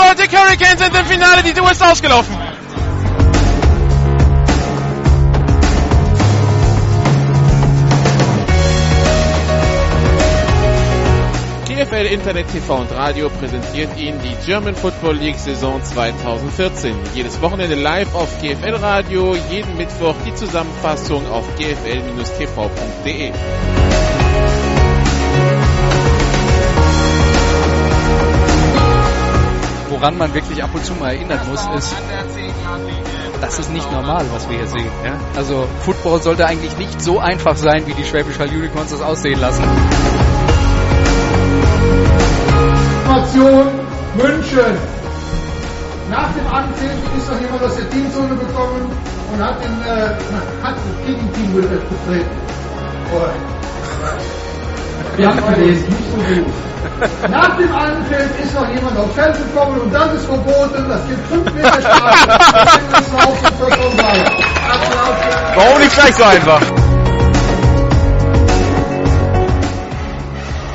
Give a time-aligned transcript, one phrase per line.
[0.00, 1.42] Baltic Hurricanes sind im Finale.
[1.42, 2.34] Die Tour ist ausgelaufen.
[11.66, 16.96] GFL Internet TV und Radio präsentiert Ihnen die German Football League Saison 2014.
[17.14, 23.32] Jedes Wochenende live auf GFL Radio, jeden Mittwoch die Zusammenfassung auf gfl-tv.de.
[29.90, 31.94] Woran man wirklich ab und zu mal erinnern muss, ist,
[33.40, 34.90] das ist nicht normal, was wir hier sehen.
[35.04, 35.18] Ja?
[35.36, 39.40] Also Football sollte eigentlich nicht so einfach sein, wie die Schwäbisch Hall Unicorns das aussehen
[39.40, 39.64] lassen.
[43.10, 43.66] Information
[44.16, 44.76] München.
[46.10, 48.90] Nach dem Anpfiff ist noch jemand aus der Teamzone gekommen
[49.32, 50.14] und hat den, äh,
[50.62, 52.30] hat das Gegenteam betreten.
[53.12, 54.39] Oh.
[55.26, 56.46] Haben gut.
[57.28, 60.88] Nach dem Anpfiff ist noch jemand aufs Feld gekommen und das ist verboten.
[60.88, 62.28] Das gibt 5 Meter Strafe.
[65.54, 66.62] Warum nicht gleich so einfach?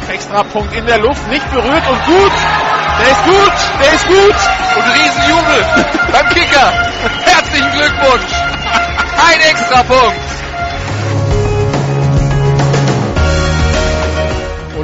[0.10, 2.32] Extrapunkt in der Luft, nicht berührt und gut.
[3.02, 4.36] Der ist gut, der ist gut.
[4.76, 5.66] Und Riesenjubel
[6.12, 6.72] beim Kicker.
[7.26, 8.34] Herzlichen Glückwunsch.
[9.28, 10.25] Ein Extrapunkt.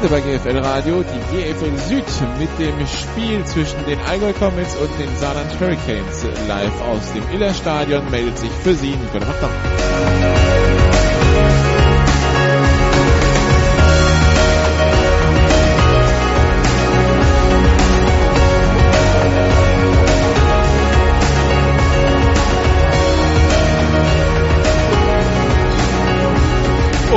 [0.00, 2.04] Heute bei GFL Radio die GFL Süd
[2.38, 6.24] mit dem Spiel zwischen den Allgäu Comets und den Saarland Hurricanes.
[6.48, 9.50] Live aus dem Iller Stadion meldet sich für Sie Nicola Machtmann.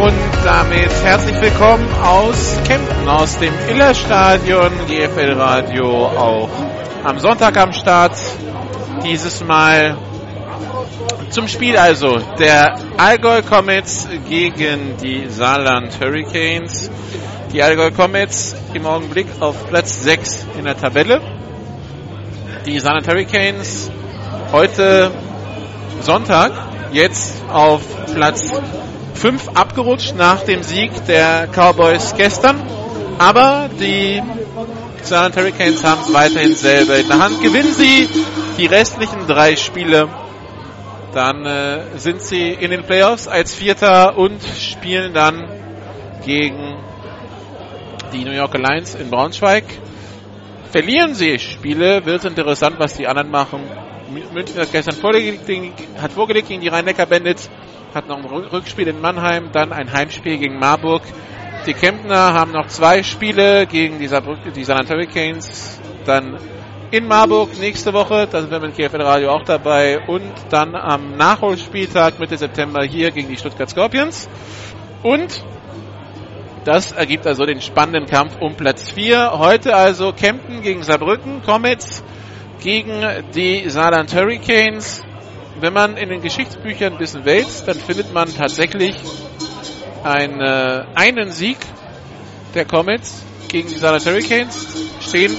[0.04, 6.50] Und damit herzlich willkommen aus Kempten, aus dem Iller Stadion, GFL Radio auch
[7.04, 8.16] am Sonntag am Start.
[9.04, 9.98] Dieses Mal
[11.32, 16.92] zum Spiel also der Allgäu Comets gegen die Saarland Hurricanes.
[17.52, 21.20] Die Allgäu Comets im Augenblick auf Platz 6 in der Tabelle.
[22.68, 23.90] Die Saarland Hurricanes
[24.52, 25.10] heute
[26.02, 26.52] Sonntag
[26.92, 27.82] jetzt auf
[28.14, 28.52] Platz
[29.14, 32.62] 5 abgerutscht nach dem Sieg der Cowboys gestern.
[33.20, 34.22] Aber die
[35.04, 37.42] Saarland Hurricanes haben es weiterhin selber in der Hand.
[37.42, 38.10] Gewinnen sie
[38.58, 40.08] die restlichen drei Spiele,
[41.14, 45.48] dann äh, sind sie in den Playoffs als Vierter und spielen dann
[46.26, 46.78] gegen
[48.14, 49.66] die New York Lions in Braunschweig.
[50.72, 53.62] Verlieren sie Spiele, wird es interessant, was die anderen machen.
[54.34, 55.50] München hat gestern vorgelegt,
[56.02, 57.50] hat vorgelegt gegen die Rhein-Neckar-Bandits
[57.94, 61.04] hat noch ein Rückspiel in Mannheim, dann ein Heimspiel gegen Marburg.
[61.66, 66.38] Die Kemptner haben noch zwei Spiele gegen die, Saarbrück, die Saarland Hurricanes, dann
[66.92, 71.16] in Marburg nächste Woche, da sind wir mit GFL Radio auch dabei und dann am
[71.18, 74.30] Nachholspieltag Mitte September hier gegen die Stuttgart Scorpions.
[75.02, 75.44] Und
[76.66, 79.32] das ergibt also den spannenden Kampf um Platz 4.
[79.38, 82.04] Heute also Kempten gegen Saarbrücken, Comets
[82.62, 83.04] gegen
[83.34, 85.04] die Saarland Hurricanes
[85.60, 88.96] wenn man in den Geschichtsbüchern ein bisschen wälzt, dann findet man tatsächlich
[90.04, 91.58] ein, äh, einen Sieg
[92.54, 94.68] der Comets gegen die Saarland Hurricanes.
[95.00, 95.36] Stehen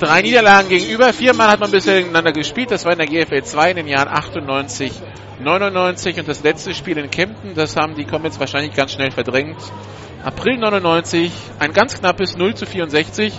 [0.00, 1.12] drei Niederlagen gegenüber.
[1.12, 2.70] Viermal hat man bisher gegeneinander gespielt.
[2.70, 4.92] Das war in der GFL 2 in den Jahren 98,
[5.40, 7.54] 99 und das letzte Spiel in Kempten.
[7.54, 9.56] Das haben die Comets wahrscheinlich ganz schnell verdrängt.
[10.24, 13.32] April 99, ein ganz knappes 0 zu 64.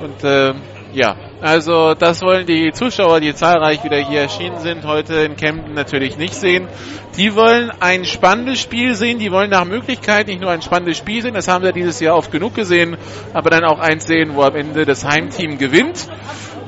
[0.00, 0.54] Und äh,
[0.92, 5.74] ja, also das wollen die Zuschauer, die zahlreich wieder hier erschienen sind, heute in Kempten
[5.74, 6.68] natürlich nicht sehen.
[7.16, 11.20] Die wollen ein spannendes Spiel sehen, die wollen nach Möglichkeit nicht nur ein spannendes Spiel
[11.20, 12.96] sehen, das haben wir dieses Jahr oft genug gesehen,
[13.34, 16.06] aber dann auch eins sehen, wo am Ende das Heimteam gewinnt.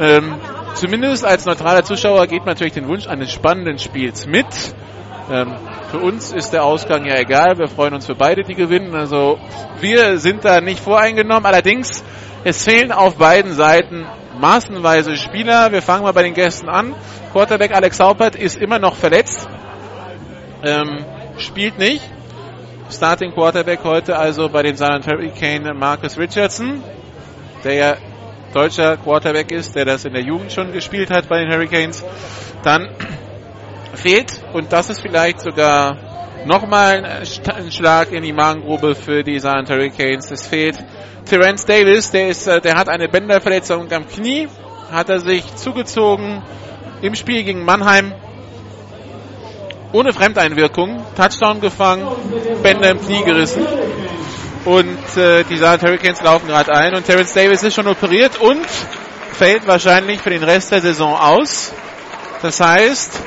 [0.01, 0.35] Ähm,
[0.75, 4.47] zumindest als neutraler Zuschauer geht man natürlich den Wunsch eines spannenden Spiels mit.
[5.31, 5.55] Ähm,
[5.93, 8.97] für uns ist der Ausgang ja egal, wir freuen uns für beide, die gewinnen.
[8.97, 9.39] Also
[9.81, 12.03] wir sind da nicht voreingenommen, allerdings
[12.43, 14.05] es fehlen auf beiden Seiten
[14.39, 15.73] maßenweise Spieler.
[15.73, 16.95] Wir fangen mal bei den Gästen an.
[17.33, 19.49] Quarterback Alex Haupert ist immer noch verletzt.
[20.63, 21.05] Ähm,
[21.39, 22.03] spielt nicht.
[22.91, 26.83] Starting Quarterback heute also bei den Saarland Hurricane Marcus Richardson,
[27.65, 27.97] der ja
[28.53, 32.05] deutscher Quarterback ist, der das in der Jugend schon gespielt hat bei den Hurricanes.
[32.63, 32.89] Dann
[33.95, 35.97] fehlt, und das ist vielleicht sogar
[36.45, 40.31] Nochmal ein Schlag in die Magengrube für die Antonio Hurricanes.
[40.31, 40.77] Es fehlt
[41.25, 44.49] Terence Davis, der, ist, äh, der hat eine Bänderverletzung am Knie,
[44.91, 46.43] hat er sich zugezogen
[47.01, 48.13] im Spiel gegen Mannheim.
[49.93, 52.07] Ohne Fremdeinwirkung, Touchdown gefangen,
[52.63, 53.67] Bänder im Knie gerissen.
[54.67, 58.67] Und äh, die San Hurricanes laufen gerade ein und Terence Davis ist schon operiert und
[59.33, 61.73] fällt wahrscheinlich für den Rest der Saison aus.
[62.43, 63.23] Das heißt,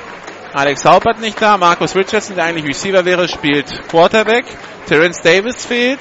[0.57, 4.44] Alex Haupert nicht da, Markus Richardson, der eigentlich Receiver wäre, spielt Quarterback.
[4.88, 6.00] Terence Davis fehlt.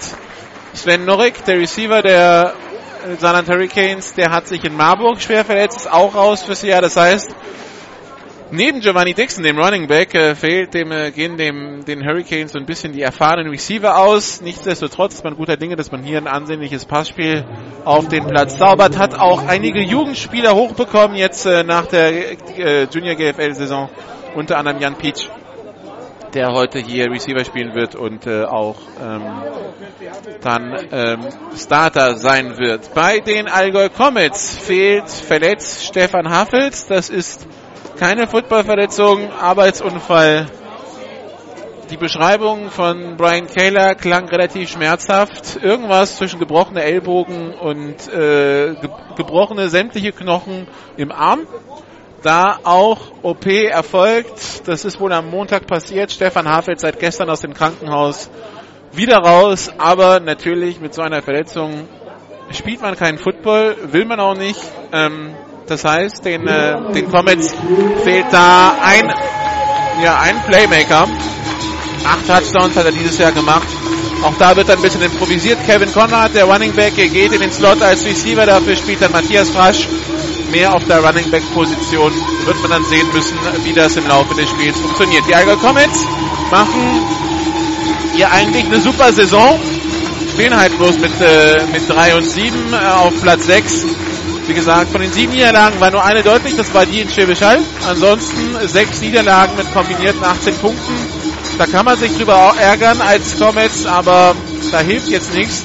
[0.72, 2.54] Sven Norrick, der Receiver der
[3.18, 6.80] San Hurricanes, der hat sich in Marburg schwer verletzt, ist auch raus fürs Jahr.
[6.80, 7.34] Das heißt,
[8.52, 12.60] Neben Giovanni Dixon, dem Running Back, äh, fehlt dem, äh, gehen dem, den Hurricanes so
[12.60, 14.40] ein bisschen die erfahrenen Receiver aus.
[14.40, 17.44] Nichtsdestotrotz ist man guter Dinge, dass man hier ein ansehnliches Passspiel
[17.84, 18.96] auf den Platz zaubert.
[18.96, 22.12] Hat auch einige Jugendspieler hochbekommen jetzt äh, nach der
[22.56, 23.90] äh, Junior GFL-Saison.
[24.36, 25.30] Unter anderem Jan Peach,
[26.34, 29.22] der heute hier Receiver spielen wird und äh, auch ähm,
[30.42, 31.20] dann ähm,
[31.56, 32.92] Starter sein wird.
[32.92, 36.86] Bei den Allgäu Comets fehlt verletzt Stefan Haffels.
[36.86, 37.46] Das ist
[37.98, 40.48] keine Footballverletzung, Arbeitsunfall.
[41.88, 45.56] Die Beschreibung von Brian Taylor klang relativ schmerzhaft.
[45.62, 50.68] Irgendwas zwischen gebrochene Ellbogen und äh, ge gebrochene sämtliche Knochen
[50.98, 51.46] im Arm.
[52.26, 54.66] Da auch OP erfolgt.
[54.66, 56.10] Das ist wohl am Montag passiert.
[56.10, 58.28] Stefan Hafeld seit gestern aus dem Krankenhaus
[58.90, 59.70] wieder raus.
[59.78, 61.86] Aber natürlich mit so einer Verletzung
[62.50, 64.60] spielt man keinen Football, will man auch nicht.
[64.92, 65.36] Ähm,
[65.68, 67.54] das heißt, den, äh, den Comets
[68.02, 69.08] fehlt da ein,
[70.02, 71.06] ja, ein Playmaker.
[72.04, 73.68] Acht Touchdowns hat er dieses Jahr gemacht.
[74.24, 75.58] Auch da wird ein bisschen improvisiert.
[75.64, 78.46] Kevin Conrad, der Running Back, geht in den Slot als Receiver.
[78.46, 79.86] Dafür spielt dann Matthias Frasch
[80.50, 82.12] mehr auf der Running Back Position.
[82.44, 85.24] Wird man dann sehen müssen, wie das im Laufe des Spiels funktioniert.
[85.28, 86.06] Die Allgäu Comets
[86.50, 87.02] machen
[88.14, 89.60] hier eigentlich eine super Saison.
[90.32, 93.86] Spielen halt bloß mit, äh, mit 3 und 7 äh, auf Platz 6
[94.48, 97.40] wie gesagt, von den sieben Niederlagen war nur eine deutlich, das war die in Schwäbisch.
[97.88, 100.94] Ansonsten sechs Niederlagen mit kombinierten 18 Punkten.
[101.58, 104.36] Da kann man sich drüber ärgern als Comets, aber
[104.70, 105.64] da hilft jetzt nichts.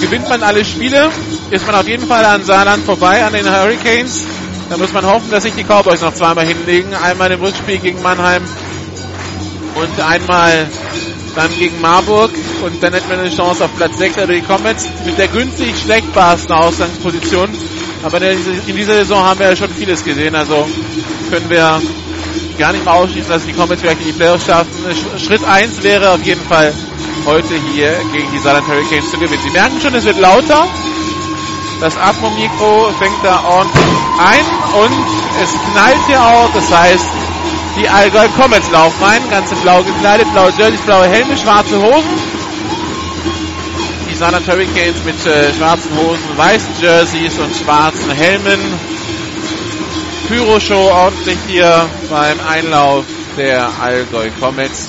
[0.00, 1.10] Gewinnt man alle Spiele,
[1.50, 4.22] ist man auf jeden Fall an Saarland vorbei, an den Hurricanes.
[4.70, 6.94] Da muss man hoffen, dass sich die Cowboys noch zweimal hinlegen.
[6.94, 8.42] Einmal im Rückspiel gegen Mannheim
[9.74, 10.66] und einmal
[11.34, 12.32] dann gegen Marburg
[12.64, 15.78] und dann hätten wir eine Chance auf Platz 6, also die Comets mit der günstig
[15.78, 17.50] schlecht behasten Ausgangsposition
[18.02, 20.34] aber in dieser Saison haben wir ja schon vieles gesehen.
[20.34, 20.68] Also
[21.30, 21.80] können wir
[22.58, 24.70] gar nicht mal ausschließen, dass die Comets vielleicht in die Playoffs schaffen.
[25.18, 26.72] Schritt 1 wäre auf jeden Fall
[27.28, 29.42] heute hier gegen die Saarland Hurricanes zu gewinnen.
[29.42, 30.66] Sie merken schon, es wird lauter.
[31.80, 33.84] Das Atmo-Mikro fängt da ordentlich
[34.18, 34.46] ein
[34.82, 35.06] und
[35.42, 36.50] es knallt hier auch.
[36.54, 37.06] Das heißt,
[37.78, 42.38] die Allgäu Comets laufen rein, ganz in blau gekleidet, blaue Jerseys, blaue Helme, schwarze Hosen.
[44.18, 48.58] Saarland Hurricanes mit äh, schwarzen Hosen, weißen Jerseys und schwarzen Helmen.
[50.26, 53.04] Pyroshow ordentlich hier beim Einlauf
[53.36, 54.88] der Allgäu Comets.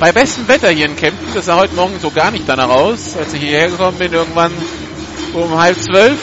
[0.00, 3.16] Bei bestem Wetter hier in Kempten, das sah heute Morgen so gar nicht danach aus,
[3.16, 4.52] als ich hierher gekommen bin, irgendwann
[5.34, 6.18] um halb zwölf,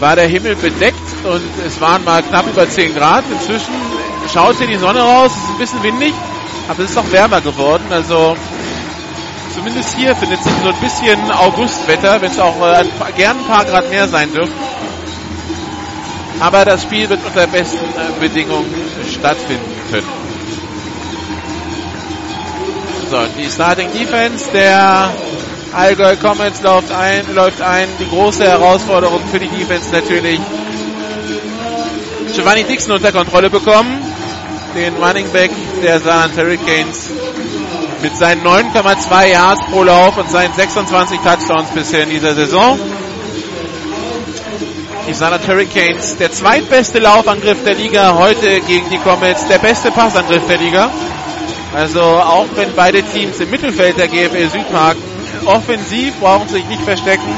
[0.00, 3.24] war der Himmel bedeckt und es waren mal knapp über 10 Grad.
[3.32, 3.72] Inzwischen
[4.30, 6.12] schaut hier die Sonne raus, es ist ein bisschen windig,
[6.68, 7.84] aber es ist auch wärmer geworden.
[7.90, 8.36] Also
[9.54, 12.84] zumindest hier findet sich so ein bisschen Augustwetter, wenn es auch äh,
[13.16, 14.52] gern ein paar Grad mehr sein dürften.
[16.38, 18.74] Aber das Spiel wird unter besten äh, Bedingungen
[19.10, 20.33] stattfinden können.
[23.14, 25.08] So, die Starting Defense der
[25.72, 27.86] Allgäu Comets läuft ein, läuft ein.
[28.00, 30.40] Die große Herausforderung für die Defense natürlich
[32.34, 34.02] Giovanni Dixon unter Kontrolle bekommen.
[34.74, 37.08] Den Running Back der Saarland Hurricanes
[38.02, 42.76] mit seinen 9,2 Yards pro Lauf und seinen 26 Touchdowns bisher in dieser Saison.
[45.06, 50.48] Die Saarland Hurricanes, der zweitbeste Laufangriff der Liga, heute gegen die Comets, der beste Passangriff
[50.48, 50.90] der Liga.
[51.74, 54.66] Also auch wenn beide Teams im Mittelfeld der GFL Süd
[55.44, 57.34] offensiv brauchen sie sich nicht verstecken,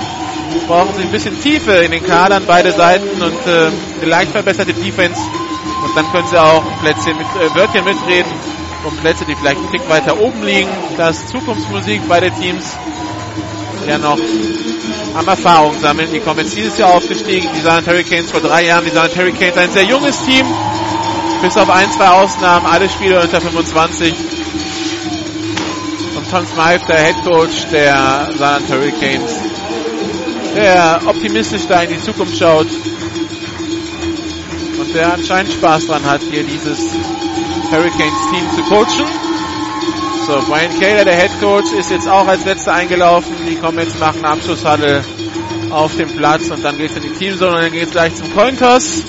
[0.68, 4.74] brauchen sie ein bisschen Tiefe in den Kadern, beide Seiten und äh, eine leicht verbesserte
[4.74, 5.20] Defense.
[5.84, 8.30] Und dann können sie auch Plätzchen mit, äh, Wörtchen mitreden
[8.86, 10.68] um Plätze, die vielleicht ein Tick weiter oben liegen.
[10.96, 12.02] Das Zukunftsmusik.
[12.08, 12.76] Beide Teams
[13.86, 14.18] ja noch
[15.14, 16.08] am Erfahrung sammeln.
[16.12, 17.48] Die kommen jetzt dieses Jahr aufgestiegen.
[17.54, 18.84] Die Saarland Hurricanes vor drei Jahren.
[18.84, 20.46] Die Saarland Hurricanes ein sehr junges Team.
[21.42, 22.66] Bis auf ein, zwei Ausnahmen.
[22.66, 24.14] Alle Spieler unter 25.
[26.16, 29.36] Und Tom Smythe, der Head Coach der Saarland Hurricanes,
[30.54, 32.66] der optimistisch da in die Zukunft schaut
[34.78, 36.78] und der anscheinend Spaß dran hat, hier dieses
[37.70, 39.06] Hurricanes Team zu coachen.
[40.26, 43.32] So, Brian Kaler, der Head Coach, ist jetzt auch als letzter eingelaufen.
[43.48, 45.04] Die kommen jetzt, machen Abschlusshalle
[45.70, 48.14] auf dem Platz und dann geht es in die Teamzone und dann geht es gleich
[48.16, 49.04] zum Cointoss.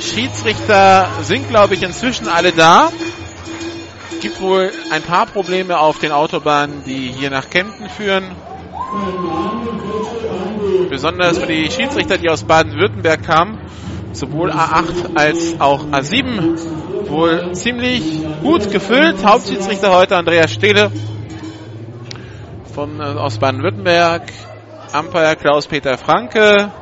[0.00, 2.90] Schiedsrichter sind, glaube ich, inzwischen alle da.
[4.20, 8.24] Gibt wohl ein paar Probleme auf den Autobahnen, die hier nach Kempten führen.
[10.88, 13.58] Besonders für die Schiedsrichter, die aus Baden-Württemberg kamen,
[14.12, 18.02] sowohl A8 als auch A7, wohl ziemlich
[18.42, 19.24] gut gefüllt.
[19.24, 20.90] Hauptschiedsrichter heute Andreas Stehle
[22.74, 24.22] von, äh, aus Baden-Württemberg,
[24.92, 26.72] Umpire Klaus-Peter Franke,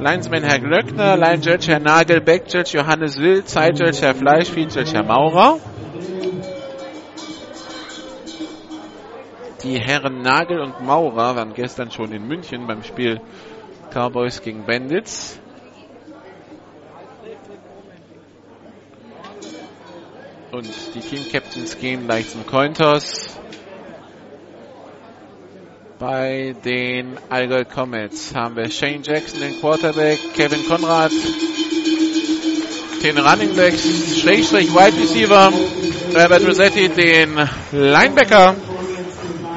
[0.00, 4.48] Linesman Herr Glöckner, Line Judge Herr Nagel, Back Judge Johannes Wild, Side Judge Herr Fleisch,
[4.48, 5.58] Feed Judge Herr Maurer.
[9.64, 13.20] Die Herren Nagel und Maurer waren gestern schon in München beim Spiel
[13.92, 15.40] Cowboys gegen Bandits.
[20.52, 23.40] Und die Team Captains gehen gleich zum Cointoss
[25.98, 31.10] bei den Allgäu Comets haben wir Shane Jackson, den Quarterback, Kevin Konrad,
[33.02, 35.52] den Running Back, Schrägstrich Wide Receiver,
[36.14, 37.30] Herbert Rossetti, den
[37.72, 38.54] Linebacker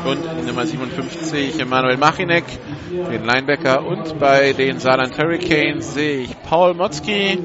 [0.06, 2.46] und Nummer 57 Emanuel Machinek,
[2.90, 3.86] den Linebacker.
[3.86, 7.38] Und bei den Saarland Hurricanes sehe ich Paul Motzki,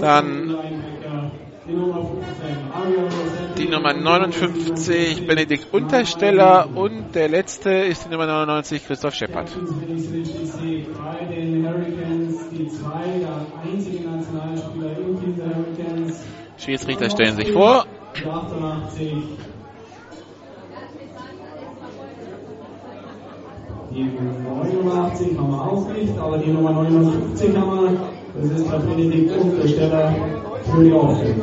[0.00, 0.56] dann
[3.58, 9.50] die Nummer 59 Benedikt Untersteller und der letzte ist die Nummer 99 Christoph Scheppert.
[16.56, 17.84] Schiedsrichter stellen sich vor.
[23.90, 27.98] Die 89 haben wir auch nicht, aber die Nummer 59 haben wir.
[28.40, 30.14] Das ist der Benedikt Untersteller
[30.64, 31.42] für die Aufstellung.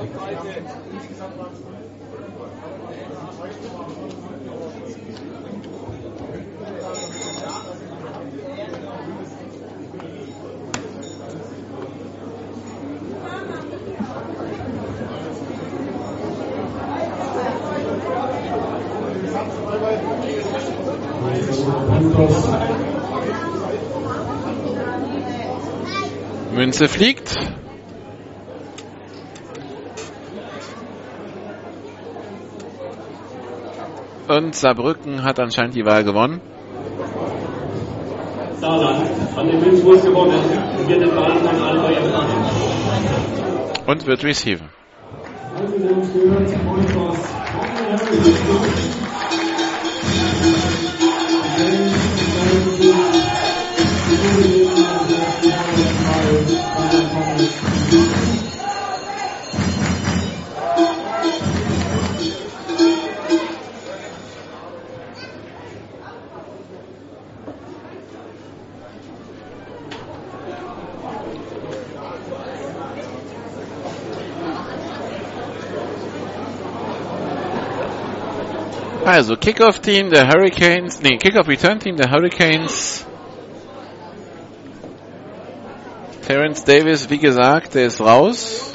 [26.79, 27.37] Münze fliegt.
[34.27, 36.41] Und Saarbrücken hat anscheinend die Wahl gewonnen.
[38.59, 40.33] Saarland hat den Münzwurf gewonnen
[40.77, 41.31] und wird den Ball.
[43.87, 44.67] Und wird receiven.
[79.15, 83.05] Also Kickoff-Team der Hurricanes, nee, Kickoff-Return-Team der Hurricanes.
[86.27, 88.73] Terence Davis, wie gesagt, der ist raus.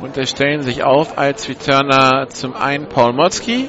[0.00, 3.68] Und er stellen sich auf als Returner zum einen Paul Motzki.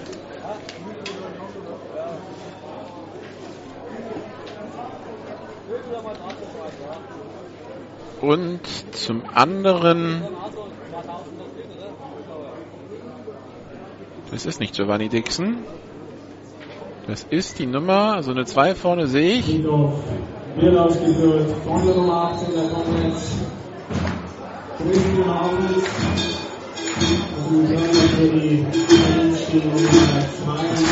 [8.20, 8.62] Und
[8.96, 10.24] zum anderen
[14.32, 15.64] Das ist nicht Giovanni Dixon.
[17.08, 19.64] Das ist die Nummer, also eine 2 vorne sehe ich.
[19.64, 23.36] Wird ausgeführt von der Nummer 18 der Konferenz.
[24.78, 25.88] Christian Haubitz.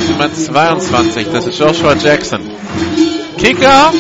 [0.10, 2.40] Nummer 22, das ist Joshua Jackson.
[3.38, 3.92] Kicker,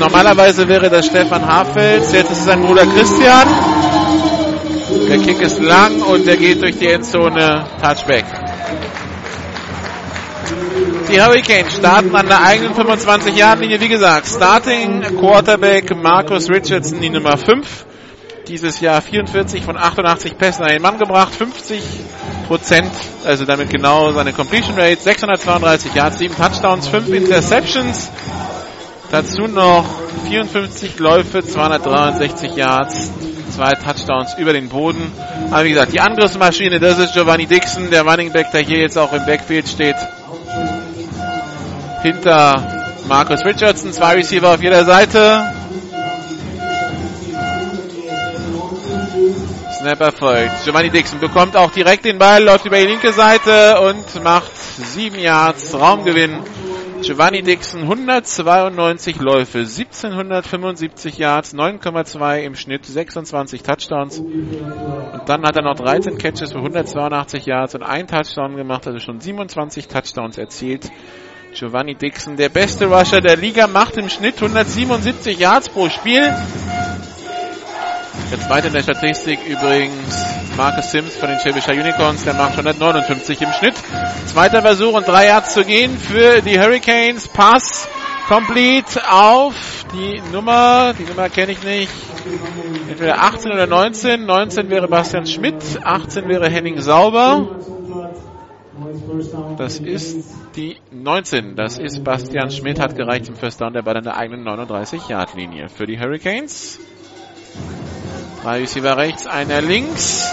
[0.00, 3.46] normalerweise wäre das Stefan Hafels, jetzt ist es sein Bruder Christian.
[5.12, 8.24] Der Kick ist lang und der geht durch die Endzone Touchback.
[11.10, 13.78] Die Hurricanes starten an der eigenen 25-Yard-Linie.
[13.78, 17.84] Wie gesagt, Starting Quarterback Marcus Richardson, die Nummer 5.
[18.48, 21.34] Dieses Jahr 44 von 88 Pässen an den Mann gebracht.
[21.34, 21.82] 50
[22.48, 22.90] Prozent,
[23.22, 25.02] also damit genau seine Completion Rate.
[25.02, 28.10] 632 Yards, 7 Touchdowns, 5 Interceptions.
[29.10, 29.84] Dazu noch
[30.26, 33.10] 54 Läufe, 263 Yards,
[33.52, 35.12] zwei Touchdowns über den Boden.
[35.50, 38.98] Aber wie gesagt, die Angriffsmaschine, das ist Giovanni Dixon, der Running Back, der hier jetzt
[38.98, 39.96] auch im Backfield steht
[42.02, 45.52] hinter Marcus Richardson, zwei Receiver auf jeder Seite.
[49.78, 50.64] Snap erfolgt.
[50.64, 55.18] Giovanni Dixon bekommt auch direkt den Ball, läuft über die linke Seite und macht sieben
[55.18, 56.40] Yards Raumgewinn.
[57.02, 64.20] Giovanni Dixon 192 Läufe, 1775 Yards, 9,2 im Schnitt, 26 Touchdowns.
[64.20, 69.00] Und dann hat er noch 13 Catches für 182 Yards und ein Touchdown gemacht, also
[69.00, 70.90] schon 27 Touchdowns erzielt.
[71.52, 76.32] Giovanni Dixon, der beste Rusher der Liga, macht im Schnitt 177 Yards pro Spiel.
[78.32, 80.24] Der zweite in der Statistik übrigens
[80.56, 83.74] Marcus Sims von den Schwäbischer Unicorns, der macht 159 im Schnitt.
[84.24, 87.28] Zweiter Versuch und drei Yards zu gehen für die Hurricanes.
[87.28, 87.86] Pass
[88.28, 91.92] complete auf die Nummer, die Nummer kenne ich nicht.
[92.88, 94.24] Entweder 18 oder 19.
[94.24, 97.50] 19 wäre Bastian Schmidt, 18 wäre Henning Sauber.
[99.58, 101.54] Das ist die 19.
[101.54, 105.84] Das ist Bastian Schmidt, hat gereicht im First Down, der bei der eigenen 39-Yard-Linie für
[105.84, 106.80] die Hurricanes.
[108.42, 110.26] Drei Receiver rechts, einer links.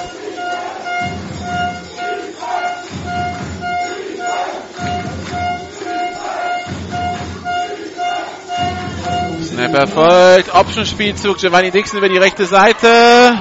[9.44, 10.56] Snap erfolgt.
[10.56, 11.38] Option-Spielzug.
[11.38, 13.39] Giovanni Dixon über die rechte Seite.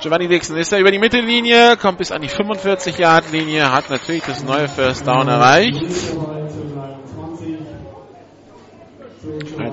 [0.00, 4.42] Giovanni Dixon ist er über die Mittellinie, kommt bis an die 45-Yard-Linie, hat natürlich das
[4.42, 5.82] neue First Down erreicht.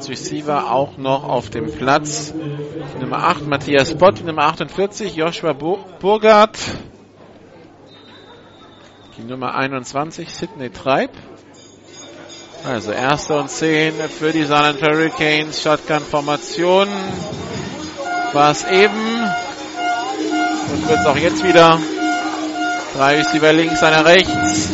[0.02, 2.34] Als Receiver auch noch auf dem Platz.
[3.00, 6.58] Nummer 8 Matthias die Nummer 48 Joshua Burgard.
[9.16, 11.12] Die Nummer 21 Sidney Treib.
[12.66, 15.62] Also erste und 10 für die Silent Hurricanes.
[15.62, 16.88] Shotgun-Formation
[18.34, 19.24] war es eben.
[20.72, 21.78] Und wird es auch jetzt wieder.
[22.96, 24.72] Drei Receiver links, einer rechts.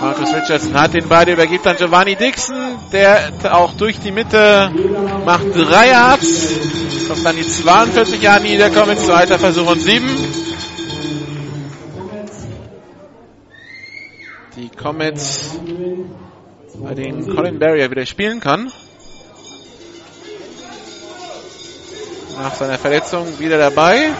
[0.00, 2.56] Marcus Richardson hat den Ball, übergibt an Giovanni Dixon,
[2.92, 4.70] der auch durch die Mitte
[5.24, 6.52] macht drei Yards,
[7.08, 10.08] kommt dann die 42 Jahre niederkommen, zweiter Versuch und sieben.
[14.56, 15.58] Die Comets,
[16.74, 18.72] bei denen Colin Barrier wieder spielen kann.
[22.38, 24.10] Nach seiner Verletzung wieder dabei.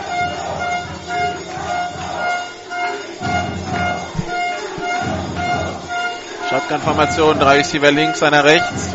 [6.56, 8.88] Shotgun-Formation, drei Receiver links, einer rechts.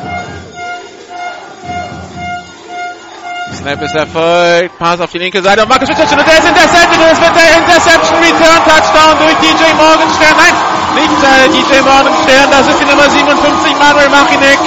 [3.53, 6.97] Snap ist erfolgt, Pass auf die linke Seite und Marcus Richardson und der ist intercepted
[6.97, 10.33] und es wird der Interception Return Touchdown durch DJ Morgenstern.
[10.41, 10.55] Nein,
[10.97, 14.59] nicht äh, DJ Morgenstern, das ist die Nummer 57, Manuel Machinek.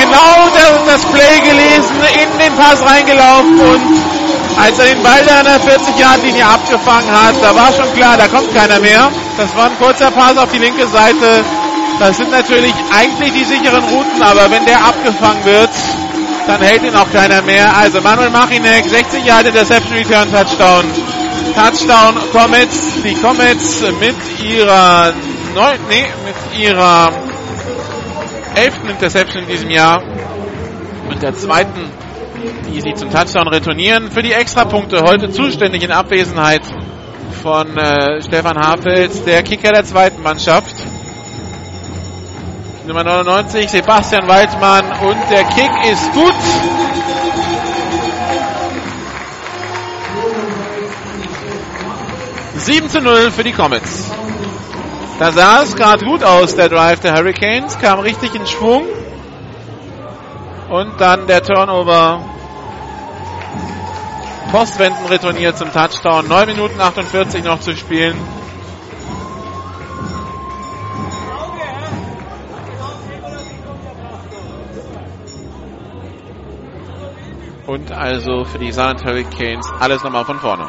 [0.00, 0.36] Genau
[0.86, 3.84] das Play gelesen, in den Pass reingelaufen und
[4.56, 8.26] als er den Ball da an der 40-Yard-Linie abgefangen hat, da war schon klar, da
[8.28, 9.10] kommt keiner mehr.
[9.36, 11.44] Das war ein kurzer Pass auf die linke Seite.
[11.98, 15.70] Das sind natürlich eigentlich die sicheren Routen, aber wenn der abgefangen wird,
[16.46, 17.74] dann hält ihn auch keiner mehr.
[17.76, 20.84] Also Manuel Machinek, 60 Jahre Interception Return Touchdown.
[21.54, 24.14] Touchdown Comets, die Comets mit
[24.46, 25.14] ihrer
[25.54, 27.10] neun, nee, mit ihrer
[28.54, 30.02] elften Interception in diesem Jahr
[31.08, 31.90] und der zweiten,
[32.68, 34.10] die sie zum Touchdown retournieren.
[34.10, 36.62] Für die Extrapunkte heute zuständig in Abwesenheit
[37.42, 40.74] von äh, Stefan Hafels, der Kicker der zweiten Mannschaft.
[42.86, 46.34] Nummer 99, Sebastian Waldmann und der Kick ist gut.
[52.54, 54.08] Sieben zu 0 für die Comets.
[55.18, 58.84] Da sah es gerade gut aus, der Drive der Hurricanes, kam richtig in Schwung.
[60.70, 62.20] Und dann der Turnover.
[64.52, 66.28] Postwenden retourniert zum Touchdown.
[66.28, 68.16] 9 Minuten 48 noch zu spielen.
[77.66, 80.66] Und also für die Silent Hurricanes alles nochmal von vorne.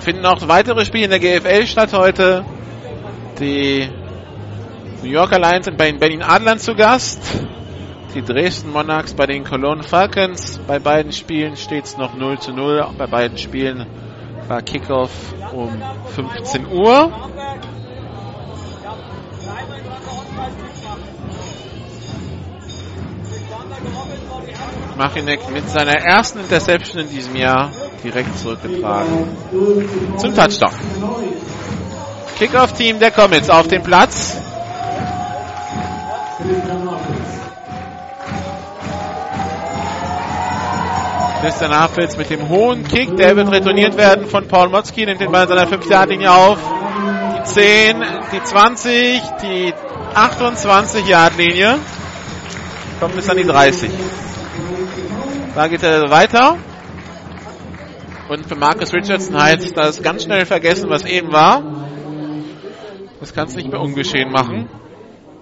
[0.00, 2.44] Finden noch weitere Spiele in der GFL statt heute.
[3.38, 3.88] Die
[5.02, 7.20] New Yorker Lions sind bei den Berlin Adlern zu Gast.
[8.14, 10.58] Die Dresden Monarchs bei den Cologne Falcons.
[10.66, 12.86] Bei beiden Spielen steht es noch 0 zu 0.
[12.96, 13.86] Bei beiden Spielen
[14.48, 15.82] war Kickoff um
[16.14, 17.12] 15 Uhr.
[24.96, 27.70] Machinek mit seiner ersten Interception in diesem Jahr
[28.02, 29.28] direkt zurückgetragen
[30.16, 30.72] zum Touchdown.
[32.38, 34.36] Kickoff-Team der Comets auf dem Platz.
[41.42, 45.30] Christian Hafels mit dem hohen Kick, der wird retourniert werden von Paul Motzki, nimmt den
[45.30, 46.58] Ball in seiner 5 Yard linie auf.
[47.38, 49.74] Die 10, die 20, die
[50.14, 51.78] 28 Yard Linie.
[52.98, 53.90] Kommt bis an die 30.
[55.56, 56.58] Da geht er weiter.
[58.28, 61.62] Und für Marcus Richardson heißt das ganz schnell vergessen, was eben war.
[63.20, 64.68] Das kann es nicht mehr ungeschehen machen.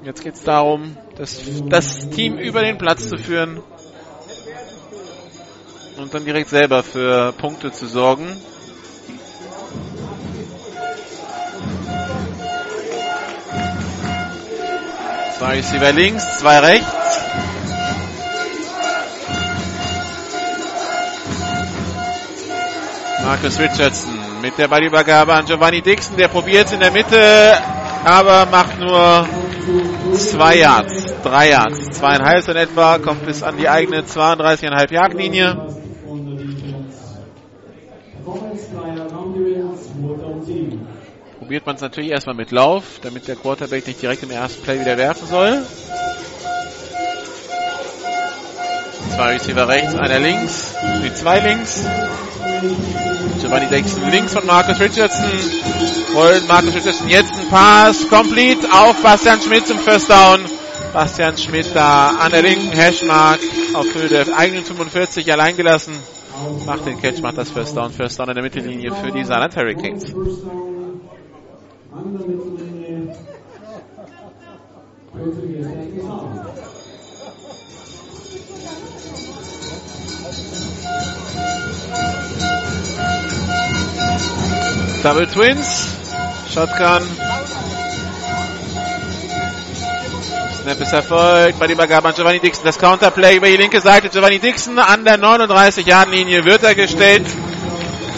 [0.05, 3.61] Jetzt geht es darum, das, das Team über den Platz zu führen
[5.97, 8.41] und dann direkt selber für Punkte zu sorgen.
[15.37, 17.04] Zwei Receiver links, zwei rechts.
[23.25, 26.19] Marcus Richardson mit der Ballübergabe an Giovanni Dixon.
[26.19, 27.55] Der probiert in der Mitte,
[28.05, 29.27] aber macht nur
[30.15, 35.57] zwei Yards, drei Yards, zweieinhalb in etwa, kommt bis an die eigene 32,5 Yard Linie.
[41.39, 44.81] Probiert man es natürlich erstmal mit Lauf, damit der Quarterback nicht direkt im ersten Play
[44.81, 45.63] wieder werfen soll.
[49.15, 51.87] Zwei Receiver rechts, einer links, die zwei links.
[53.41, 55.31] Giovanni Dixon links von Marcus Richardson.
[56.13, 58.09] Wollen Marcus Richardson jetzt einen Pass.
[58.09, 60.41] Complete auf Bastian Schmidt zum First Down.
[60.93, 63.41] Bastian Schmidt da an der linken Hashmark
[63.75, 65.95] auf Höhe der eigenen 45 allein gelassen.
[66.67, 67.93] Macht den Catch, macht das First Down.
[67.93, 70.15] First Down in der Mittellinie für die Saarland Hurricanes.
[85.03, 85.89] Double Twins.
[86.49, 87.03] Shotgun.
[90.63, 92.65] Snap ist erfolgt bei der Übergabe an Giovanni Dixon.
[92.65, 94.09] Das Counterplay über die linke Seite.
[94.09, 97.27] Giovanni Dixon an der 39-Jahren-Linie wird er gestellt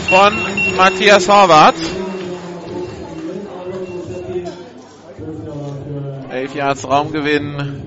[0.09, 0.33] von
[0.77, 1.75] Matthias Horvath.
[6.31, 7.83] 11 Yards Raumgewinn.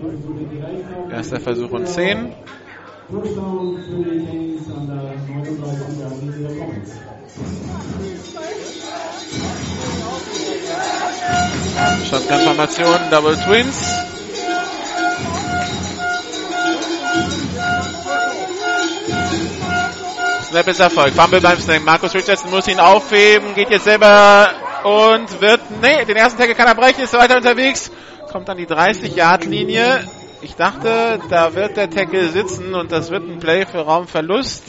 [1.10, 2.34] Erster Versuch und 10.
[12.10, 13.78] Shotgun-Formation, Double Twins.
[20.50, 21.14] Snap ist Erfolg.
[21.14, 21.84] Fumble beim Snap.
[21.84, 24.50] Markus Richardson muss ihn aufheben, geht jetzt selber
[24.84, 27.90] und wird, nee, den ersten Tackle kann er brechen, ist weiter unterwegs,
[28.32, 30.19] kommt an die 30-Yard-Linie.
[30.42, 34.64] Ich dachte, da wird der Tackle sitzen und das wird ein Play für Raumverlust.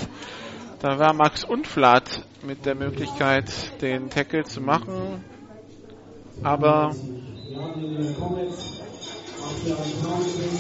[0.81, 3.45] Da war Max Unflat mit der Möglichkeit,
[3.81, 5.25] den Tackle zu machen.
[6.43, 6.91] Aber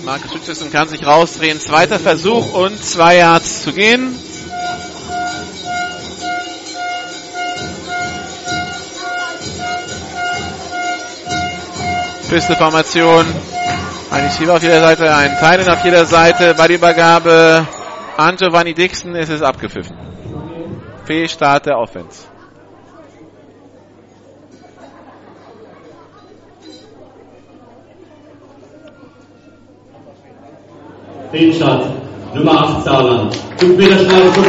[0.04, 1.58] Marcus Richardson kann sich rausdrehen.
[1.58, 4.14] Zweiter Versuch und zwei Yards zu gehen.
[12.28, 13.26] Pisteformation.
[14.10, 16.54] Ein Receiver auf jeder Seite, ein Teilen auf jeder Seite.
[16.58, 17.64] Bei der Übergabe
[18.16, 19.96] an Giovanni Dixon ist es abgepfiffen.
[21.04, 22.26] Fehlstart der Offense.
[31.30, 31.92] Fehlstart.
[32.34, 33.36] Nummer 8 Saarland.
[33.58, 34.44] 5 Meter Strafe zum.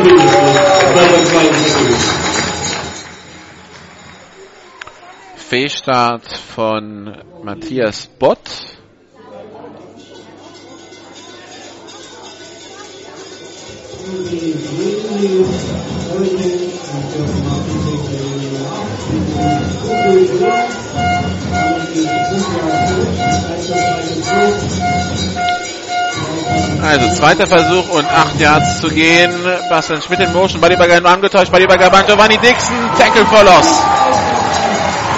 [5.35, 8.80] Fehlstart von Matthias Bott.
[26.81, 29.31] Also zweiter Versuch und acht Yards zu gehen.
[29.69, 30.59] Bastian Schmidt in Motion.
[30.59, 31.51] Ballübergabe angetäuscht.
[31.51, 32.75] Ballübergabe an Giovanni Dixon.
[32.97, 33.81] Tackle for Loss.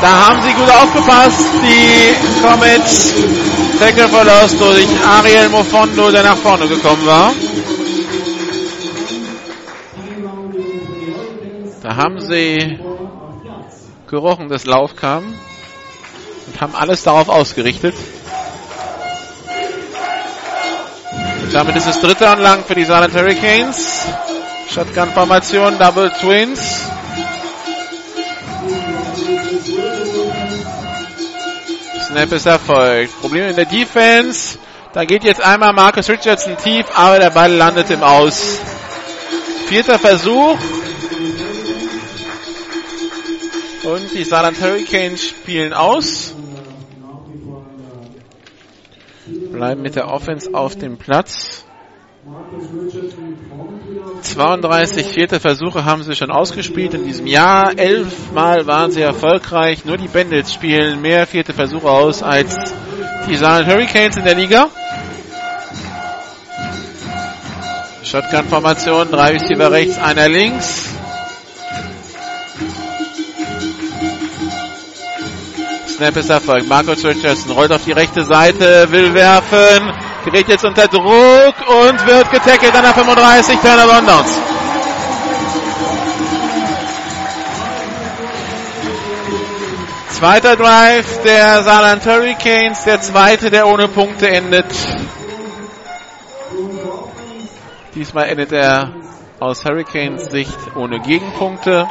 [0.02, 1.40] Da haben sie gut aufgepasst.
[1.64, 3.14] Die Comets.
[3.80, 7.32] Tackle for Loss durch Ariel Mofondo, der nach vorne gekommen war.
[11.84, 12.80] Da haben sie
[14.08, 15.36] gerochen, dass Lauf kam.
[16.48, 17.94] Und haben alles darauf ausgerichtet.
[21.52, 24.06] Damit ist es dritte und lang für die Saarland Hurricanes.
[24.70, 26.86] Shotgun-Formation, Double Twins.
[32.08, 33.20] Snap ist erfolgt.
[33.20, 34.58] Problem in der Defense.
[34.94, 38.60] Da geht jetzt einmal Marcus Richardson tief, aber der Ball landet im Aus.
[39.68, 40.58] Vierter Versuch.
[43.84, 46.34] Und die Saarland Hurricanes spielen aus.
[49.52, 51.66] Bleiben mit der Offense auf dem Platz.
[54.22, 57.78] 32 vierte Versuche haben sie schon ausgespielt in diesem Jahr.
[57.78, 59.84] Elfmal waren sie erfolgreich.
[59.84, 62.56] Nur die Bandits spielen mehr vierte Versuche aus als
[63.28, 64.70] die Saarland Hurricanes in der Liga.
[68.04, 70.94] Shotgun-Formation, drei Receiver rechts, einer links.
[75.94, 76.68] Snap ist erfolgt.
[76.68, 79.94] Marcus Richardson rollt auf die rechte Seite, will werfen,
[80.26, 84.26] gerät jetzt unter Druck und wird getackelt an der 35, Turnover und.
[90.10, 94.66] Zweiter Drive der Saarland Hurricanes, der zweite, der ohne Punkte endet.
[97.94, 98.94] Diesmal endet er
[99.40, 101.88] aus Hurricanes Sicht ohne Gegenpunkte.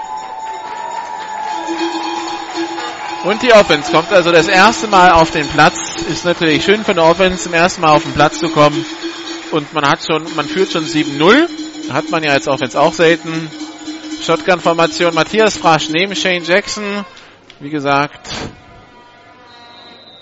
[3.25, 5.79] Und die Offense kommt also das erste Mal auf den Platz.
[6.11, 8.85] Ist natürlich schön für eine Offense, zum ersten Mal auf den Platz zu kommen.
[9.53, 11.49] Und man hat schon, man führt schon 7-0.
[11.93, 13.49] Hat man ja als Offense auch selten.
[14.23, 17.05] Shotgun-Formation Matthias Frasch neben Shane Jackson.
[17.61, 18.29] Wie gesagt,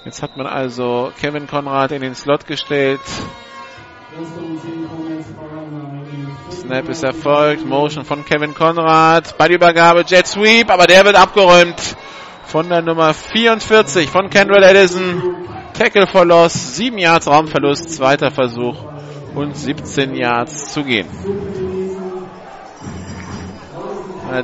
[0.05, 3.01] jetzt hat man also Kevin Konrad in den Slot gestellt.
[6.51, 7.65] Snap ist erfolgt.
[7.65, 9.39] Motion von Kevin Konrad.
[9.39, 11.97] Ballübergabe, Jet Sweep, aber der wird abgeräumt
[12.51, 15.23] von der Nummer 44 von Kendall Edison.
[15.73, 18.77] Tackle for Loss, 7 Yards Raumverlust, zweiter Versuch
[19.37, 21.07] und 17 Yards zu gehen.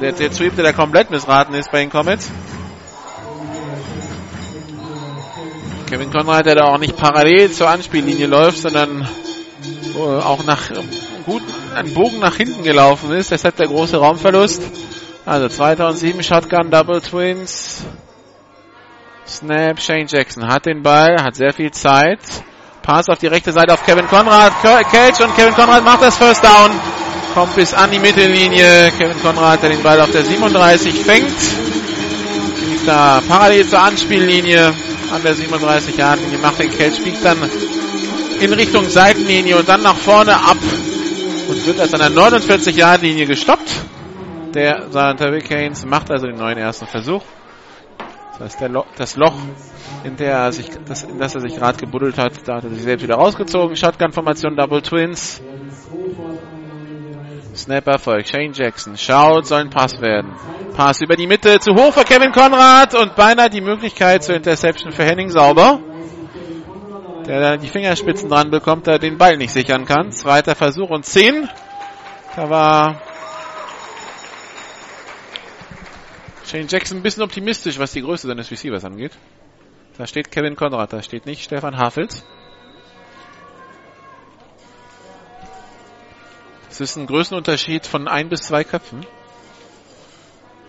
[0.01, 2.31] Der, der Sweep, der komplett missraten ist bei den Comets.
[5.89, 9.09] Kevin Conrad, der da auch nicht parallel zur Anspiellinie läuft, sondern
[9.97, 10.71] auch nach
[11.25, 11.43] gut
[11.75, 13.33] einen Bogen nach hinten gelaufen ist.
[13.33, 14.63] Deshalb der große Raumverlust.
[15.27, 17.85] Also 2007 Shotgun Double Twins.
[19.27, 22.21] Snap, Shane Jackson hat den Ball, hat sehr viel Zeit.
[22.81, 24.53] Pass auf die rechte Seite auf Kevin Conrad.
[24.63, 26.71] Catch und Kevin Conrad macht das First Down.
[27.35, 28.93] Kommt bis an die Mittellinie.
[28.97, 31.27] Kevin Conrad, der den Ball auf der 37 fängt.
[32.69, 34.73] Liegt da parallel zur Anspiellinie
[35.13, 37.39] an der 37 Yard Linie, macht den Catch, biegt dann
[38.41, 40.59] in Richtung Seitenlinie und dann nach vorne ab
[41.49, 43.87] und wird als an der 49 Yard Linie gestoppt.
[44.55, 47.23] Der Saarland Hurricanes macht also den neuen ersten Versuch.
[48.39, 49.35] Das heißt, Lo das Loch,
[50.05, 52.71] in, der er sich, das, in das er sich gerade gebuddelt hat, da hat er
[52.71, 53.77] sich selbst wieder rausgezogen.
[53.77, 55.43] Shotgun-Formation, Double Twins.
[57.55, 58.27] Snap Erfolg.
[58.27, 60.35] Shane Jackson schaut, soll ein Pass werden.
[60.77, 64.93] Pass über die Mitte, zu hoch für Kevin Conrad und beinahe die Möglichkeit zur Interception
[64.93, 65.81] für Henning Sauber.
[67.27, 70.13] Der da die Fingerspitzen dran bekommt, der den Ball nicht sichern kann.
[70.13, 71.49] Zweiter Versuch und 10.
[72.37, 73.01] Da war
[76.47, 79.13] Shane Jackson ein bisschen optimistisch, was die Größe seines Receivers angeht.
[79.99, 82.25] Da steht Kevin Konrad, da steht nicht Stefan Hafels.
[86.71, 89.07] Es ist ein Größenunterschied von ein bis zwei Köpfen.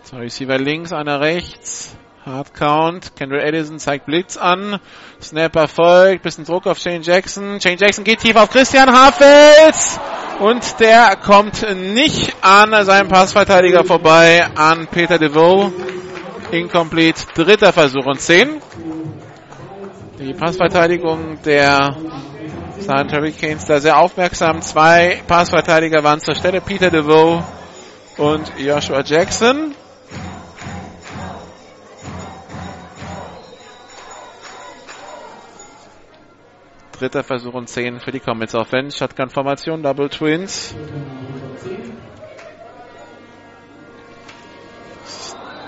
[0.03, 1.97] Zwei Receiver links, einer rechts.
[2.25, 3.15] Hard Count.
[3.15, 4.79] Kendall Edison zeigt Blitz an.
[5.21, 6.23] Snapper folgt.
[6.23, 7.59] Bisschen Druck auf Shane Jackson.
[7.59, 9.99] Shane Jackson geht tief auf Christian Hafels.
[10.39, 15.71] Und der kommt nicht an seinem Passverteidiger vorbei, an Peter DeVoe.
[16.51, 17.23] Incomplete.
[17.33, 18.61] Dritter Versuch und 10.
[20.19, 21.95] Die Passverteidigung der
[22.79, 24.61] San Hurricanes da sehr aufmerksam.
[24.61, 26.61] Zwei Passverteidiger waren zur Stelle.
[26.61, 27.43] Peter DeVoe
[28.17, 29.73] und Joshua Jackson.
[36.99, 38.97] Dritter Versuch und 10 für die Comets Offense.
[38.97, 40.75] Shotgun-Formation, Double Twins.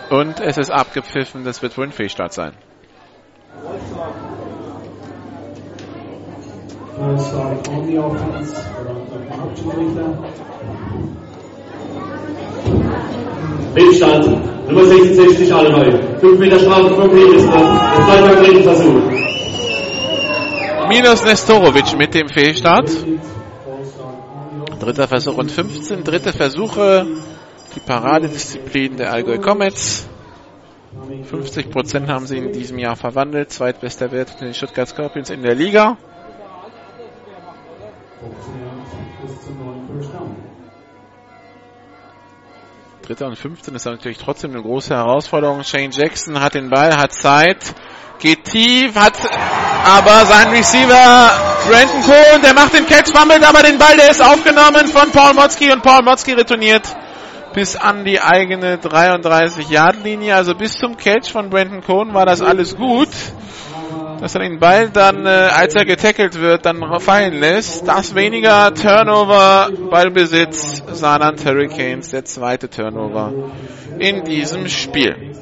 [0.10, 2.54] Und es ist abgepfiffen, das wird wohl ein Fehlstart sein.
[13.76, 16.20] Fehlstand, Nummer 66 alle neu.
[16.20, 17.80] 5 Meter Strafe vom Penismann.
[18.08, 19.39] Das dritten Versuch.
[20.90, 22.90] Minus Nestorovic mit dem Fehlstart.
[24.80, 26.04] Dritter Versuch und 15.
[26.04, 27.06] Dritte Versuche.
[27.76, 30.10] Die Paradedisziplin der Allgäu Comets.
[31.32, 33.52] 50% haben sie in diesem Jahr verwandelt.
[33.52, 35.96] Zweitbester Wert für den Stuttgart Scorpions in der Liga.
[43.04, 45.64] Dritter und 15 ist natürlich trotzdem eine große Herausforderung.
[45.64, 47.76] Shane Jackson hat den Ball, hat Zeit,
[48.20, 49.14] geht tief, hat
[49.86, 51.32] aber sein Receiver
[51.68, 55.34] Brandon Cohn, der macht den Catch, fummelt aber den Ball, der ist aufgenommen von Paul
[55.34, 56.84] Motzki und Paul Motzki retourniert
[57.54, 60.36] bis an die eigene 33-Yard-Linie.
[60.36, 63.10] Also bis zum Catch von Brandon Cohn war das alles gut.
[64.22, 67.88] dass er den Ball dann, äh, als er getackelt wird, dann fallen lässt.
[67.88, 73.32] Das weniger Turnover, Ballbesitz, Saarland Hurricanes, der zweite Turnover
[73.98, 75.36] in diesem Spiel.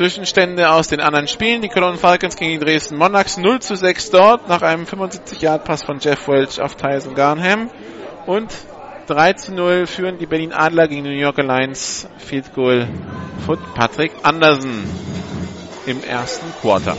[0.00, 1.60] Zwischenstände aus den anderen Spielen.
[1.60, 5.98] Die Cologne Falcons gegen die Dresden Monarchs 0 zu 6 dort nach einem 75-Yard-Pass von
[5.98, 7.68] Jeff Welch auf Tyson Garnham.
[8.24, 8.50] Und
[9.08, 12.08] 3 zu 0 führen die Berlin Adler gegen die New York Alliance.
[12.16, 12.88] Field Goal
[13.44, 14.88] von Patrick Andersen
[15.84, 16.96] im ersten Quarter.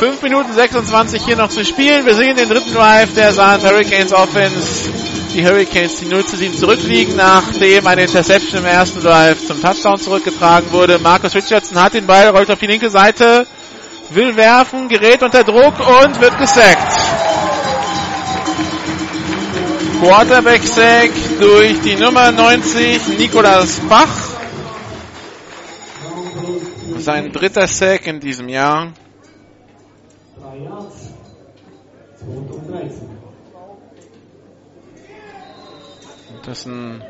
[0.00, 2.06] 5 Minuten 26 hier noch zu spielen.
[2.06, 4.88] Wir sehen den dritten Drive der Saarland Hurricanes Offense.
[5.34, 9.98] Die Hurricanes, die 0 zu 7 zurückliegen, nachdem eine Interception im ersten Drive zum Touchdown
[9.98, 10.98] zurückgetragen wurde.
[11.00, 13.46] Marcus Richardson hat den Ball, rollt auf die linke Seite,
[14.08, 16.98] will werfen, gerät unter Druck und wird gesackt.
[20.00, 24.08] Quarterback-Sack durch die Nummer 90, Nikolas Bach.
[26.96, 28.94] Sein dritter Sack in diesem Jahr.
[36.46, 37.02] Dass ein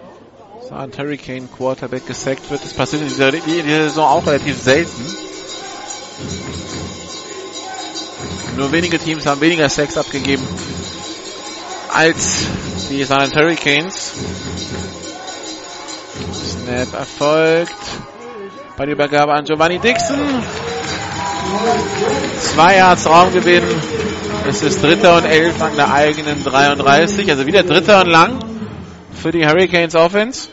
[0.69, 2.63] Sand Hurricane Quarterback gesackt wird.
[2.65, 5.17] Das passiert in dieser, in dieser Saison auch relativ selten.
[8.57, 10.47] Nur wenige Teams haben weniger Sacks abgegeben
[11.93, 12.47] als
[12.91, 14.13] die Silent Hurricanes.
[16.33, 17.75] Snap erfolgt.
[18.77, 20.19] Bei der Übergabe an Giovanni Dixon.
[22.41, 23.65] Zwei Yards Raumgewinn.
[24.49, 27.31] Es ist dritter und elf an der eigenen 33.
[27.31, 28.39] Also wieder dritter und lang
[29.13, 30.49] für die Hurricanes Offense.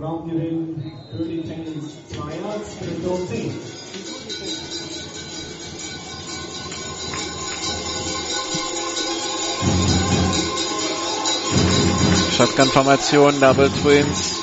[0.00, 3.52] Raumgewinn Hurricanes 2 Yards, dritte und 10.
[12.36, 14.41] Shotgun-Formation, Double Twins.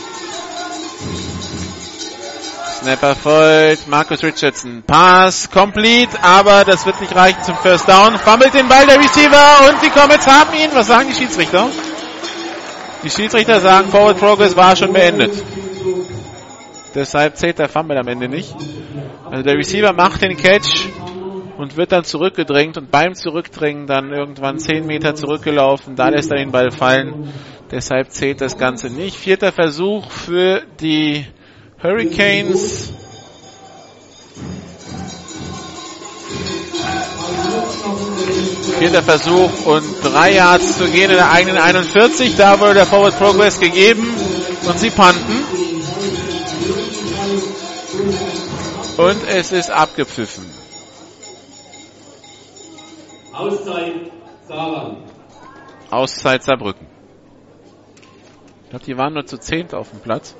[2.81, 4.83] Snapper folgt, Marcus Richardson.
[4.87, 8.17] Pass, complete, aber das wird nicht reichen zum First Down.
[8.17, 10.69] Fummelt den Ball der Receiver und die Comets haben ihn.
[10.73, 11.67] Was sagen die Schiedsrichter?
[13.03, 15.33] Die Schiedsrichter sagen, Forward Progress war schon beendet.
[16.95, 18.55] Deshalb zählt der Fumble am Ende nicht.
[19.29, 20.87] Also der Receiver macht den Catch
[21.57, 25.97] und wird dann zurückgedrängt und beim Zurückdrängen dann irgendwann 10 Meter zurückgelaufen.
[25.97, 27.33] Da lässt er den Ball fallen.
[27.71, 29.17] Deshalb zählt das Ganze nicht.
[29.17, 31.25] Vierter Versuch für die
[31.81, 32.93] Hurricanes.
[38.79, 42.35] Vierter Versuch und drei Yards zu gehen in der eigenen 41.
[42.35, 44.13] Da wurde der Forward Progress gegeben
[44.67, 45.43] und sie panten.
[48.97, 50.45] Und es ist abgepfiffen.
[53.33, 54.11] Auszeit
[54.47, 54.97] Saarland.
[55.89, 56.87] Auszeit Saarbrücken.
[58.63, 60.35] Ich glaube, die waren nur zu zehnt auf dem Platz.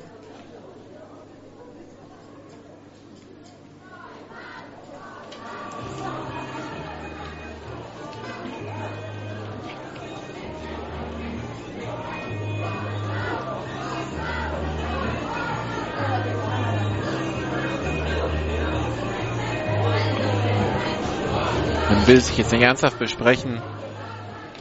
[22.10, 23.62] Will sich jetzt nicht ernsthaft besprechen,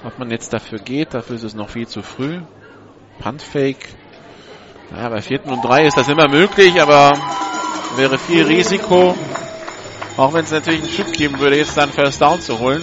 [0.04, 1.14] ob man jetzt dafür geht.
[1.14, 2.42] Dafür ist es noch viel zu früh.
[3.20, 3.88] Puntfake.
[4.90, 7.10] Naja, bei vierten und drei ist das immer möglich, aber
[7.96, 9.14] wäre viel Risiko.
[10.18, 12.82] Auch wenn es natürlich einen Schub geben würde, jetzt dann First Down zu holen.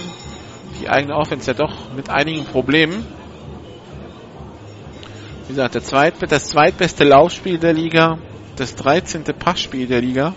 [0.80, 3.06] Die eigene Offense ja doch mit einigen Problemen.
[5.46, 8.18] Wie gesagt, der zweit, das zweitbeste Laufspiel der Liga,
[8.56, 9.22] das 13.
[9.38, 10.34] Passspiel der Liga.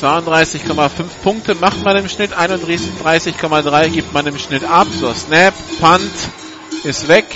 [0.00, 4.86] 32,5 Punkte macht man im Schnitt, 31,3 gibt man im Schnitt ab.
[4.88, 6.10] So, Snap, Punt
[6.84, 7.26] ist weg.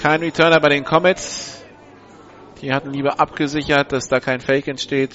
[0.00, 1.62] Kein Returner bei den Comets.
[2.62, 5.14] Die hatten lieber abgesichert, dass da kein Fake entsteht.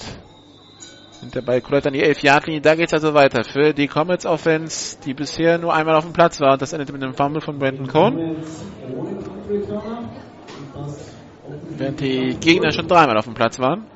[1.20, 2.60] Und der Ball kullert an die 11-Yard-Linie.
[2.60, 6.40] Da geht's also weiter für die Comets Offense, die bisher nur einmal auf dem Platz
[6.40, 6.52] war.
[6.52, 8.36] Und das endete mit einem Fumble von Brandon Cohn.
[11.70, 13.86] Während die Gegner schon dreimal auf dem Platz waren.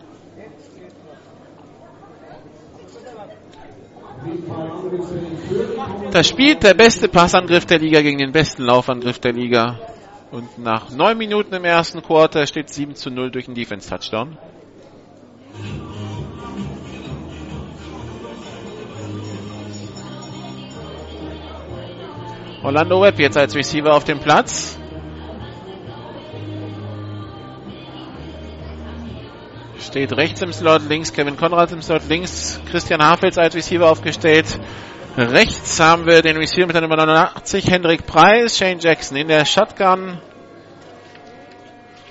[6.12, 9.78] Da spielt der beste Passangriff der Liga gegen den besten Laufangriff der Liga.
[10.30, 14.38] Und nach neun Minuten im ersten Quarter steht 7 zu 0 durch einen Defense-Touchdown.
[22.62, 24.79] Orlando Webb jetzt als Receiver auf dem Platz.
[29.80, 34.60] Steht rechts im Slot, links Kevin Konrad im Slot, links Christian Hafels als Receiver aufgestellt.
[35.16, 39.44] Rechts haben wir den Receiver mit der Nummer 89, Hendrik Preis, Shane Jackson in der
[39.44, 40.18] Shotgun.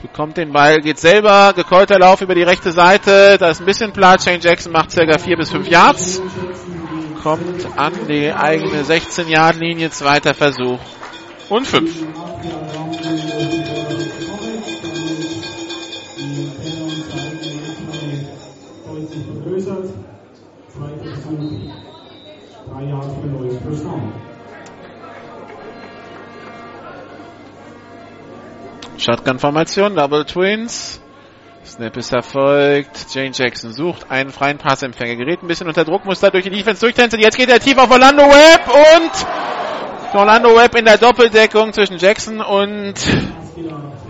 [0.01, 3.93] Bekommt den Ball, geht selber, gekeulter Lauf über die rechte Seite, da ist ein bisschen
[3.93, 6.21] Platz, Shane Jackson macht circa 4 bis 5 Yards.
[7.21, 10.79] Kommt an die eigene 16-Yard-Linie, zweiter Versuch
[11.49, 11.91] und 5.
[28.97, 31.01] Shotgun-Formation, Double Twins.
[31.65, 33.07] Snap ist erfolgt.
[33.13, 35.15] Jane Jackson sucht einen freien Passempfänger.
[35.15, 37.21] Gerät ein bisschen unter Druck, muss da durch die Defense durchtänzeln.
[37.21, 42.41] Jetzt geht er tief auf Orlando Webb und Orlando Webb in der Doppeldeckung zwischen Jackson
[42.41, 42.95] und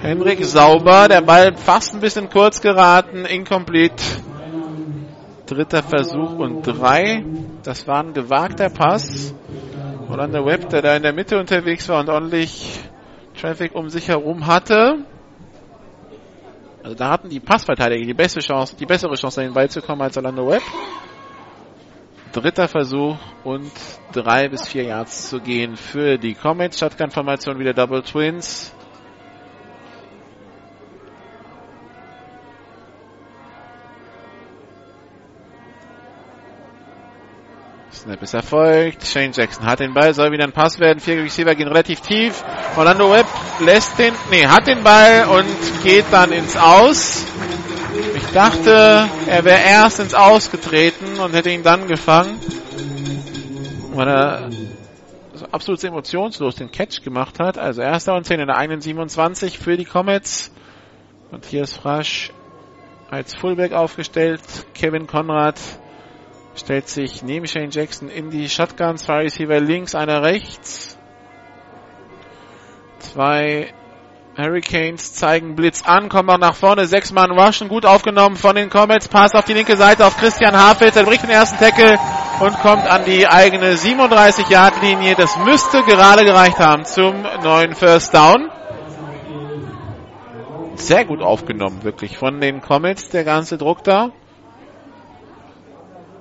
[0.01, 1.07] Henrik Sauber.
[1.07, 3.25] Der Ball fast ein bisschen kurz geraten.
[3.25, 4.03] Incomplete.
[5.49, 7.25] Dritter Versuch und drei.
[7.63, 9.33] Das war ein gewagter Pass.
[10.07, 12.79] Orlando Webb, der da in der Mitte unterwegs war und ordentlich
[13.39, 15.05] Traffic um sich herum hatte.
[16.83, 20.01] Also da hatten die Passverteidiger die beste Chance, die bessere Chance, den Ball zu kommen
[20.01, 20.63] als Orlando Webb.
[22.31, 23.71] Dritter Versuch und
[24.11, 26.77] drei bis vier Yards zu gehen für die Comets.
[26.77, 28.75] Shotgun-Formation wieder Double Twins.
[37.99, 39.05] Snap ist erfolgt.
[39.05, 41.01] Shane Jackson hat den Ball, soll wieder ein Pass werden.
[41.01, 42.45] Vier Receiver gehen relativ tief.
[42.77, 43.25] Orlando Webb
[43.59, 47.25] lässt den, nee, hat den Ball und geht dann ins Aus.
[48.15, 52.39] Ich dachte, er wäre erst ins Aus getreten und hätte ihn dann gefangen.
[53.93, 54.49] Weil er
[55.33, 57.57] so absolut emotionslos den Catch gemacht hat.
[57.57, 60.53] Also erster und 10 in der eigenen 27 für die Comets.
[61.31, 62.31] Matthias Frasch
[63.09, 64.41] als Fullback aufgestellt.
[64.73, 65.59] Kevin Konrad
[66.59, 68.97] stellt sich neben Shane Jackson in die Shotgun.
[68.97, 70.97] Zwei Receiver links, einer rechts.
[72.99, 73.73] Zwei
[74.37, 76.85] Hurricanes zeigen Blitz an, kommen auch nach vorne.
[76.85, 79.07] Sechs Mann rushen, gut aufgenommen von den Comets.
[79.07, 80.95] Pass auf die linke Seite auf Christian Hafels.
[80.95, 81.97] Er bricht den ersten Tackle
[82.39, 85.15] und kommt an die eigene 37-Yard-Linie.
[85.15, 88.49] Das müsste gerade gereicht haben zum neuen First Down.
[90.75, 94.11] Sehr gut aufgenommen, wirklich, von den Comets, der ganze Druck da.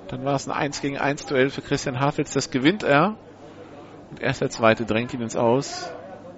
[0.09, 2.33] Dann war es ein 1 gegen 1 Duell für Christian Hafels.
[2.33, 3.15] Das gewinnt er.
[4.09, 5.91] Und erst der zweite drängt ihn ins Aus.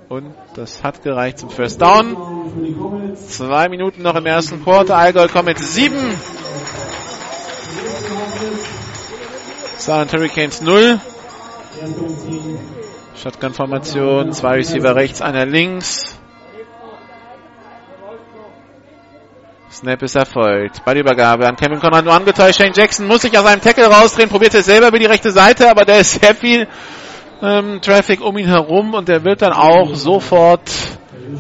[0.09, 3.15] Und das hat gereicht zum First Down.
[3.15, 4.97] Zwei Minuten noch im ersten Quarter.
[4.97, 6.17] Allgäu kommt mit sieben.
[9.77, 10.99] Silent Hurricanes 0.
[13.15, 14.33] Shotgun-Formation.
[14.33, 16.20] Zwei Receiver rechts, einer links.
[19.71, 20.83] Snap ist erfolgt.
[20.83, 22.57] Ballübergabe an Kevin Conrad nur angetäuscht.
[22.57, 25.69] Shane Jackson muss sich aus seinem Tackle rausdrehen, probiert es selber über die rechte Seite,
[25.69, 26.67] aber da ist sehr viel
[27.41, 30.69] ähm, Traffic um ihn herum und der wird dann auch sofort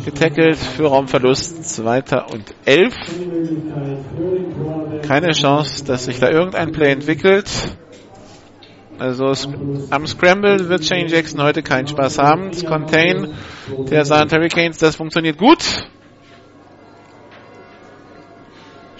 [0.05, 1.65] getackelt für Raumverlust.
[1.65, 2.95] Zweiter und elf.
[5.05, 7.49] Keine Chance, dass sich da irgendein Play entwickelt.
[8.97, 9.33] Also
[9.89, 12.51] am Scramble wird Shane Jackson heute keinen Spaß haben.
[12.51, 13.33] Das Contain
[13.89, 15.59] der Silent Hurricanes, das funktioniert gut.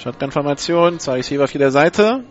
[0.02, 2.24] Shotgun-Formation, zwei Receiver auf jeder Seite.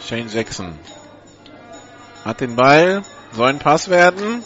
[0.00, 0.78] Shane Jackson
[2.24, 4.42] hat den Ball, soll ein Pass werden.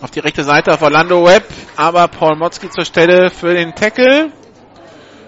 [0.00, 1.44] Auf die rechte Seite auf Orlando Webb,
[1.76, 4.32] aber Paul Motzki zur Stelle für den Tackle.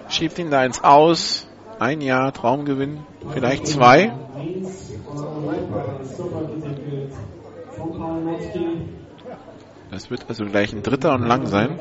[0.09, 1.47] Schiebt ihn da ins Aus.
[1.77, 4.13] Ein Jahr Traumgewinn, vielleicht zwei.
[9.95, 11.79] Das wird also gleich ein dritter und lang sein.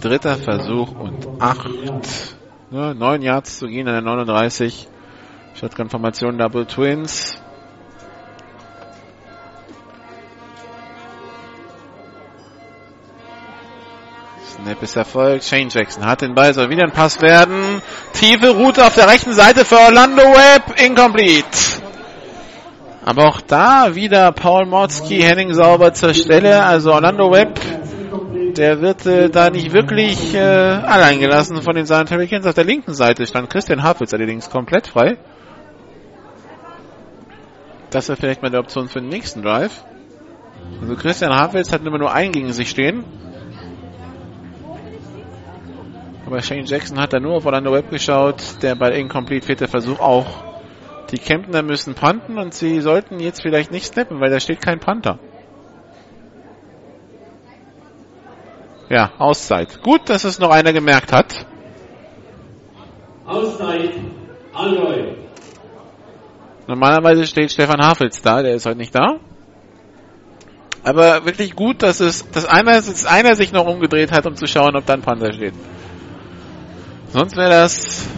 [0.00, 1.70] Dritter Versuch und acht.
[2.72, 4.88] Ne, neun Yards zu gehen an der 39.
[5.54, 7.40] Shotgun-Formation Double Twins.
[14.48, 15.44] Snap ist erfolgt.
[15.44, 17.80] Shane Jackson hat den Ball, soll wieder ein Pass werden.
[18.14, 20.80] Tiefe Route auf der rechten Seite für Orlando Webb.
[20.84, 21.85] Incomplete.
[23.06, 26.64] Aber auch da wieder Paul Motzki, Henning sauber zur Stelle.
[26.64, 27.60] Also Orlando Webb,
[28.56, 32.48] der wird äh, da nicht wirklich äh, allein gelassen von den Silent Hurricanes.
[32.48, 35.18] Auf der linken Seite stand Christian Hafels allerdings komplett frei.
[37.90, 39.84] Das wäre vielleicht mal die Option für den nächsten Drive.
[40.80, 43.04] Also Christian Hafels hat immer nur einen gegen sich stehen.
[46.26, 48.60] Aber Shane Jackson hat da nur auf Orlando Webb geschaut.
[48.62, 50.55] Der bei Incomplete vierte Versuch auch
[51.10, 54.80] die Kempner müssen panten und sie sollten jetzt vielleicht nicht snappen, weil da steht kein
[54.80, 55.18] Panther.
[58.88, 59.82] Ja, Auszeit.
[59.82, 61.46] Gut, dass es noch einer gemerkt hat.
[63.24, 63.94] Auszeit,
[64.52, 65.14] Allgäu.
[66.68, 69.20] Normalerweise steht Stefan Hafels da, der ist heute nicht da.
[70.82, 74.46] Aber wirklich gut, dass es, dass einer, dass einer sich noch umgedreht hat, um zu
[74.46, 75.54] schauen, ob da ein Panther steht.
[77.08, 78.08] Sonst wäre das.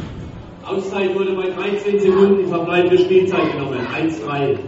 [0.68, 3.80] Auszeit wurde bei 13 Sekunden verbleibende Spielzeit genommen.
[3.86, 4.58] 1-3.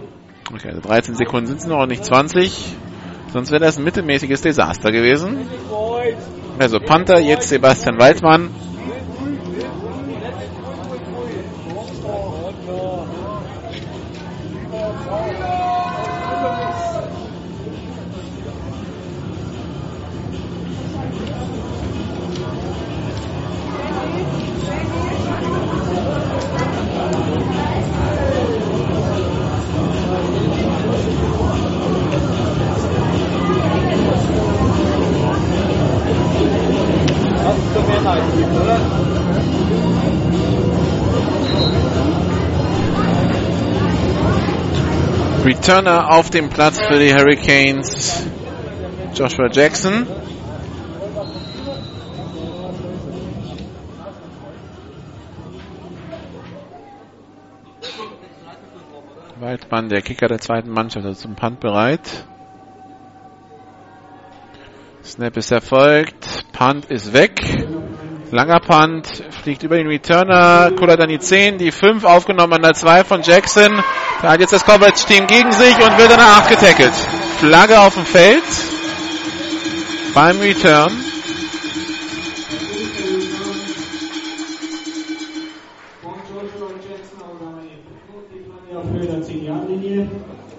[0.55, 2.75] Okay, also 13 Sekunden sind es noch, nicht 20.
[3.33, 5.47] Sonst wäre das ein mittelmäßiges Desaster gewesen.
[6.59, 8.51] Also Panther, jetzt Sebastian Waldmann.
[45.71, 48.27] Returner auf dem Platz für die Hurricanes.
[49.15, 50.05] Joshua Jackson.
[59.39, 62.27] Waldmann, der Kicker der zweiten Mannschaft, also zum Punt bereit.
[65.05, 66.47] Snap ist erfolgt.
[66.53, 67.41] Punt ist weg.
[68.33, 72.75] Langer Punt, fliegt über den Returner, kullert an die 10, die 5 aufgenommen an der
[72.75, 73.83] 2 von Jackson.
[74.23, 76.95] Da hat jetzt das Coverage-Team gegen sich und wird an der 8 getackelt.
[77.39, 78.45] Flagge auf dem Feld
[80.15, 80.93] beim Return.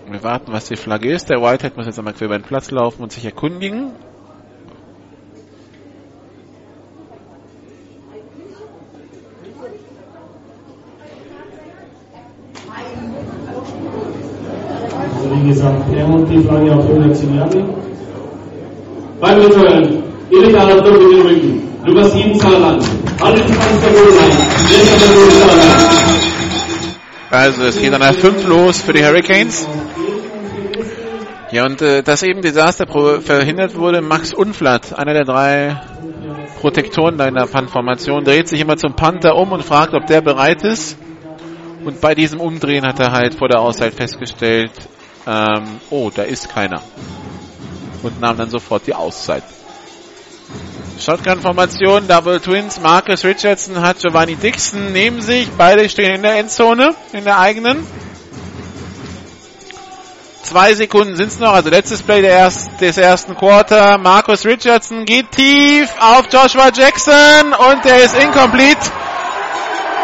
[0.09, 1.30] Wir warten, was die Flagge ist.
[1.30, 3.93] Der Whitehead muss jetzt einmal quer über den Platz laufen und sich erkundigen.
[27.42, 29.68] Also es geht an der 5 los für die Hurricanes.
[31.50, 32.86] Ja, und äh, dass eben Desaster
[33.20, 35.82] verhindert wurde, Max Unflatt, einer der drei
[36.60, 40.22] Protektoren da in der Punt-Formation, dreht sich immer zum Panther um und fragt, ob der
[40.22, 41.00] bereit ist.
[41.84, 44.74] Und bei diesem Umdrehen hat er halt vor der Auszeit festgestellt,
[45.26, 46.84] ähm, oh, da ist keiner.
[48.04, 49.44] Und nahm dann sofort die Auszeit.
[51.02, 55.49] Shotgun-Formation, Double Twins, Marcus Richardson hat Giovanni Dixon neben sich.
[55.58, 57.88] Beide stehen in der Endzone, in der eigenen.
[60.43, 63.97] Zwei Sekunden sind es noch, also letztes Play der erst, des ersten Quarter.
[63.97, 68.91] Marcus Richardson geht tief auf Joshua Jackson und der ist incomplete.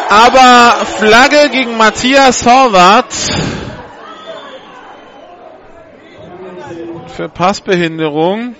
[0.10, 3.14] Aber Flagge gegen Matthias Horvath.
[7.16, 8.56] Für Passbehinderung.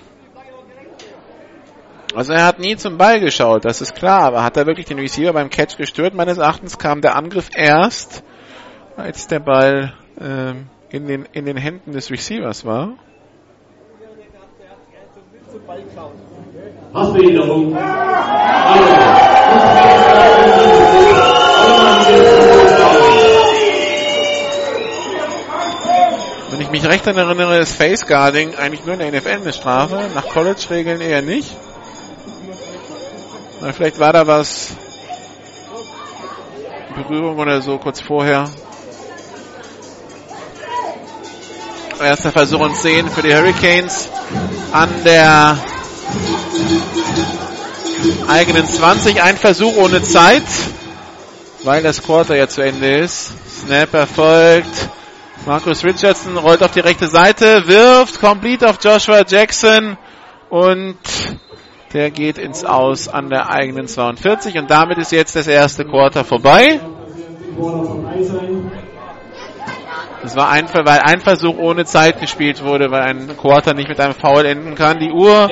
[2.14, 4.98] Also er hat nie zum Ball geschaut, das ist klar, aber hat er wirklich den
[4.98, 6.14] Receiver beim Catch gestört?
[6.14, 8.22] Meines Erachtens kam der Angriff erst,
[8.96, 12.94] als der Ball ähm, in, den, in den Händen des Receivers war.
[16.92, 17.76] Passbehinderung.
[26.50, 30.08] Wenn ich mich recht erinnere, ist Face Guarding eigentlich nur in der NFL eine Strafe,
[30.14, 31.54] nach College-Regeln eher nicht.
[33.60, 34.76] Na, vielleicht war da was
[36.94, 38.48] Berührung oder so kurz vorher.
[42.00, 44.08] Erster Versuch und 10 für die Hurricanes
[44.70, 45.58] an der
[48.28, 49.20] eigenen 20.
[49.20, 50.44] Ein Versuch ohne Zeit,
[51.64, 53.32] weil das Quarter ja zu Ende ist.
[53.62, 54.88] Snap erfolgt.
[55.46, 59.96] Marcus Richardson rollt auf die rechte Seite, wirft complete auf Joshua Jackson
[60.48, 60.98] und
[61.92, 66.24] der geht ins Aus an der eigenen 42 und damit ist jetzt das erste Quarter
[66.24, 66.80] vorbei.
[70.22, 73.98] Das war ein, weil ein Versuch ohne Zeit gespielt wurde, weil ein Quarter nicht mit
[74.00, 74.98] einem Foul enden kann.
[74.98, 75.48] Die Uhr,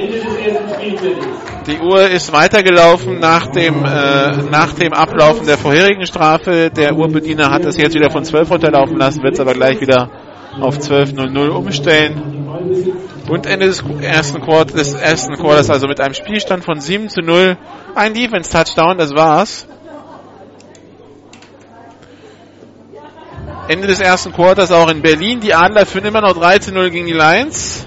[1.66, 6.70] die Uhr ist weitergelaufen nach dem, äh, nach dem Ablaufen der vorherigen Strafe.
[6.70, 10.10] Der Uhrbediener hat das jetzt wieder von 12 runterlaufen lassen, wird es aber gleich wieder
[10.60, 12.22] auf 12.00 umstellen.
[13.28, 17.20] Und Ende des ersten Quarters, des ersten Quarters, also mit einem Spielstand von 7 zu
[17.20, 17.56] 0.
[17.94, 19.66] Ein Defense-Touchdown, das war's.
[23.68, 25.40] Ende des ersten Quarters auch in Berlin.
[25.40, 27.84] Die Adler führen immer noch 3 zu 0 gegen die Lions.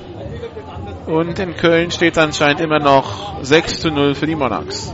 [1.05, 4.93] Und in Köln steht anscheinend immer noch 6 zu 0 für die Monarchs.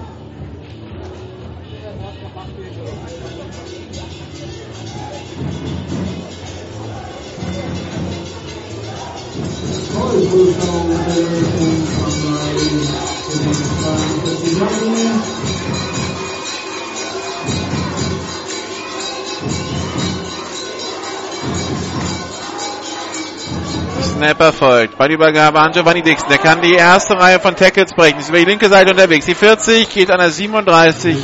[24.15, 24.97] Snapper folgt.
[24.97, 26.29] Ballübergabe an Giovanni Dixon.
[26.29, 28.19] Der kann die erste Reihe von Tackles brechen.
[28.19, 29.25] Ist über die linke Seite unterwegs.
[29.25, 31.17] Die 40 geht an der 37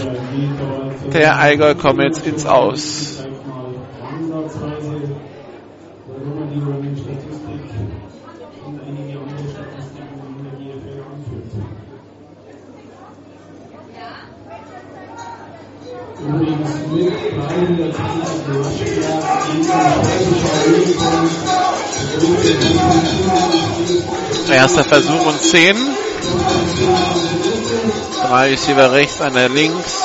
[1.13, 3.20] der Allgäu Comets ins Aus.
[24.51, 25.76] Erster Versuch und 10.
[28.28, 29.97] Drei Receiver rechts, einer links.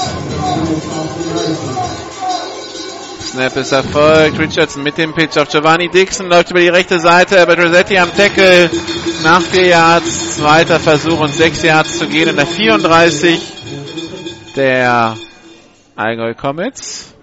[3.21, 4.39] Snap ist erfolgt.
[4.39, 8.15] Richardson mit dem Pitch auf Giovanni Dixon läuft über die rechte Seite, aber Rossetti am
[8.17, 8.71] Tackle
[9.23, 10.37] nach vier Yards.
[10.37, 13.53] Zweiter Versuch und sechs Yards zu gehen in der 34
[14.57, 15.17] der
[15.97, 17.15] Allgäu Comets.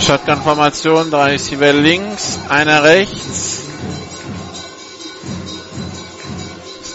[0.00, 3.57] Shotgun-Formation, drei Receiver links, einer rechts.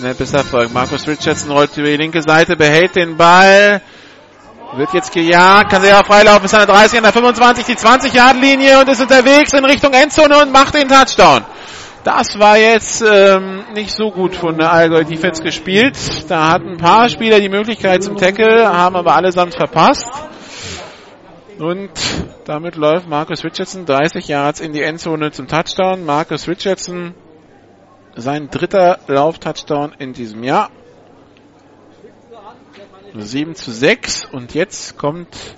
[0.03, 0.73] Ist Erfolg.
[0.73, 3.81] Markus Richardson rollt über die linke Seite, behält den Ball.
[4.75, 8.81] Wird jetzt gejagt, kann sehr freilaufen, ist an der 30, an der 25, die 20-Yard-Linie
[8.81, 11.45] und ist unterwegs in Richtung Endzone und macht den Touchdown.
[12.03, 15.97] Das war jetzt ähm, nicht so gut von der Allgäu Defense gespielt.
[16.27, 20.09] Da hatten ein paar Spieler die Möglichkeit zum Tackle, haben aber allesamt verpasst.
[21.59, 21.91] Und
[22.43, 26.03] damit läuft Marcus Richardson 30 Yards in die Endzone zum Touchdown.
[26.03, 27.13] Marcus Richardson
[28.15, 30.69] sein dritter Lauf-Touchdown in diesem Jahr.
[33.15, 35.55] 7 zu 6 und jetzt kommt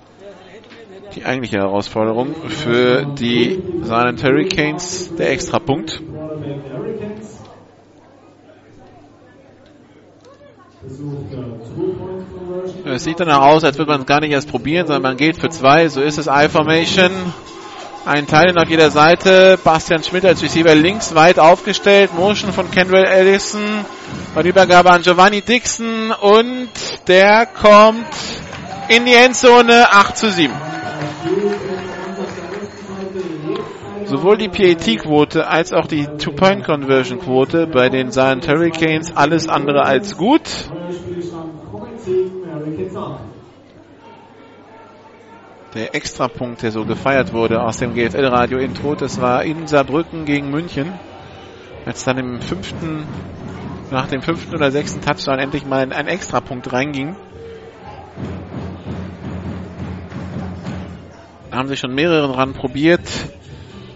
[1.15, 6.01] die eigentliche Herausforderung für die Silent Hurricanes, der Extrapunkt.
[12.85, 15.37] Es sieht danach aus, als würde man es gar nicht erst probieren, sondern man geht
[15.37, 15.87] für zwei.
[15.87, 17.11] So ist es I-Formation.
[18.05, 19.57] Ein Teil auf jeder Seite.
[19.63, 22.13] Bastian Schmidt als Receiver links weit aufgestellt.
[22.13, 23.83] Motion von Kendall Ellison.
[24.35, 26.11] Bei Übergabe an Giovanni Dixon.
[26.11, 26.69] Und
[27.07, 28.05] der kommt
[28.89, 30.53] in die Endzone 8 zu 7.
[34.05, 40.43] Sowohl die PAT-Quote als auch die Two-Point-Conversion-Quote bei den Silent Hurricanes alles andere als gut.
[45.75, 50.93] Der Extrapunkt, der so gefeiert wurde aus dem GFL-Radio-Intro, das war in Saarbrücken gegen München.
[51.85, 53.05] Als dann im fünften,
[53.91, 57.17] nach dem fünften oder sechsten Touchdown endlich mal ein Extrapunkt reinging.
[61.51, 63.09] Da haben sich schon mehrere dran probiert.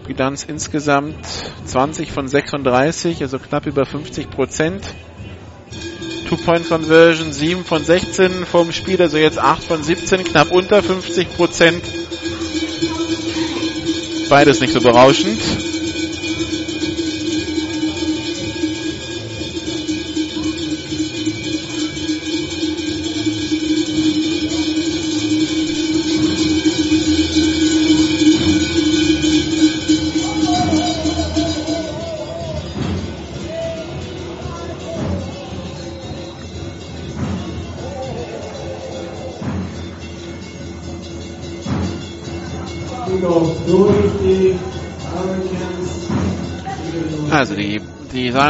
[0.06, 1.24] Bilanz insgesamt
[1.64, 4.86] 20 von 36, also knapp über 50 Prozent.
[6.30, 11.82] Two-Point-Conversion 7 von 16 vom Spiel, also jetzt 8 von 17, knapp unter 50 Prozent.
[14.28, 15.40] Beides nicht so berauschend.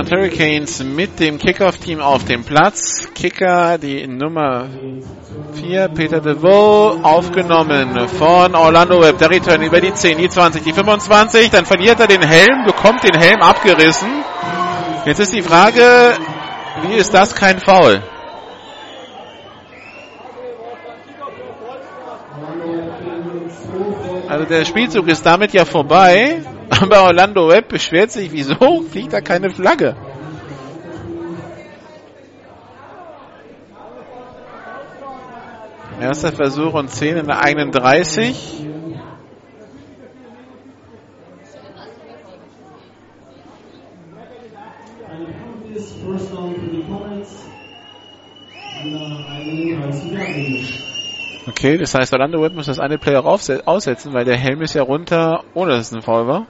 [0.01, 3.09] Silent Hurricanes mit dem Kickoff-Team auf dem Platz.
[3.15, 4.67] Kicker, die Nummer
[5.55, 9.19] 4, Peter DeVoe, aufgenommen von Orlando Webb.
[9.19, 11.51] Der Return über die 10, die 20, die 25.
[11.51, 14.09] Dann verliert er den Helm, bekommt den Helm abgerissen.
[15.05, 16.15] Jetzt ist die Frage,
[16.83, 18.03] wie ist das kein Foul?
[24.29, 26.41] Also der Spielzug ist damit ja vorbei.
[26.71, 29.97] Aber Orlando Webb beschwert sich, wieso fliegt da keine Flagge?
[36.01, 38.67] Erster Versuch und 10 in der eigenen 30.
[51.49, 54.83] Okay, das heißt, Orlando Webb muss das eine Player aussetzen, weil der Helm ist ja
[54.83, 56.47] runter, ohne dass es ein Foul war.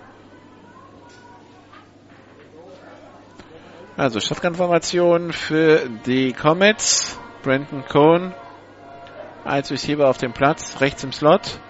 [4.01, 7.19] Also Shotgun-Formation für die Comets.
[7.43, 8.33] Brandon Cohn
[9.45, 11.61] als Receiver auf dem Platz, rechts im Slot.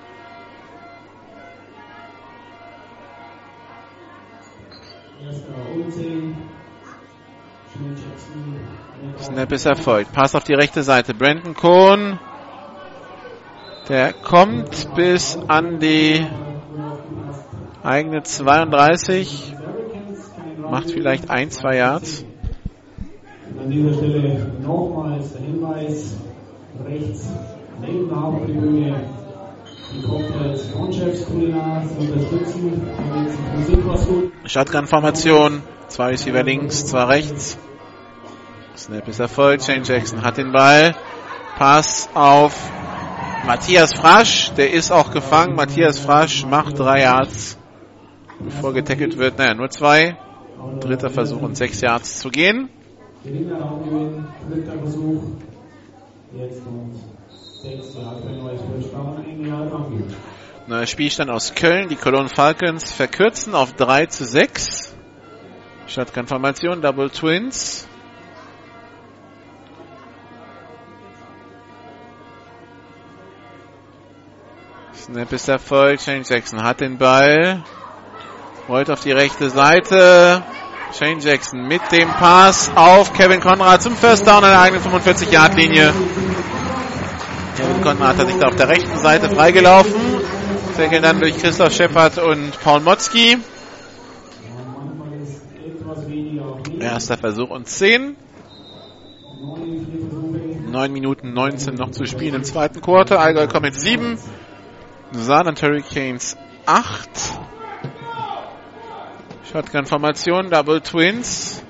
[5.25, 6.37] Erster und 10.
[7.73, 8.61] Schnell Jackson.
[9.19, 10.13] Snap ist erfolgt.
[10.13, 11.15] Pass auf die rechte Seite.
[11.15, 12.21] Brandon Cohn.
[13.89, 16.25] Der kommt bis an die
[17.83, 19.57] eigene 32.
[20.71, 22.25] Macht vielleicht ein, zwei Yards.
[23.59, 26.17] An dieser Stelle nochmals der Hinweis,
[26.85, 27.29] rechts
[27.81, 29.05] neben der Haupttribüne
[29.93, 32.83] die Cocktails von Chefs Kulinar zu unterstützen.
[32.97, 34.33] Da geht's um Musik was gut.
[34.45, 35.63] Shotgun-Formation.
[35.89, 37.59] Zwei Receiver links, zwei rechts.
[38.77, 39.65] Snap ist erfolgt.
[39.65, 40.95] Shane Jackson hat den Ball.
[41.59, 42.55] Pass auf
[43.45, 44.53] Matthias Frasch.
[44.53, 45.57] Der ist auch gefangen.
[45.57, 47.59] Matthias Frasch macht drei Yards.
[48.39, 50.17] Bevor getackelt wird, naja, nur zwei.
[50.81, 52.69] Dritter Versuch und sechs Yards zu gehen.
[53.25, 55.23] Dritter Versuch.
[56.37, 56.63] Jetzt
[57.63, 58.21] sechs ein.
[60.67, 61.89] Neuer Spielstand aus Köln.
[61.89, 64.95] Die Cologne Falcons verkürzen auf 3 zu 6.
[65.87, 67.89] Shotgun-Formation, Double Twins.
[74.95, 76.03] Snap ist erfolgt.
[76.03, 77.65] Shane Jackson hat den Ball.
[78.71, 80.45] Rollt auf die rechte Seite.
[80.97, 85.93] Shane Jackson mit dem Pass auf Kevin Conrad zum First Down an der eigenen 45-Yard-Linie.
[87.57, 90.21] Kevin Conrad hat sich da auf der rechten Seite freigelaufen.
[90.77, 93.39] Tackeln dann durch Christoph Scheppert und Paul Motzki.
[96.79, 98.15] Erster Versuch und 10.
[99.41, 100.71] Neun, vier Versuche.
[100.71, 103.19] 9 Minuten 19 noch zu spielen im zweiten Quarter.
[103.19, 104.17] Allgäu Comets 7.
[105.11, 107.09] Saarland Hurricanes 8.
[109.51, 111.63] Shotgun-Formation, Double Twins.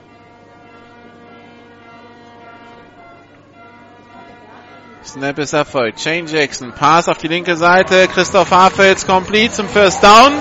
[5.02, 5.98] Snap ist erfolgt.
[6.00, 8.06] Shane Jackson, Pass auf die linke Seite.
[8.08, 10.32] Christoph Hafels, complete zum First Down.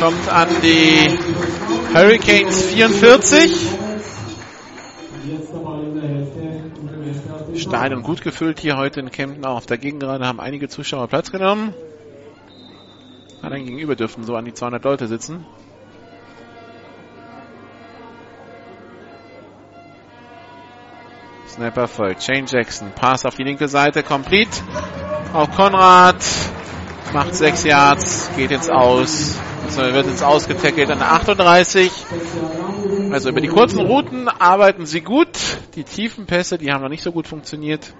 [0.00, 1.16] Kommt an die
[1.94, 3.52] Hurricanes 44.
[5.24, 6.80] Jetzt der Ball in der Hälfte.
[6.80, 9.44] Und der Rest auf dem Stadion gut gefüllt hier heute in Kempten.
[9.44, 11.74] Auch auf der Gegengerade haben einige Zuschauer Platz genommen.
[13.42, 15.46] Allein gegenüber dürften so an die 200 Leute sitzen.
[21.48, 22.22] Snapper folgt.
[22.22, 22.92] Shane Jackson.
[22.94, 24.02] Pass auf die linke Seite.
[24.02, 24.50] Complete.
[25.32, 26.22] Auf Konrad.
[27.12, 28.30] Macht 6 Yards.
[28.36, 29.38] Geht ins Aus.
[29.64, 31.90] Also wird ins Ausgetackelt an der 38.
[33.10, 35.28] Also über die kurzen Routen arbeiten sie gut.
[35.74, 37.94] Die tiefen Pässe, die haben noch nicht so gut funktioniert.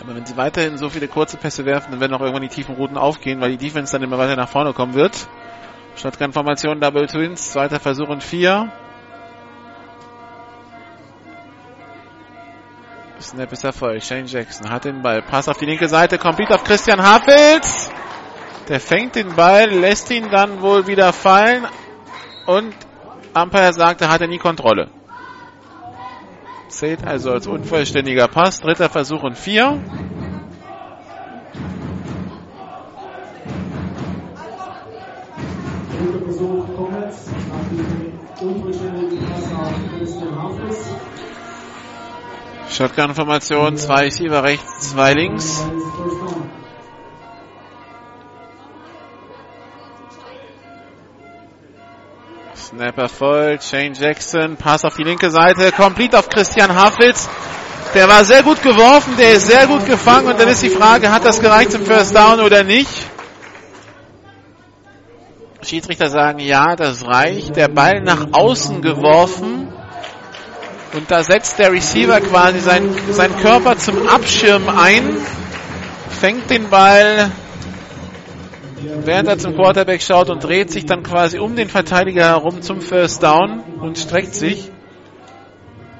[0.00, 2.76] Aber wenn sie weiterhin so viele kurze Pässe werfen, dann werden auch irgendwann die tiefen
[2.76, 5.28] Routen aufgehen, weil die Defense dann immer weiter nach vorne kommen wird.
[5.96, 8.70] Shotgun-Formation, Double Twins, zweiter Versuch und vier.
[13.20, 14.04] Snap ist erfolgt.
[14.04, 15.22] Shane Jackson hat den Ball.
[15.22, 17.90] Pass auf die linke Seite, complete auf Christian Hafels.
[18.68, 21.66] Der fängt den Ball, lässt ihn dann wohl wieder fallen.
[22.46, 22.74] Und
[23.34, 24.88] Umpire sagt, er hatte nie Kontrolle.
[26.68, 28.60] Zählt also als unvollständiger Pass.
[28.60, 29.80] Dritter Versuch und vier.
[42.70, 45.64] Shotgun-Formation, zwei Receiver rechts, zwei links.
[52.78, 53.64] Snap erfolgt.
[53.64, 57.28] Shane Jackson, Pass auf die linke Seite, complete auf Christian Hafels.
[57.92, 61.10] Der war sehr gut geworfen, der ist sehr gut gefangen und dann ist die Frage,
[61.10, 62.88] hat das gereicht zum First Down oder nicht?
[65.62, 67.56] Schiedsrichter sagen, ja, das reicht.
[67.56, 69.72] Der Ball nach außen geworfen.
[70.92, 75.16] Und da setzt der Receiver quasi sein, seinen Körper zum Abschirm ein,
[76.20, 77.32] fängt den Ball,
[79.04, 82.80] während er zum Quarterback schaut und dreht sich dann quasi um den Verteidiger herum zum
[82.80, 84.70] First Down und streckt sich.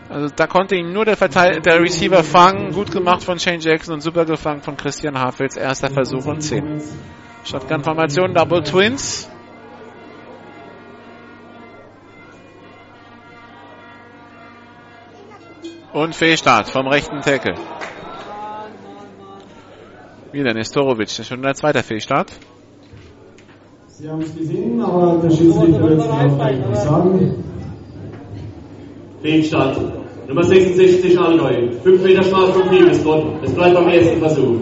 [0.08, 2.72] Also da konnte ihn nur der, Verteid der Receiver fangen.
[2.72, 5.56] Gut gemacht von Shane Jackson und super gefangen von Christian Hafels.
[5.56, 6.80] Erster Versuch und 10.
[7.44, 9.30] Shotgun-Formation, Double Twins.
[15.92, 17.54] Und Fehlstart vom rechten Tackle.
[20.32, 22.30] Wieder Nestorovic, schon der zweite Fehlstart.
[24.00, 27.34] Sie haben es gesehen, aber der Schiedsrichter wird es noch sagen.
[29.20, 29.76] Fehlstart.
[30.28, 31.72] Nummer 66 Allgäu.
[31.82, 33.24] 5 Meter Strafe vom Liebesgott.
[33.42, 34.54] Es bleibt beim ersten Versuch.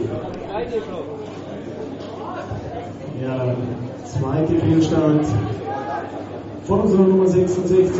[3.22, 3.54] Ja,
[4.04, 5.26] zweite Fehlstart
[6.62, 7.94] von unserer Nummer 66.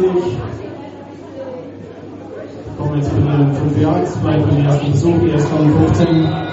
[2.78, 6.45] Kommen jetzt von den 5 Yards, bleibt beim ersten Versuch, erst von 15.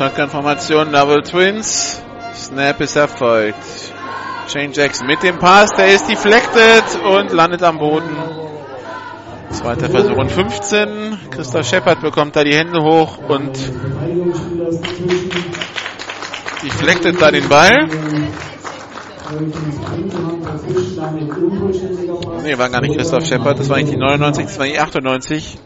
[0.00, 2.00] Shotgun-Formation, Double Twins.
[2.34, 3.92] Snap ist erfolgt.
[4.48, 8.08] Shane Jackson mit dem Pass, der ist deflected und landet am Boden.
[9.50, 11.18] Zweiter Versuch und 15.
[11.30, 13.50] Christoph Shepard bekommt da die Hände hoch und
[16.62, 17.86] deflected da den Ball.
[22.42, 25.58] Nee, war gar nicht Christoph Shepard, das war eigentlich die 99, das war die 98.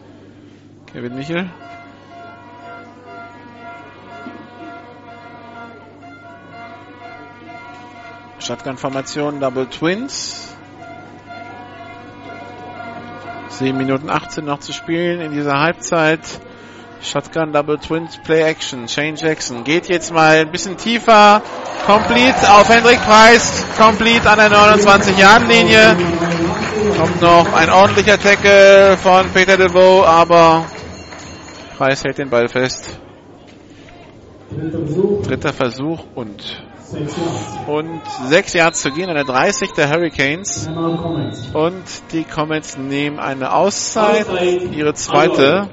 [0.91, 1.49] Kevin Michel.
[8.45, 10.55] Shotgun-Formation Double Twins.
[13.49, 16.19] 7 Minuten 18 noch zu spielen in dieser Halbzeit.
[17.01, 18.87] Shotgun Double Twins Play Action.
[18.87, 21.41] Shane Jackson geht jetzt mal ein bisschen tiefer.
[21.87, 23.65] Complete auf Hendrik Preis.
[23.79, 25.97] Complete an der 29-Jahren-Linie.
[26.99, 30.65] Kommt noch ein ordentlicher Tackle von Peter DeVoe, aber
[31.77, 32.99] Preis hält den Ball fest.
[35.23, 36.63] Dritter Versuch und
[37.67, 40.67] und sechs Yards zu gehen an der 30 der Hurricanes.
[41.53, 44.27] Und die Comets nehmen eine Auszeit,
[44.71, 45.69] ihre zweite.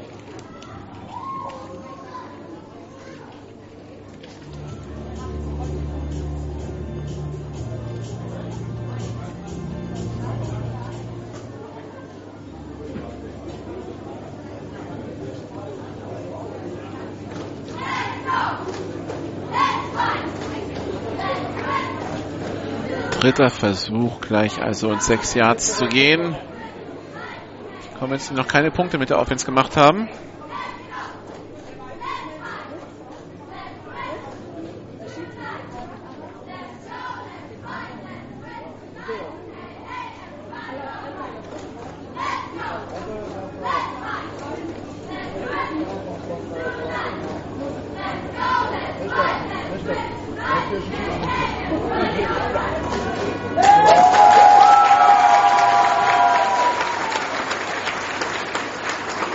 [23.23, 26.37] Dritter Versuch gleich also und sechs Yards zu gehen.
[27.97, 30.09] Comets, die noch keine Punkte mit der Offense gemacht haben.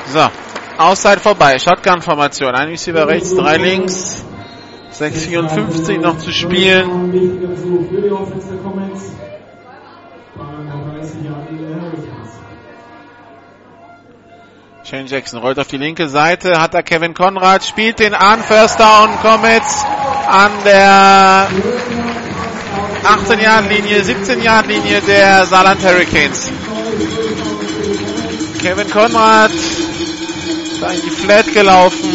[0.09, 0.21] So,
[0.77, 1.57] Auszeit vorbei.
[1.59, 2.53] Shotgun-Formation.
[2.53, 4.23] Ein Receiver rechts, drei links.
[4.93, 7.11] 6,54 noch zu spielen.
[7.13, 9.11] Wichtiger Versuch für die Offense der Comets.
[10.35, 12.31] Bei Nummer 30 Jahren der Hurricanes.
[14.83, 18.79] Shane Jackson rollt auf die linke Seite, hat da Kevin Konrad, spielt den an, First
[18.79, 19.83] Down, Comets
[20.27, 21.49] an der
[23.03, 26.49] 18 Yard Linie, 17 Yard Linie der Saarland Hurricanes.
[28.61, 29.51] Kevin Konrad
[30.79, 32.09] da in die Flat gelaufen.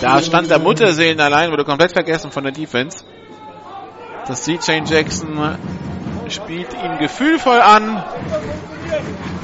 [0.00, 3.04] Da stand der Mutterseelen allein, wurde komplett vergessen von der Defense.
[4.26, 5.58] Das Shane Jackson,
[6.30, 8.02] spielt ihn gefühlvoll an.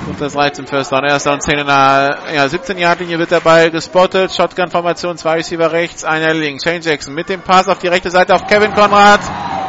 [0.07, 1.05] Und das reicht zum First Down.
[1.05, 4.32] Erster und 10 in der ja, 17 Yard Linie wird der Ball gespottet.
[4.32, 6.64] Shotgun Formation, zwei Receiver rechts, einer links.
[6.64, 9.20] Shane Jackson mit dem Pass auf die rechte Seite auf Kevin Konrad.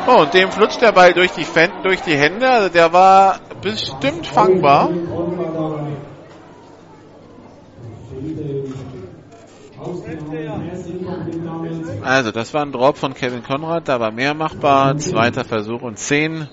[0.07, 2.47] Oh, und dem flutscht der Ball durch die, Fan durch die Hände.
[2.47, 4.89] Also der war bestimmt fangbar.
[12.03, 14.97] Also, das war ein Drop von Kevin Konrad, da war mehr machbar.
[14.97, 16.49] Zweiter Versuch und 10.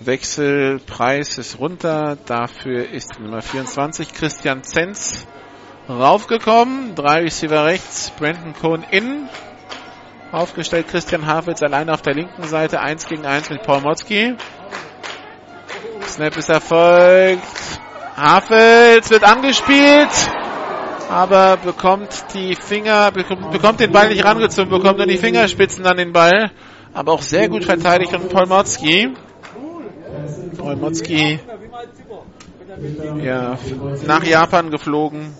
[0.00, 2.16] Wechselpreis ist runter.
[2.26, 5.26] Dafür ist Nummer 24 Christian Zenz
[5.88, 6.94] raufgekommen.
[6.94, 9.28] Drei Receiver rechts, Brandon Cohn innen.
[10.32, 12.80] Aufgestellt Christian Havels alleine auf der linken Seite.
[12.80, 14.34] Eins gegen eins mit Paul Motzki.
[16.06, 17.42] Snap ist erfolgt.
[18.16, 20.10] Havels wird angespielt
[21.12, 26.12] aber bekommt die Finger, bekommt den Ball nicht rangezogen, bekommt nur die Fingerspitzen an den
[26.12, 26.50] Ball.
[26.94, 29.14] Aber auch sehr gut verteidigt von Polmotzki.
[30.56, 31.38] Polmotzki
[33.22, 33.58] ja,
[34.06, 35.34] nach Japan geflogen.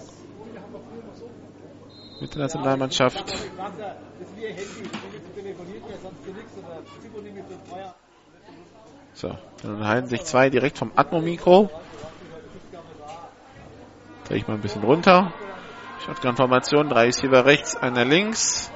[2.21, 3.25] Mit der Nationalmannschaft.
[9.15, 9.31] So,
[9.63, 11.71] dann halten sich zwei direkt vom Atmo-Mikro.
[14.29, 15.33] Drehe ich mal ein bisschen runter.
[16.05, 18.73] Shotgun-Formation, drei Receiver rechts, einer links.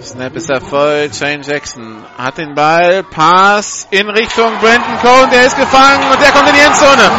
[0.00, 1.16] Snap ist erfolgt.
[1.16, 3.02] Shane Jackson hat den Ball.
[3.02, 5.28] Pass in Richtung Brandon Cohn.
[5.30, 7.10] Der ist gefangen und der kommt in die Endzone.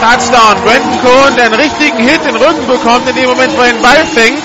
[0.00, 0.62] Touchdown.
[0.64, 3.72] Brandon Cohen, der einen richtigen Hit in den Rücken bekommt, in dem Moment, wo er
[3.72, 4.42] den Ball fängt.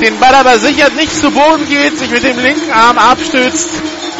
[0.00, 3.70] Den Ball aber sicher nicht zu Boden geht, sich mit dem linken Arm abstützt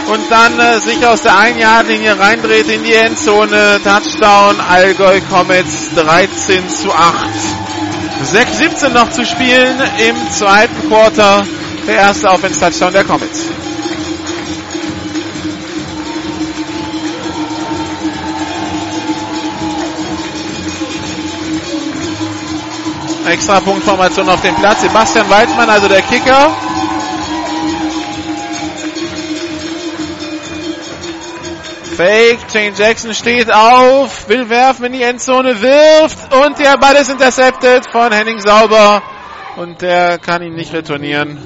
[0.09, 1.57] und dann äh, sich aus der 1
[1.89, 3.81] linie reindreht in die Endzone.
[3.83, 7.29] Touchdown, Allgäu Comets 13 zu 8.
[8.33, 11.47] 6-17 noch zu spielen im zweiten Quarter.
[11.87, 13.47] Der erste Offense-Touchdown der Comets.
[23.27, 24.83] Extra Punktformation auf dem Platz.
[24.83, 26.55] Sebastian Weidmann, also der Kicker.
[31.97, 37.11] Fake, Jane Jackson steht auf, will werfen in die Endzone, wirft und der Ball ist
[37.11, 39.03] intercepted von Henning Sauber
[39.57, 41.38] und der kann ihn nicht retournieren.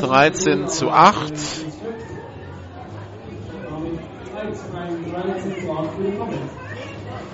[0.00, 1.32] 13 zu 8.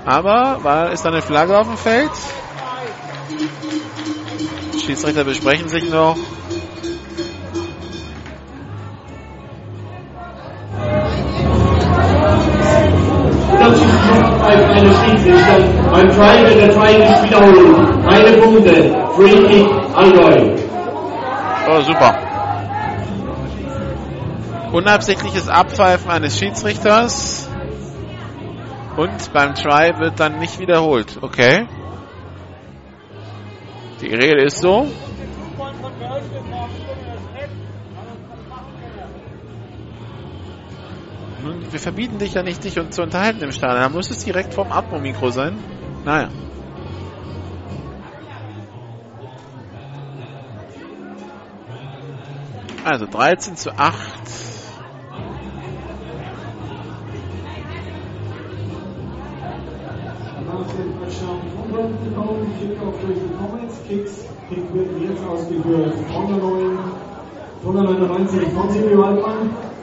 [0.04, 2.10] Aber war, ist da eine Flagge auf dem Feld?
[4.84, 6.18] Schiedsrichter besprechen sich noch.
[14.55, 15.59] Eine Schiedsrichter.
[15.90, 18.05] Beim Try wird der Try nicht wiederholen.
[18.09, 19.09] Keine Punkte.
[19.14, 20.57] Free Kick Allgäu.
[21.70, 22.14] Oh, super.
[24.72, 27.49] Unabsichtliches Abpfeifen eines Schiedsrichters.
[28.96, 31.18] Und beim Try wird dann nicht wiederholt.
[31.20, 31.66] Okay.
[34.01, 34.86] Die Regel ist so.
[41.70, 43.80] Wir verbieten dich ja nicht, dich zu unterhalten im Stadion.
[43.80, 45.57] Da muss es direkt vom Atmo-Mikro sein.
[46.05, 46.28] Naja.
[52.84, 54.18] Also 13 zu 8.
[63.89, 66.78] Kicks, Kick wird jetzt ausgeführt von der neuen,
[67.62, 69.77] von der 99 von Silvio Waldmann.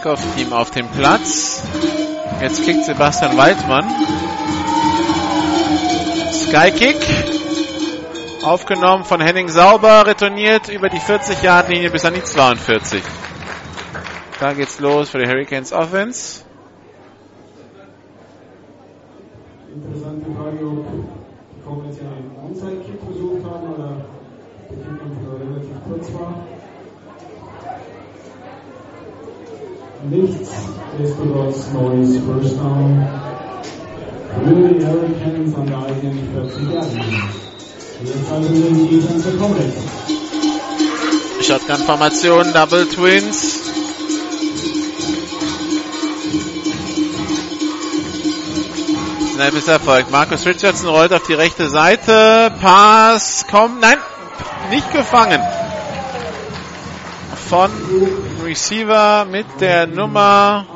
[0.00, 1.62] Kickoff-Team auf dem Platz.
[2.40, 3.84] Jetzt kickt Sebastian Waldmann.
[6.32, 6.96] Skykick.
[8.42, 13.02] Aufgenommen von Henning Sauber, retourniert über die 40-Yard-Linie bis an die 42.
[14.40, 16.44] Da geht's los für die Hurricanes Offense.
[19.74, 20.86] Interessante Frage, ob
[21.54, 24.06] die Comets ja einen Onside-Kick versucht haben oder
[24.70, 26.46] der Kick relativ kurz war.
[30.08, 30.50] Nichts,
[30.98, 33.06] Nichtsdestotrotz neues First Down
[34.34, 36.86] für die Hurricanes an der eigenen 40 Yard
[38.02, 39.76] Jetzt also den Defense Comets.
[41.42, 43.60] Shotgun-Formation, Double Twins.
[49.34, 50.10] Snap ist erfolgt.
[50.10, 52.50] Marcus Richardson rollt auf die rechte Seite.
[52.60, 53.82] Pass kommt.
[53.82, 53.98] Nein,
[54.70, 55.42] nicht gefangen.
[57.48, 57.70] Von
[58.50, 60.66] Receiver mit der Nummer.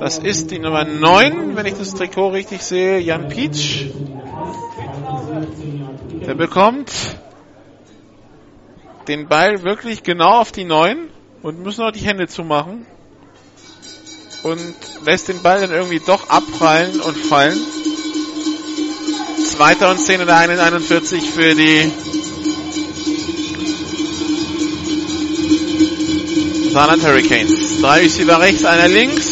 [0.00, 2.98] Das ist die Nummer 9, wenn ich das Trikot richtig sehe.
[2.98, 3.88] Jan Peach.
[6.26, 6.90] Der bekommt
[9.06, 11.08] den Ball wirklich genau auf die 9
[11.42, 12.84] und muss noch die Hände zumachen.
[14.42, 17.60] Und lässt den Ball dann irgendwie doch abprallen und fallen.
[19.44, 21.92] Zweiter und 10 in der 41 für die
[26.70, 27.80] Saarland Hurricanes.
[27.80, 29.26] Drei Receiver rechts, einer links.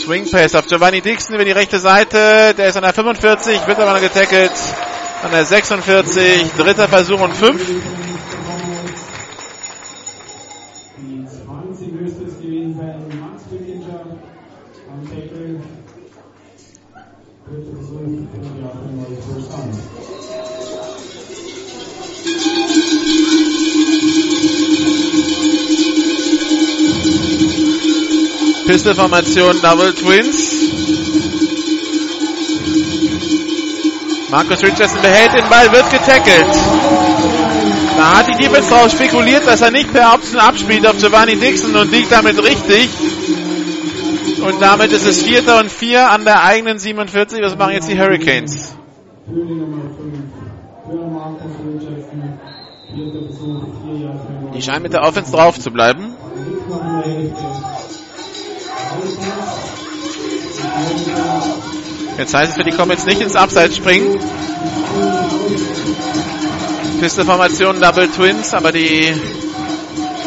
[0.00, 2.54] Swing Pass auf Giovanni Dixon über die rechte Seite.
[2.56, 4.52] Der ist an der 45, wird aber noch getackelt.
[5.22, 8.11] An der 46, dritter Versuch und 5.
[28.66, 30.62] Pistol-Formation Double Twins.
[34.30, 36.54] Marcus Richardson behält den Ball, wird getackelt.
[37.96, 41.76] Da hat die Defense drauf spekuliert, dass er nicht per Option abspielt auf Giovanni Dixon
[41.76, 42.88] und liegt damit richtig.
[44.42, 47.42] Und damit ist es Vierter und Vier an der eigenen 47.
[47.42, 48.74] Was machen jetzt die Hurricanes?
[49.26, 50.16] Für die Nummer 5.
[50.86, 52.40] Für Marcus Richardson.
[52.94, 56.14] Vierter Versuch, vier Yards für Die scheinen mit der Offense drauf zu bleiben.
[62.18, 64.18] Jetzt heißt es für die Comets nicht ins Abseits springen.
[67.00, 69.12] Pisteformation Double Twins, aber die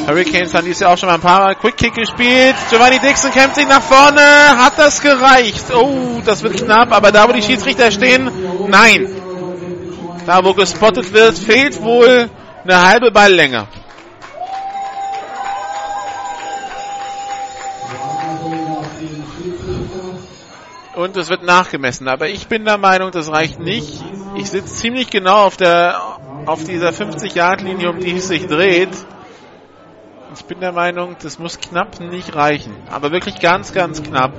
[0.08, 2.56] Hurricanes haben dies Jahr auch schon mal ein paar Mal Quick Kick gespielt.
[2.70, 4.22] Giovanni Dixon kämpft sich nach vorne.
[4.22, 5.66] Hat das gereicht?
[5.74, 8.30] Oh, das wird knapp, aber da, wo die Schiedsrichter stehen,
[8.68, 9.08] nein.
[10.26, 12.30] Da, wo gespottet wird, fehlt wohl
[12.64, 13.68] eine halbe Balllänge.
[20.96, 22.08] Und es wird nachgemessen.
[22.08, 24.04] Aber ich bin der Meinung, das reicht nicht.
[24.38, 26.02] Ich sitze ziemlich genau auf der,
[26.46, 28.90] auf dieser 50-Yard-Linie, um die es sich dreht.
[30.36, 32.76] Ich bin der Meinung, das muss knapp nicht reichen.
[32.90, 34.34] Aber wirklich ganz, ganz knapp.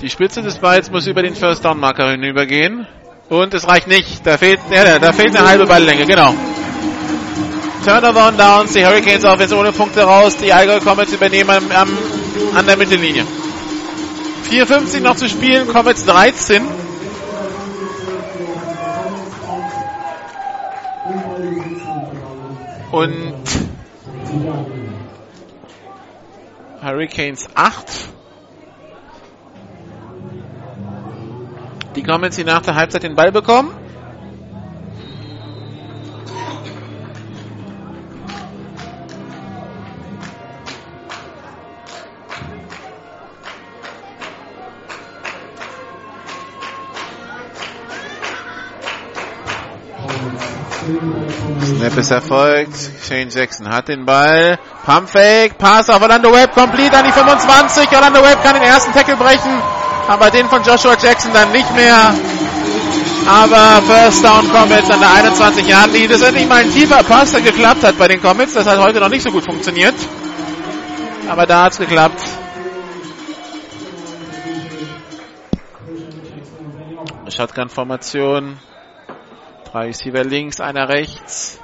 [0.00, 2.86] Die Spitze des Balls muss über den First Down Marker hinübergehen.
[3.28, 4.26] Und es reicht nicht.
[4.26, 6.34] Da fehlt, ja, da fehlt eine halbe Balllänge, genau.
[7.86, 10.36] Turnover und Downs, die Hurricanes auch jetzt ohne Punkte raus.
[10.38, 11.98] Die Allgäu Comets übernehmen am, am,
[12.56, 13.24] an der Mittellinie.
[14.50, 16.66] 4,50 noch zu spielen, Comets 13.
[22.90, 23.44] Und
[26.82, 27.86] Hurricanes 8.
[31.94, 33.85] Die Comets, die nach der Halbzeit den Ball bekommen.
[51.96, 52.76] Snap ist erfolgt.
[53.08, 54.58] Shane Jackson hat den Ball.
[54.84, 55.56] Pump Fake.
[55.56, 56.52] Pass auf Orlando Webb.
[56.52, 57.90] Complete an die 25.
[57.92, 59.62] Orlando Webb kann den ersten Tackle brechen.
[60.06, 62.14] Aber den von Joshua Jackson dann nicht mehr.
[63.26, 66.08] Aber First Down Comets an der 21 Yard Linie.
[66.08, 68.52] Das ist endlich mal ein tiefer Pass, der geklappt hat bei den Comets.
[68.52, 69.94] Das hat heute noch nicht so gut funktioniert.
[71.28, 72.20] Aber da hat's geklappt.
[77.28, 78.58] Shotgun-Formation.
[79.72, 81.58] Drei Receiver links, einer rechts.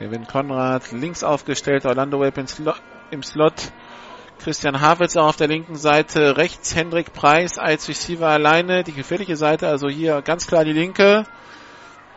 [0.00, 2.38] Kevin Konrad links aufgestellt, Orlando Webb
[3.10, 3.54] im Slot.
[4.42, 9.36] Christian Havitz auch auf der linken Seite, rechts Hendrik Preis als Receiver alleine, die gefährliche
[9.36, 11.24] Seite, also hier ganz klar die linke.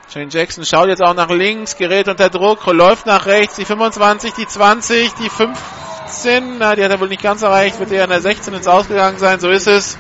[0.08, 4.32] Shane Jackson schaut jetzt auch nach links, gerät unter Druck, läuft nach rechts, die 25,
[4.32, 8.12] die 20, die 15, na, die hat er wohl nicht ganz erreicht, wird eher an
[8.12, 9.98] der 16 ins Ausgegangen sein, so ist es.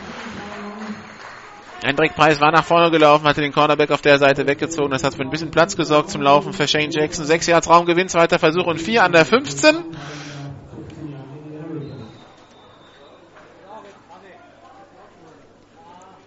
[1.84, 4.92] Hendrik Preis war nach vorne gelaufen, hatte den Cornerback auf der Seite weggezogen.
[4.92, 7.26] Das hat für ein bisschen Platz gesorgt zum Laufen für Shane Jackson.
[7.26, 9.84] Sechs Yards Raumgewinn, zweiter Versuch und vier an der 15.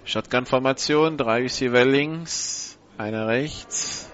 [0.04, 4.10] Shotgun-Formation, drei Receiver links, einer rechts.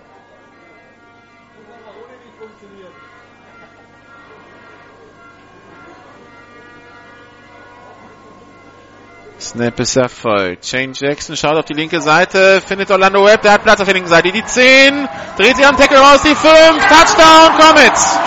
[9.43, 10.64] Snap ist erfolgt.
[10.64, 13.95] Shane Jackson schaut auf die linke Seite, findet Orlando Webb, der hat Platz auf der
[13.95, 14.30] linken Seite.
[14.30, 16.47] Die 10, dreht sich am Tackle raus, die 5,
[16.86, 18.18] Touchdown, Comets!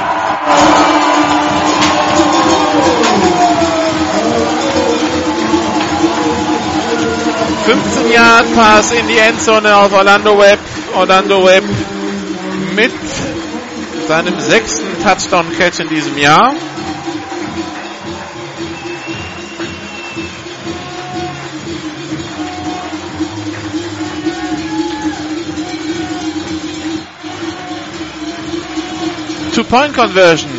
[7.66, 10.60] ...15 Yard Pass in die Endzone auf Orlando Webb.
[10.94, 11.64] Orlando Webb
[12.76, 12.92] mit
[14.08, 16.54] seinem sechsten Touchdown-Catch in diesem Jahr.
[29.56, 30.52] Two-Point-Conversion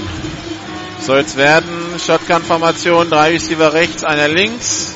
[1.02, 1.68] soll es werden.
[1.98, 4.94] Shotgun-Formation, drei Receiver rechts, einer links.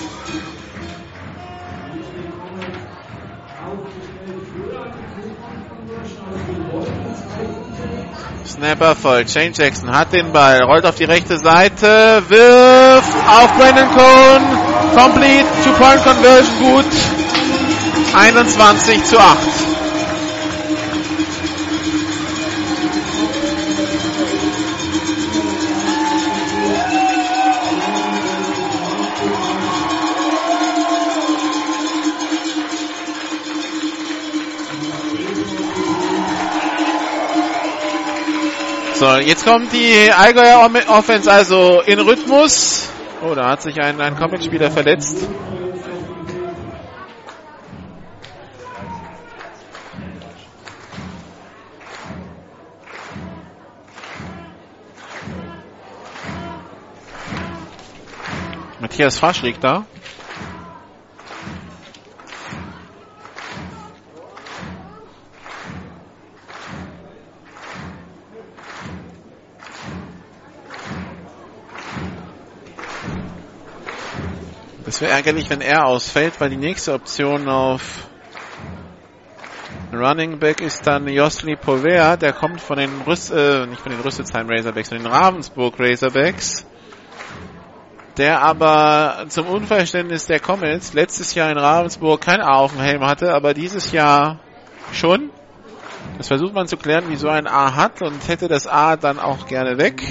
[8.47, 9.29] Snapper voll.
[9.29, 14.97] Shane Jackson hat den Ball, rollt auf die rechte Seite, wirft auf Brandon Cohn.
[14.97, 16.87] Complete, Two-Point-Conversion gut.
[18.15, 19.39] 21 zu 8.
[39.01, 42.87] So, jetzt kommt die Allgäuer Offense also in Rhythmus.
[43.23, 45.27] Oh, da hat sich ein, ein Comic-Spieler verletzt.
[58.81, 59.87] Matthias Fasch liegt da.
[75.01, 78.07] Das wäre ärgerlich, wenn er ausfällt, weil die nächste Option auf
[79.95, 84.03] Running Back ist dann Josli Povea, der kommt von den Rüss, äh, nicht von den
[84.03, 86.67] Rüsselsheim Razorbacks, von den Ravensburg Razorbacks.
[88.19, 93.03] Der aber zum Unverständnis der Comets letztes Jahr in Ravensburg kein A auf dem Helm
[93.03, 94.39] hatte, aber dieses Jahr
[94.93, 95.31] schon.
[96.19, 99.47] Das versucht man zu klären, wieso ein A hat und hätte das A dann auch
[99.47, 100.03] gerne weg.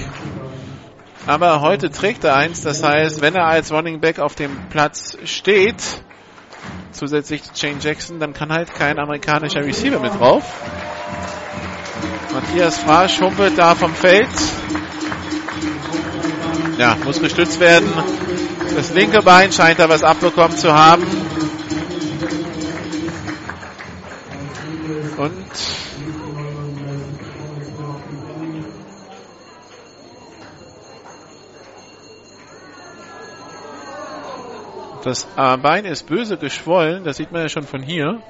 [1.29, 5.15] Aber heute trägt er eins, das heißt, wenn er als Running Back auf dem Platz
[5.25, 5.75] steht,
[6.91, 10.43] zusätzlich zu Shane Jackson, dann kann halt kein amerikanischer Receiver mit drauf.
[12.33, 14.27] Matthias Frasch humpelt da vom Feld.
[16.79, 17.93] Ja, muss gestützt werden.
[18.75, 21.03] Das linke Bein scheint da was abbekommen zu haben.
[25.15, 25.45] Und
[35.03, 38.21] Das Bein ist böse geschwollen, das sieht man ja schon von hier.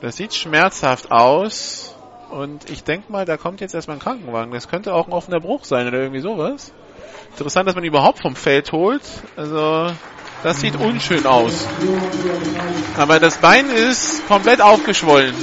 [0.00, 1.94] Das sieht schmerzhaft aus.
[2.30, 4.52] Und ich denke mal, da kommt jetzt erstmal ein Krankenwagen.
[4.52, 6.72] Das könnte auch ein offener Bruch sein oder irgendwie sowas.
[7.32, 9.02] Interessant, dass man überhaupt vom Feld holt.
[9.36, 9.92] Also,
[10.42, 11.66] das sieht unschön aus.
[12.96, 15.34] Aber das Bein ist komplett aufgeschwollen.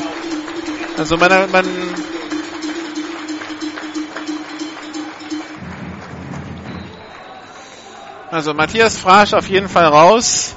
[0.98, 1.66] Also man, man
[8.38, 10.56] Also Matthias Frasch auf jeden Fall raus.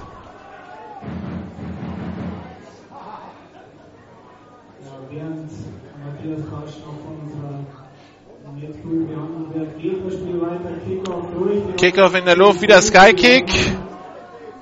[11.78, 13.50] Kickoff in der Luft, wieder Skykick.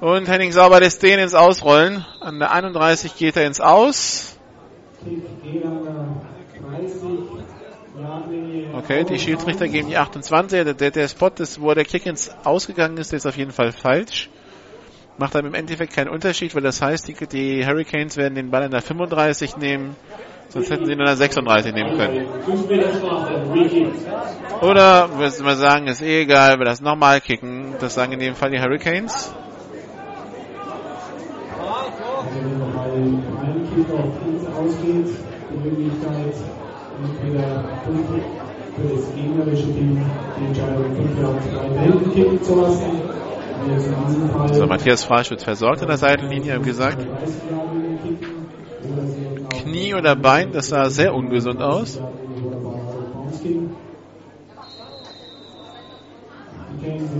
[0.00, 2.06] Und Henning Sauber lässt den ins Ausrollen.
[2.20, 4.38] An der 31 geht er ins Aus.
[8.74, 10.64] Okay, die Schiedsrichter geben die 28.
[10.64, 13.72] Der, der, der Spot, ist, wo der Kick ins Ausgegangen ist, ist auf jeden Fall
[13.72, 14.30] falsch.
[15.18, 18.62] Macht aber im Endeffekt keinen Unterschied, weil das heißt, die, die Hurricanes werden den Ball
[18.64, 19.96] in der 35 nehmen.
[20.48, 22.26] Sonst hätten sie ihn in der 36 nehmen können.
[24.62, 27.74] Oder, müssen wir sagen, ist eh egal, wir das nochmal kicken.
[27.80, 29.34] Das sagen in dem Fall die Hurricanes.
[32.94, 35.08] Wenn ein Kick auf uns ausgeht,
[35.50, 36.34] die Möglichkeit,
[37.02, 37.64] entweder
[38.80, 40.04] für das gegnerische Team
[40.38, 43.02] die Entscheidung 5 drei Wellen kicken zu lassen.
[44.52, 47.06] So, Matthias Frasch wird versorgt an der Seitenlinie, haben gesagt.
[49.62, 52.00] Knie oder Bein, das sah sehr ungesund aus.
[56.70, 57.10] Die Keynes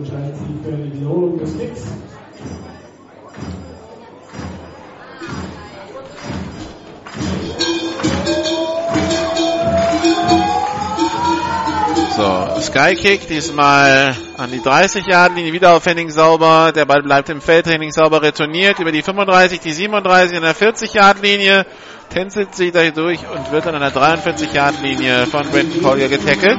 [12.19, 16.73] So, Skykick, diesmal an die 30 Yard Linie, wieder auf Henning Sauber.
[16.75, 20.55] Der Ball bleibt im Feld, Henning Sauber retourniert über die 35, die 37 an der
[20.55, 21.65] 40 Yard Linie,
[22.11, 26.59] tänzelt sich da durch und wird an der 43 Yard Linie von Brenton Collier getackelt.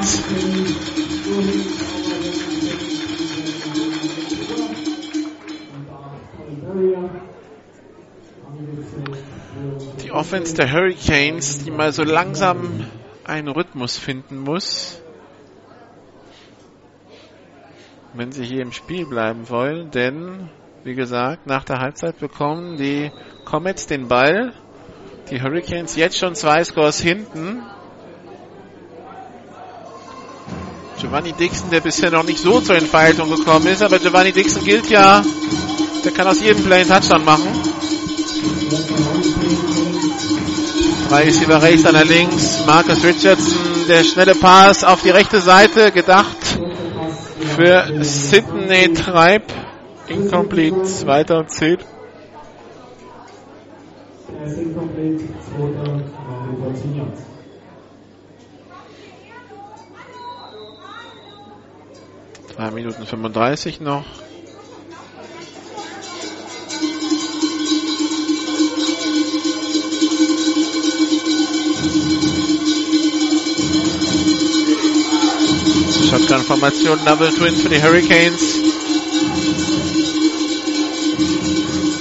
[10.06, 12.86] Die Offense der Hurricanes, die mal so langsam
[13.26, 15.02] einen Rhythmus finden muss
[18.14, 20.50] wenn sie hier im Spiel bleiben wollen, denn,
[20.84, 23.12] wie gesagt, nach der Halbzeit bekommen die
[23.46, 24.54] Comets den Ball.
[25.30, 27.62] Die Hurricanes jetzt schon zwei Scores hinten.
[31.00, 34.90] Giovanni Dixon, der bisher noch nicht so zur Entfaltung gekommen ist, aber Giovanni Dixon gilt
[34.90, 35.24] ja,
[36.04, 37.48] der kann aus jedem Play einen Touchdown machen.
[41.08, 42.66] Drei Receiver rechts, einer links.
[42.66, 46.60] Marcus Richardson, der schnelle Pass auf die rechte Seite, gedacht
[47.56, 49.44] für Sidney Treib.
[50.08, 51.78] Incomplete, zweiter und zehn.
[62.56, 64.06] Drei Minuten 35 noch.
[76.60, 78.58] Shotgun-Formation, Double Twin für die Hurricanes.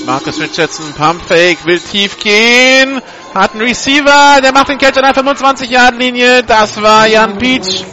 [0.05, 3.01] Marcus Richardson, Pump Fake, will tief gehen.
[3.35, 6.43] Hat einen Receiver, der macht den Catch an der 25-Yard-Linie.
[6.43, 7.85] Das war Jan Peach.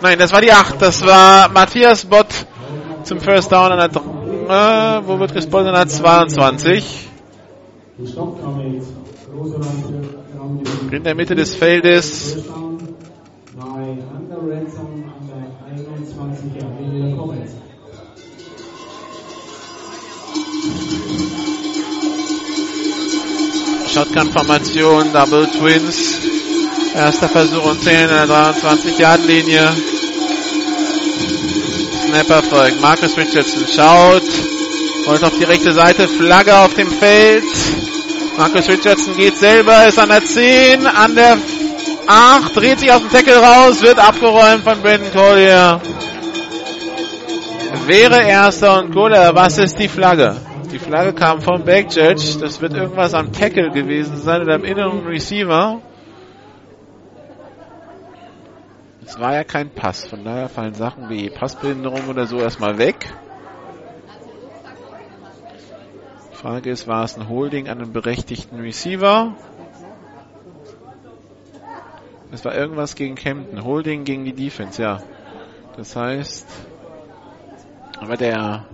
[0.00, 0.80] Nein, das war die 8.
[0.80, 2.28] Das war Matthias Bott
[3.04, 5.68] zum First Down an der, äh, wo wird gespottet?
[5.68, 7.08] An der 22.
[10.90, 12.38] In der Mitte des Feldes.
[23.98, 26.20] Shotgun-Formation, Double Twins.
[26.94, 29.72] Erster Versuch und 10 an der 23-Yard-Linie.
[32.06, 32.80] Snapper folgt.
[32.80, 34.22] Marcus Richardson schaut.
[35.06, 36.06] Holt auf die rechte Seite.
[36.06, 37.42] Flagge auf dem Feld.
[38.36, 41.36] Marcus Richardson geht selber, ist an der 10, an der
[42.06, 45.80] 8, dreht sich aus dem Tackle raus, wird abgeräumt von Brandon Collier.
[47.86, 50.36] Wäre erster und Collier, was ist die Flagge?
[50.70, 52.38] Die Flagge kam vom Backjudge.
[52.40, 55.80] Das wird irgendwas am Tackle gewesen sein oder am inneren Receiver.
[59.06, 63.10] Es war ja kein Pass, von daher fallen Sachen wie Passbehinderung oder so erstmal weg.
[66.30, 69.34] Die Frage ist, war es ein Holding an einem berechtigten Receiver?
[72.30, 73.64] Es war irgendwas gegen Kempton.
[73.64, 75.02] Holding gegen die Defense, ja.
[75.78, 76.46] Das heißt,
[78.00, 78.64] aber der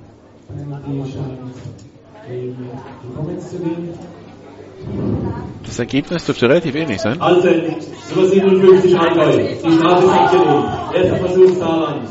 [5.65, 7.21] das Ergebnis dürfte relativ ähnlich sein.
[7.21, 9.55] Also, Nummer 57 Allgäu.
[9.65, 10.67] Die Strafe ist abgelehnt.
[10.95, 12.09] Erster Versuch Saarland.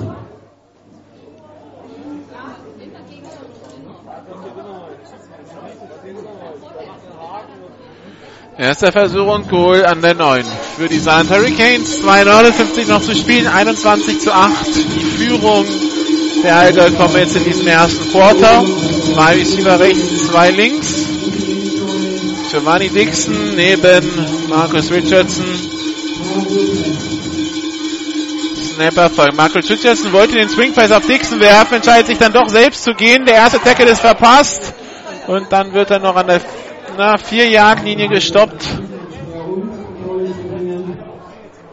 [8.57, 10.43] Erster Versuch und Goal an der 9
[10.77, 12.03] für die Saarland Hurricanes.
[12.03, 14.53] 2,59 noch zu spielen, 21 zu 8.
[14.75, 15.65] Die Führung
[16.43, 18.63] der Allgäu kommen jetzt in diesem ersten Quarter.
[19.13, 21.05] Zwei Receiver rechts, zwei links.
[22.51, 25.45] Giovanni Dixon neben Marcus Richardson.
[28.75, 32.49] Snapper von Marcus Richardson wollte den Swing Pass auf Dixon werfen, entscheidet sich dann doch
[32.49, 33.25] selbst zu gehen.
[33.25, 34.73] Der erste Tackle ist verpasst.
[35.27, 36.41] Und dann wird er noch an der
[36.97, 38.67] na, vier Yard Linie gestoppt.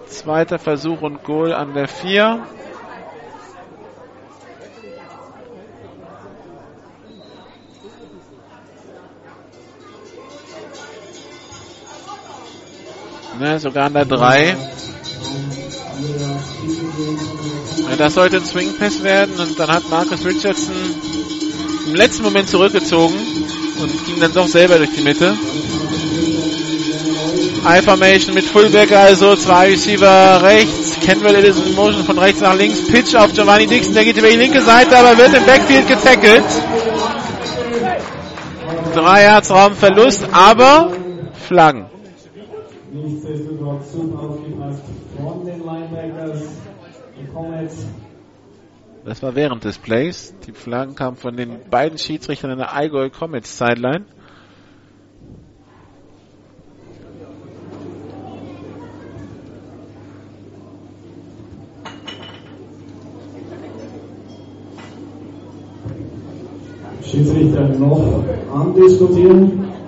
[0.06, 2.42] Zweiter Versuch und Goal an der 4.
[13.40, 14.54] Ne, sogar an der 3.
[17.88, 20.74] Ja, das sollte ein Swing Pass werden und dann hat Marcus Richardson
[21.86, 23.14] im letzten Moment zurückgezogen
[23.80, 25.34] und ging dann doch selber durch die Mitte.
[27.64, 31.00] I-Formation mit Fullback, also zwei Receiver rechts.
[31.00, 32.88] Kenwell Edison in Motion von rechts nach links.
[32.88, 36.44] Pitch auf Giovanni Dixon, der geht über die linke Seite, aber wird im Backfield getackelt.
[38.94, 40.92] Drei Yards Raumverlust, aber
[41.48, 41.89] Flaggen.
[42.92, 44.82] Nichtsdestotrotz super aufgepasst
[45.16, 46.56] von den Linebackers.
[47.16, 47.86] Die Comets
[49.04, 50.34] Das war während des Plays.
[50.46, 54.06] Die Flaggen kamen von den beiden Schiedsrichtern in der Allgäu Comets Sideline.
[67.02, 69.79] Schiedsrichter noch andiskutieren.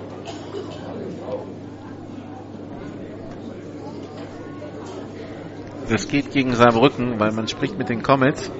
[5.89, 8.51] Das geht gegen Saarbrücken, weil man spricht mit den Comets.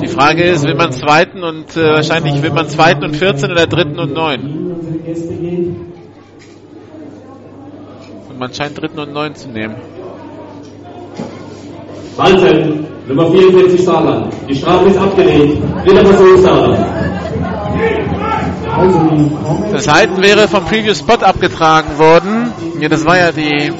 [0.00, 3.66] Die Frage ist, will man zweiten und äh, wahrscheinlich will man zweiten und 14 oder
[3.66, 4.74] dritten und 9.
[4.74, 5.76] Unsere Gäste geht.
[8.28, 9.76] Und man scheint dritten und 9 zu nehmen.
[12.16, 14.32] Walten, Nummer 44 Saarland.
[14.48, 15.62] Die Strafe ist abgelehnt.
[15.84, 16.78] Dritter Versuch Saarland.
[19.72, 22.52] Das Halten wäre vom Previous Spot abgetragen worden.
[22.80, 23.72] Ja, das war ja die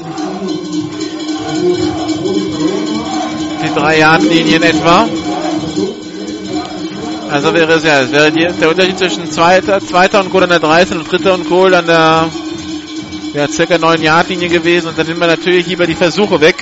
[3.63, 5.09] die drei Yard Linie in etwa.
[7.31, 10.51] Also wäre es ja, es wäre die, der Unterschied zwischen zweiter, zweiter und Goal an
[10.51, 12.29] der 13 und dritter und Goal an der
[13.35, 16.57] ja, circa 9 Yard Linie gewesen und dann nimmt man natürlich lieber die Versuche weg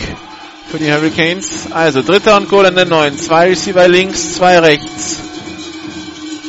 [0.70, 1.72] für die Hurricanes.
[1.72, 3.16] Also dritter und Goal an der 9.
[3.16, 5.27] Zwei Receiver links, zwei rechts.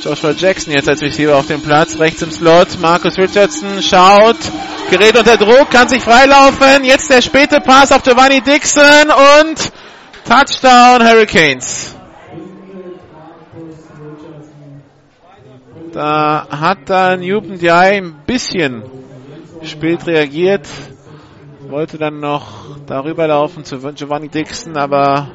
[0.04, 2.80] Joshua Jackson jetzt als Receiver auf dem Platz, rechts im Slot.
[2.80, 4.38] Marcus Richardson schaut,
[4.90, 6.84] gerät unter Druck, kann sich freilaufen.
[6.84, 9.10] Jetzt der späte Pass auf Giovanni Dixon
[9.42, 9.72] und
[10.26, 11.96] Touchdown Hurricanes.
[15.92, 18.84] Da hat da Newton Di ein bisschen
[19.64, 20.68] spät reagiert,
[21.68, 25.30] wollte dann noch darüber laufen zu Giovanni Dixon, aber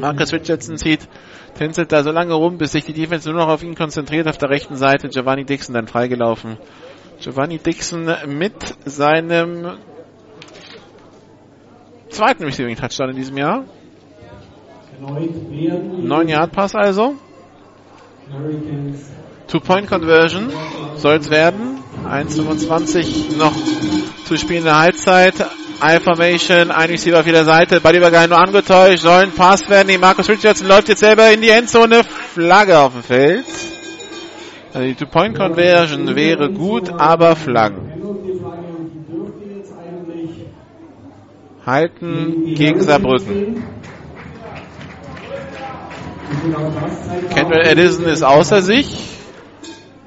[0.00, 1.08] Marcus Richardson zieht,
[1.54, 4.28] tänzelt da so lange rum, bis sich die Defense nur noch auf ihn konzentriert.
[4.28, 6.58] Auf der rechten Seite Giovanni Dixon dann freigelaufen.
[7.20, 8.54] Giovanni Dixon mit
[8.84, 9.78] seinem
[12.08, 13.64] zweiten Receiving Touchdown in diesem Jahr.
[15.00, 17.16] 9 Yard Pass also.
[19.48, 20.50] Two-Point-Conversion
[20.96, 21.78] soll es werden.
[22.04, 23.52] 1,25 noch
[24.24, 25.34] zu spielen in der Halbzeit.
[25.82, 27.80] I-Formation, ein Receiver auf jeder Seite.
[27.80, 29.88] Ballübergang nur angetäuscht, sollen Pass werden.
[29.88, 32.04] Die Marcus Richardson läuft jetzt selber in die Endzone.
[32.04, 33.46] Flagge auf dem Feld.
[34.72, 37.92] Also die Two-Point-Conversion wäre gut, aber Flaggen.
[41.64, 43.64] Halten gegen Saarbrücken.
[47.32, 49.10] Kendall Edison ist außer sich.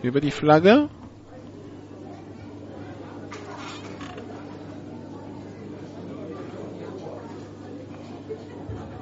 [0.03, 0.89] Über die Flagge.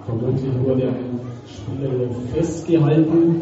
[0.06, 1.90] Vermutlich wurde ein Spieler
[2.34, 3.42] festgehalten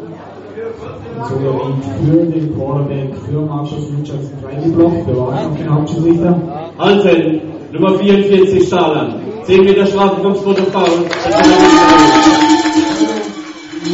[1.28, 5.06] so der Weg für den Quarterback für Marcus Richardson freigeblockt.
[5.06, 6.72] Wir warten auf den Hauptschiedsrichter.
[6.78, 7.40] Hansen,
[7.72, 9.14] Nummer 44 Saarland.
[9.44, 11.04] 10 Meter Strafe, 5 Foto Foul.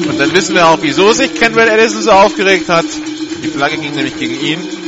[0.08, 2.84] Und dann wissen wir auch, wieso sich Kendall Edison so aufgeregt hat.
[3.42, 4.79] Die Flagge ging nämlich gegen ihn.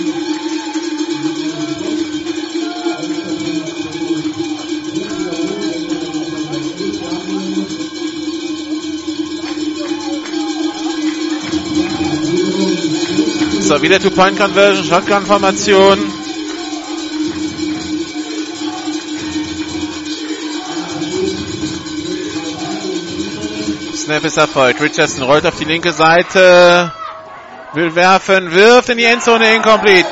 [13.83, 15.99] Wieder Two-Point-Conversion, Shotgun-Formation.
[23.97, 24.81] Snap ist erfolgt.
[24.81, 26.93] Richardson rollt auf die linke Seite.
[27.73, 30.07] Will werfen, wirft in die Endzone incomplete.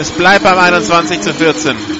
[0.00, 1.97] Es bleibt beim 21 zu 14.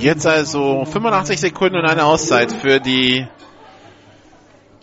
[0.00, 3.26] Jetzt also 85 Sekunden und eine Auszeit für die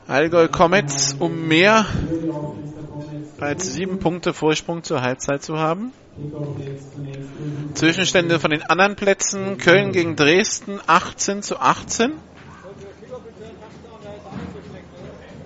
[0.07, 1.87] Allgäu Comets, um mehr
[3.39, 5.91] als sieben Punkte Vorsprung zur Halbzeit zu haben.
[7.73, 9.57] Zwischenstände von den anderen Plätzen.
[9.57, 12.13] Köln gegen Dresden 18 zu 18.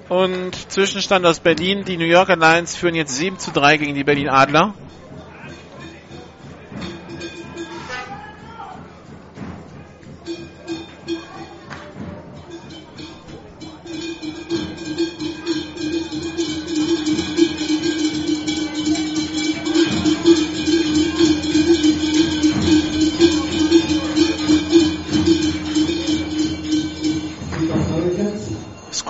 [0.09, 1.85] Und Zwischenstand aus Berlin.
[1.85, 4.73] Die New Yorker Lions führen jetzt 7 zu 3 gegen die Berlin Adler.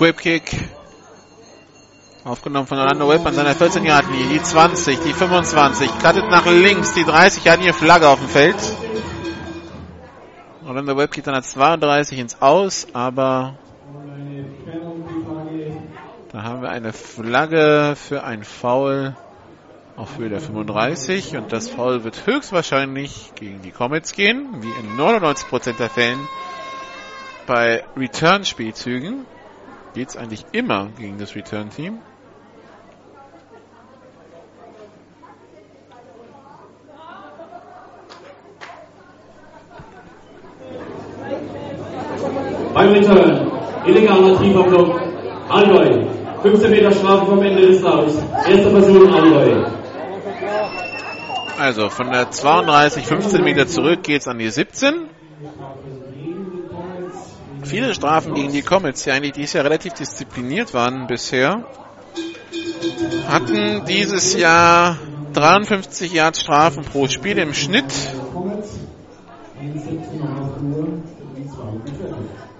[0.02, 0.68] Squib Kick.
[2.24, 5.88] Aufgenommen von Orlando Webb an seiner 14 Yard linie Die 20, die 25.
[6.00, 6.94] Cuttet nach links.
[6.94, 8.56] Die 30 hat hier Flagge auf dem Feld.
[10.66, 13.54] Orlando Webb geht dann als 32 ins Aus, aber
[16.32, 19.14] da haben wir eine Flagge für ein Foul
[19.96, 24.98] auf Höhe der 35 und das Foul wird höchstwahrscheinlich gegen die Comets gehen, wie in
[24.98, 26.18] 99% der Fällen
[27.46, 29.26] bei Return-Spielzügen
[29.94, 31.98] geht es eigentlich immer gegen das Return-Team.
[42.74, 43.52] Beim Return,
[43.86, 45.00] illegaler tiefer Block,
[45.48, 46.06] Allgäu.
[46.42, 48.16] 15 Meter Strafe vom Ende des Laufs.
[48.48, 49.64] Erster Versuch, Allgäu.
[51.58, 55.08] Also von der 32, 15 Meter zurück geht's an die 17.
[57.72, 61.64] Viele Strafen gegen die Comets, die eigentlich dieses Jahr relativ diszipliniert waren bisher,
[63.26, 64.98] hatten dieses Jahr
[65.32, 67.90] 53 Yards Strafen pro Spiel im Schnitt.
[68.34, 68.78] Comets
[69.58, 70.88] in 17,5 Uhr
[71.34, 72.14] die zweiten Viertel.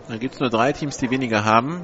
[0.09, 1.83] Da gibt's nur drei Teams, die weniger haben.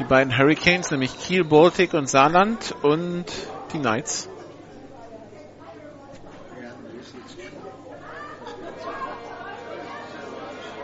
[0.00, 3.26] Die beiden Hurricanes, nämlich Kiel, Baltic und Saarland und
[3.72, 4.28] die Knights.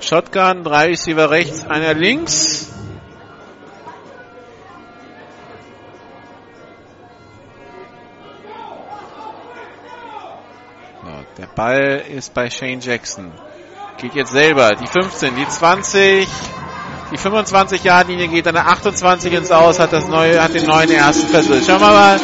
[0.08, 2.72] Shotgun, drei Receiver rechts, einer links.
[11.02, 13.32] So, der Ball ist bei Shane Jackson.
[13.98, 14.76] Geht jetzt selber.
[14.76, 16.26] Die 15, die 20,
[17.12, 20.64] die 25 Yard Linie geht an der 28 ins Aus, hat das neue, hat den
[20.64, 21.62] neuen ersten Versuch.
[21.66, 22.20] Schauen wir mal,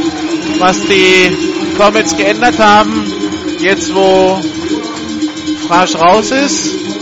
[0.59, 1.37] was die
[1.77, 3.13] Comets geändert haben.
[3.59, 4.41] Jetzt, wo
[5.69, 6.94] Frasch raus ist.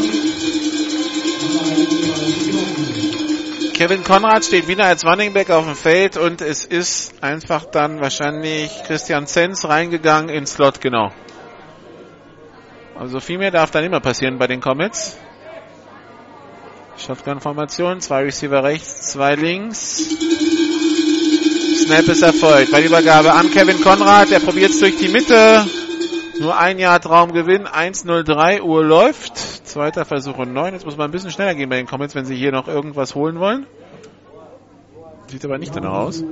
[3.82, 8.00] Kevin Konrad steht wieder als Running Back auf dem Feld und es ist einfach dann
[8.00, 11.10] wahrscheinlich Christian Zenz reingegangen ins Slot, genau.
[12.96, 15.18] Also viel mehr darf dann immer passieren bei den Comets.
[16.96, 20.06] Shotgun-Formation, zwei Receiver rechts, zwei links.
[21.84, 22.70] Snap ist erfolgt.
[22.70, 25.66] Bei Übergabe an Kevin Konrad, der probiert es durch die Mitte.
[26.40, 29.36] Nur ein Yard Raumgewinn, 1.03 Uhr läuft.
[29.36, 30.72] Zweiter Versuch und neun.
[30.72, 33.14] Jetzt muss man ein bisschen schneller gehen bei den Comments, wenn sie hier noch irgendwas
[33.14, 33.66] holen wollen.
[35.28, 36.24] Sieht aber nicht danach aus.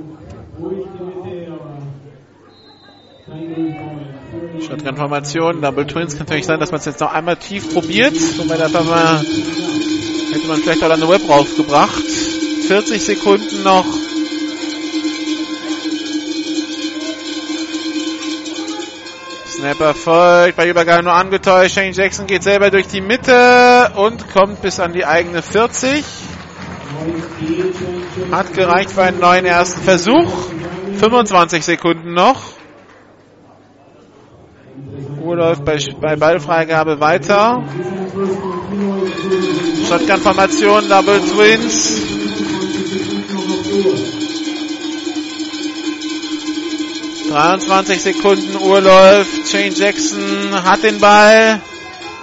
[4.67, 8.13] Shotgun-Formation, Double Twins kann natürlich sein, dass man es jetzt noch einmal tief probiert.
[8.13, 12.03] Wobei da hätte man vielleicht auch an der Web rausgebracht.
[12.67, 13.85] 40 Sekunden noch.
[19.61, 21.75] Snapper folgt, bei Übergabe nur angetäuscht.
[21.75, 26.03] Shane Jackson geht selber durch die Mitte und kommt bis an die eigene 40.
[28.31, 30.33] Hat gereicht für einen neuen ersten Versuch.
[30.97, 32.41] 25 Sekunden noch.
[35.21, 37.63] Uhr läuft bei, bei Ballfreigabe weiter.
[39.87, 42.01] Shotgun-Formation, Double Twins.
[47.31, 49.47] ...23 Sekunden Uhr läuft.
[49.49, 51.61] Shane Jackson hat den Ball.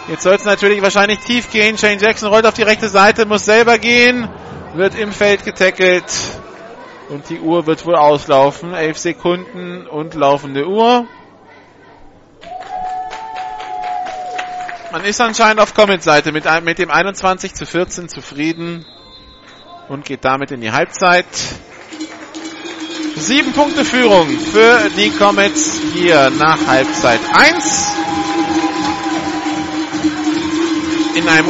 [0.07, 1.79] Jetzt soll es natürlich wahrscheinlich tief gehen.
[1.79, 4.29] Shane Jackson rollt auf die rechte Seite, muss selber gehen.
[4.75, 6.05] Wird im Feld getackelt.
[7.09, 8.75] Und die Uhr wird wohl auslaufen.
[8.75, 11.07] 11 Sekunden und laufende Uhr.
[14.93, 18.85] Man ist anscheinend auf Comment-Seite mit, mit dem 21 zu 14 zufrieden
[19.89, 21.27] und geht damit in die Halbzeit.
[23.21, 27.93] Sieben Punkte Führung für die Comets hier nach Halbzeit 1.
[31.17, 31.49] In einem,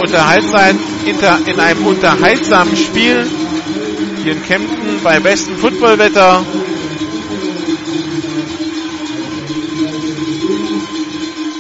[1.47, 3.27] in einem unterhaltsamen Spiel
[4.23, 6.45] hier in Kempten bei bestem Footballwetter.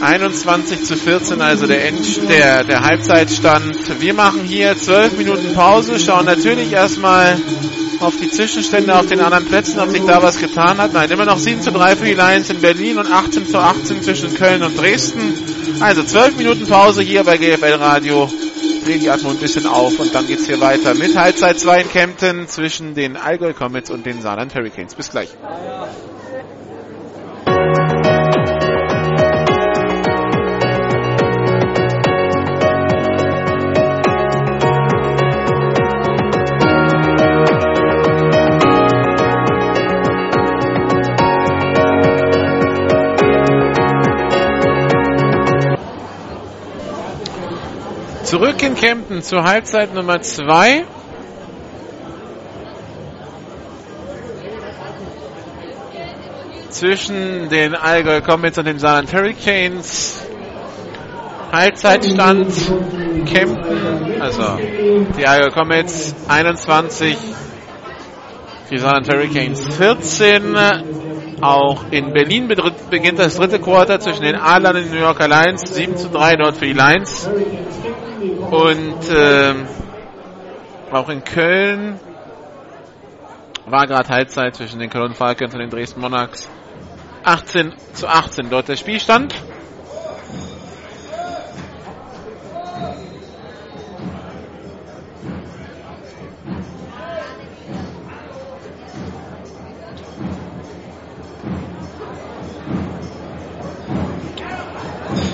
[0.00, 4.00] 21 zu 14, also der, End, der, der Halbzeitstand.
[4.00, 7.36] Wir machen hier 12 Minuten Pause, schauen natürlich erstmal
[8.00, 10.92] auf die Zwischenstände auf den anderen Plätzen, ob sich da was getan hat.
[10.92, 14.02] Nein, immer noch 7 zu 3 für die Lions in Berlin und 18 zu 18
[14.02, 15.34] zwischen Köln und Dresden.
[15.80, 18.30] Also 12 Minuten Pause hier bei GFL Radio.
[18.84, 21.90] Drehen die Atmo ein bisschen auf und dann geht's hier weiter mit Halbzeit 2 in
[21.90, 24.94] Kempten zwischen den Allgäu Comets und den Saarland Hurricanes.
[24.94, 25.28] Bis gleich.
[48.28, 50.84] Zurück in Kempten zur Halbzeit Nummer 2.
[56.68, 60.26] Zwischen den Allgäu Comets und den Saarland Hurricanes.
[61.52, 62.52] Halbzeitstand
[63.24, 64.58] Kempten, also
[65.16, 67.16] die Allgäu Comets 21,
[68.70, 70.54] die Saarland Hurricanes 14.
[71.40, 72.46] Auch in Berlin
[72.90, 75.62] beginnt das dritte Quarter zwischen den Adlern und den New Yorker Lions.
[75.62, 77.30] 7 zu 3 dort für die Lions.
[78.18, 79.54] Und äh,
[80.90, 82.00] auch in Köln
[83.66, 86.48] war gerade Halbzeit zwischen den Cologne Falcons und den Dresden Monarchs.
[87.22, 89.34] 18 zu 18 dort der Spielstand.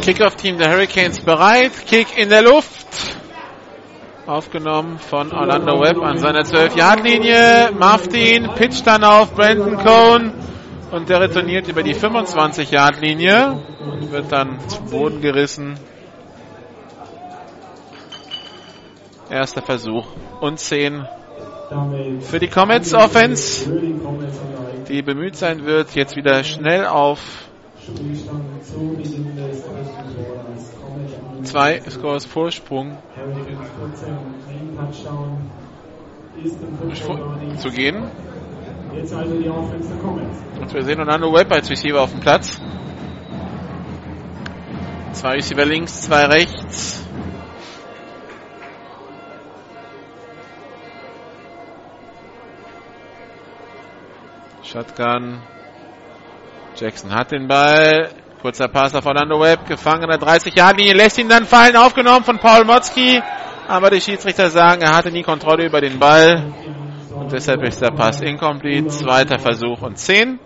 [0.04, 1.72] Kickoff-Team der Hurricanes bereit.
[1.86, 2.86] Kick in der Luft.
[4.26, 7.70] Aufgenommen von Orlando Webb an seiner 12-Yard-Linie.
[7.72, 10.32] Maftin pitcht dann auf Brandon Cohn.
[10.90, 15.78] Und der retourniert über die 25-Yard-Linie und wird dann zum Boden gerissen.
[19.30, 20.04] Erster Versuch
[20.42, 21.08] und 10
[22.20, 23.72] für die Comets Offense,
[24.86, 27.44] die bemüht sein wird, jetzt wieder schnell auf
[31.54, 32.98] Zwei Scores Vorsprung
[37.58, 38.10] zu gehen.
[40.60, 42.60] Und wir sehen Orlando Webb als Receiver auf dem Platz.
[45.12, 47.06] Zwei Receiver links, zwei rechts.
[54.64, 55.38] Shotgun.
[56.74, 58.23] Jackson hat den Ball.
[58.44, 62.38] Kurzer Pass auf Orlando Webb, gefangen an der 30-Jahr-Linie, lässt ihn dann fallen, aufgenommen von
[62.38, 63.22] Paul Motzki.
[63.66, 66.52] Aber die Schiedsrichter sagen, er hatte nie Kontrolle über den Ball.
[67.16, 68.88] Und deshalb ist der Pass incomplete.
[68.88, 70.38] Zweiter Versuch und 10.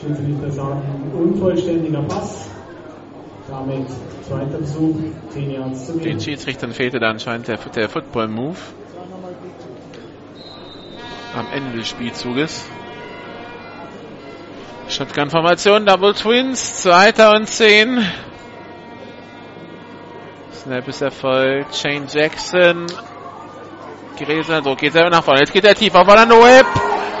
[0.00, 2.48] Schiedsrichter sagen, unvollständiger Pass.
[3.48, 3.88] Damit
[4.28, 4.98] zweiter Versuch,
[5.30, 6.20] 10 Yards zu Den.
[6.20, 8.56] Schiedsrichtern fehlte da anscheinend der, der Football-Move.
[11.36, 12.64] Am Ende des Spielzuges.
[14.92, 18.06] Shotgun-Formation, Double Twins, zweiter und zehn.
[20.62, 21.74] Snap ist erfolgt.
[21.74, 22.86] Shane Jackson.
[24.18, 25.40] Gräser, so geht selber nach vorne.
[25.40, 26.66] Jetzt geht er tief auf Orlando Webb.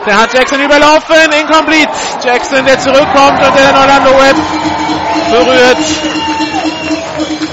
[0.06, 1.16] Der hat Jackson überlaufen.
[1.40, 1.90] Incomplete.
[2.22, 4.36] Jackson, der zurückkommt und der Orlando Webb
[5.30, 5.78] berührt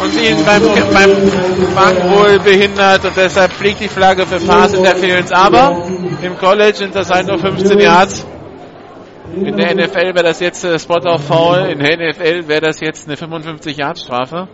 [0.01, 0.61] und ihn beim,
[0.93, 1.31] beim
[1.75, 5.31] Fang wohl behindert und deshalb fliegt die Flagge für Pass Interference.
[5.31, 5.87] Aber
[6.21, 8.25] im College sind das halt nur 15 Yards.
[9.35, 12.79] In der NFL wäre das jetzt äh, Spot auf Foul, in der NFL wäre das
[12.79, 14.47] jetzt eine 55 Yard Strafe.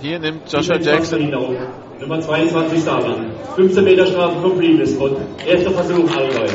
[0.00, 1.30] Hier nimmt Joshua Jackson
[2.00, 3.32] Nummer 22 Saarland.
[3.56, 5.16] 15 Meter Strafe vom Previous Spot.
[5.46, 6.46] Erster Versuch, Allgäu.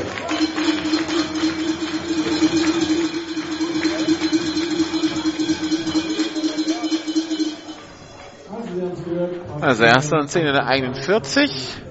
[9.61, 11.84] Also, also erster und 10 in der eigenen 40.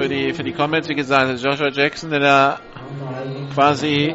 [0.00, 2.60] Für die, für die Comments, wie gesagt, Joshua Jackson, der da
[3.52, 4.14] quasi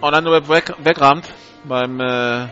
[0.00, 1.30] Orlando Webb weg, wegrammt
[1.64, 2.46] beim äh,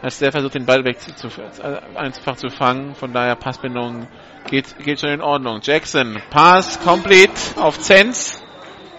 [0.00, 2.94] als der versucht den Ball weg zu, äh, einfach zu fangen.
[2.94, 4.08] Von daher Passbindung
[4.48, 5.60] geht geht schon in Ordnung.
[5.62, 8.42] Jackson Pass complete auf Zenz.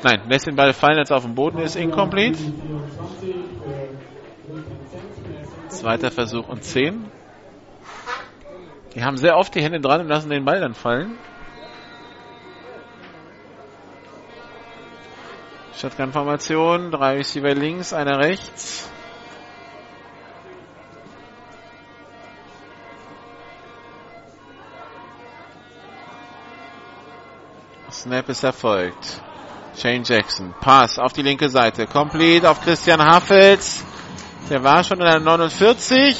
[0.03, 2.37] Nein, lässt den Ball fallen, als er auf dem Boden ist incomplete.
[5.69, 7.09] Zweiter Versuch und 10.
[8.93, 11.17] Die haben sehr oft die Hände dran und lassen den Ball dann fallen.
[15.77, 18.89] Shotgun-Formation, drei Receiver links, einer rechts.
[27.91, 29.21] Snap ist erfolgt.
[29.77, 30.53] Shane Jackson.
[30.59, 31.85] Pass auf die linke Seite.
[31.87, 33.83] Complete auf Christian Haffels.
[34.49, 36.17] Der war schon in der 49.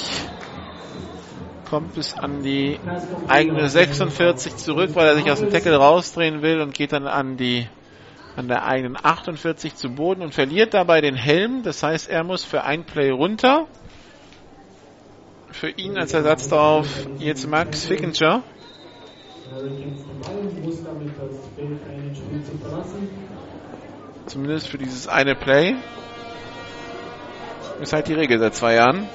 [1.69, 2.79] Kommt bis an die
[3.27, 7.37] eigene 46 zurück, weil er sich aus dem Tackle rausdrehen will und geht dann an
[7.37, 7.67] die
[8.35, 11.63] an der eigenen 48 zu Boden und verliert dabei den Helm.
[11.63, 13.67] Das heißt, er muss für ein Play runter.
[15.51, 16.87] Für ihn als Ersatz darauf
[17.19, 18.43] jetzt Max Fickinger.
[24.27, 25.75] Zumindest für dieses eine Play.
[27.81, 29.09] Ist halt die Regel seit zwei Jahren.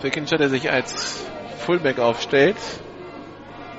[0.00, 1.24] Fickinger, der sich als
[1.58, 2.56] Fullback aufstellt.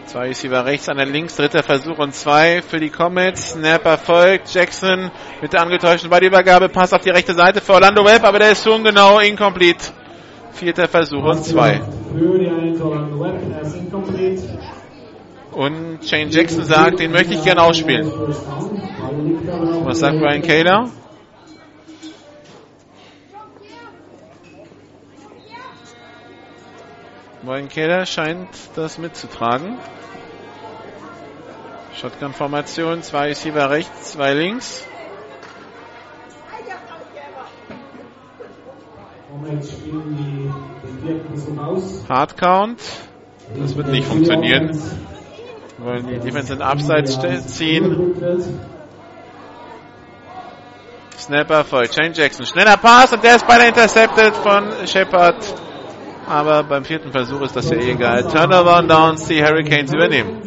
[0.06, 3.54] Zwei Receiver rechts, einer links, dritter Versuch und zwei für die Comets.
[3.54, 4.54] Snap erfolgt.
[4.54, 5.10] Jackson
[5.42, 6.70] mit der angetäuschten Ballübergabe.
[6.70, 9.86] Pass auf die rechte Seite für Orlando Webb, aber der ist schon genau incomplete.
[10.52, 11.82] Vierter Versuch und zwei.
[14.20, 14.50] Ist.
[15.52, 18.12] Und Shane Jackson sagt, den möchte ich gerne ausspielen.
[19.84, 20.90] Was sagt Brian Kaler?
[27.46, 29.78] Brian Kaler scheint das mitzutragen.
[31.96, 34.84] Shotgun-Formation, zwei Receiver rechts, zwei links.
[42.10, 42.82] Hard Count.
[43.60, 44.82] Das wird nicht funktionieren.
[45.78, 47.20] Wollen die Defense in Abseits
[47.56, 48.16] ziehen.
[51.16, 51.92] Snapper voll.
[51.92, 52.46] Shane Jackson.
[52.48, 55.65] Schneller Pass und der ist beinahe intercepted von Shepard.
[56.28, 58.24] Aber beim vierten Versuch ist das ja eh egal.
[58.24, 60.42] Turnover und Downs, die Hurricanes übernehmen.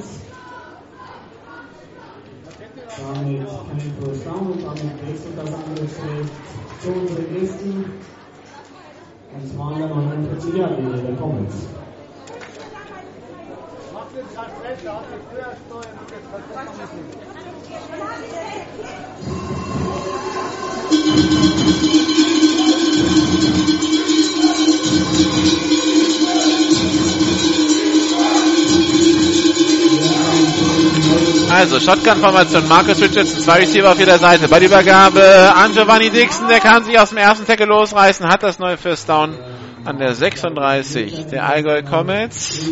[31.58, 34.46] Also, Shotgun-Formation, Marcus Richardson, zwei Receiver auf jeder Seite.
[34.46, 38.44] Bei der Übergabe an Giovanni Dixon, der kann sich aus dem ersten Tackle losreißen, hat
[38.44, 39.36] das neue First Down
[39.84, 42.70] an der 36 der Allgäu Comets.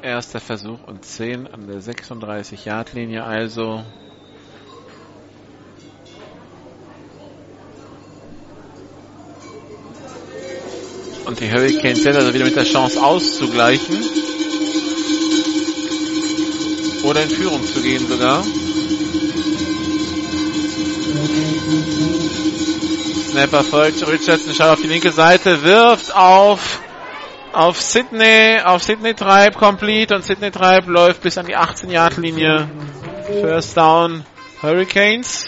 [0.00, 3.82] Erster Versuch und 10 an der 36-Yard-Linie also.
[11.26, 13.96] Und die Hurricanes sind also wieder mit der Chance auszugleichen.
[17.02, 18.44] Oder in Führung zu gehen sogar.
[23.30, 24.06] Snapper folgt.
[24.06, 26.80] Richardson schaut auf die linke Seite, wirft auf
[27.54, 32.16] auf Sydney, auf Sydney Tribe complete und Sydney Tribe läuft bis an die 18 Yard
[32.16, 32.68] Linie.
[33.40, 34.24] First down
[34.60, 35.46] Hurricanes.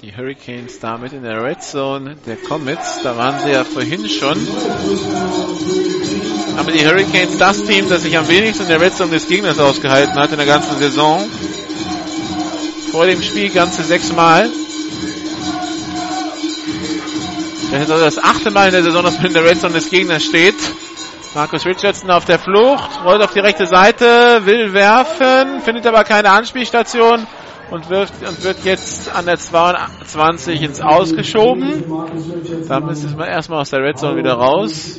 [0.00, 3.02] Die Hurricanes damit in der Red Zone der Comets.
[3.02, 4.38] Da waren sie ja vorhin schon.
[6.56, 9.58] Aber die Hurricanes das Team, das sich am wenigsten in der Red Zone des Gegners
[9.58, 11.28] ausgehalten hat in der ganzen Saison.
[12.92, 14.48] Vor dem Spiel ganze sechsmal.
[17.72, 19.74] Das ist also das achte Mal in der Saison, dass man in der Red Zone
[19.74, 20.54] des Gegners steht.
[21.34, 26.30] Markus Richardson auf der Flucht, rollt auf die rechte Seite, will werfen, findet aber keine
[26.30, 27.26] Anspielstation
[27.70, 31.84] und, wirft, und wird jetzt an der 22 ins Ausgeschoben.
[32.68, 34.98] Damit ist man erstmal aus der Red Zone wieder raus.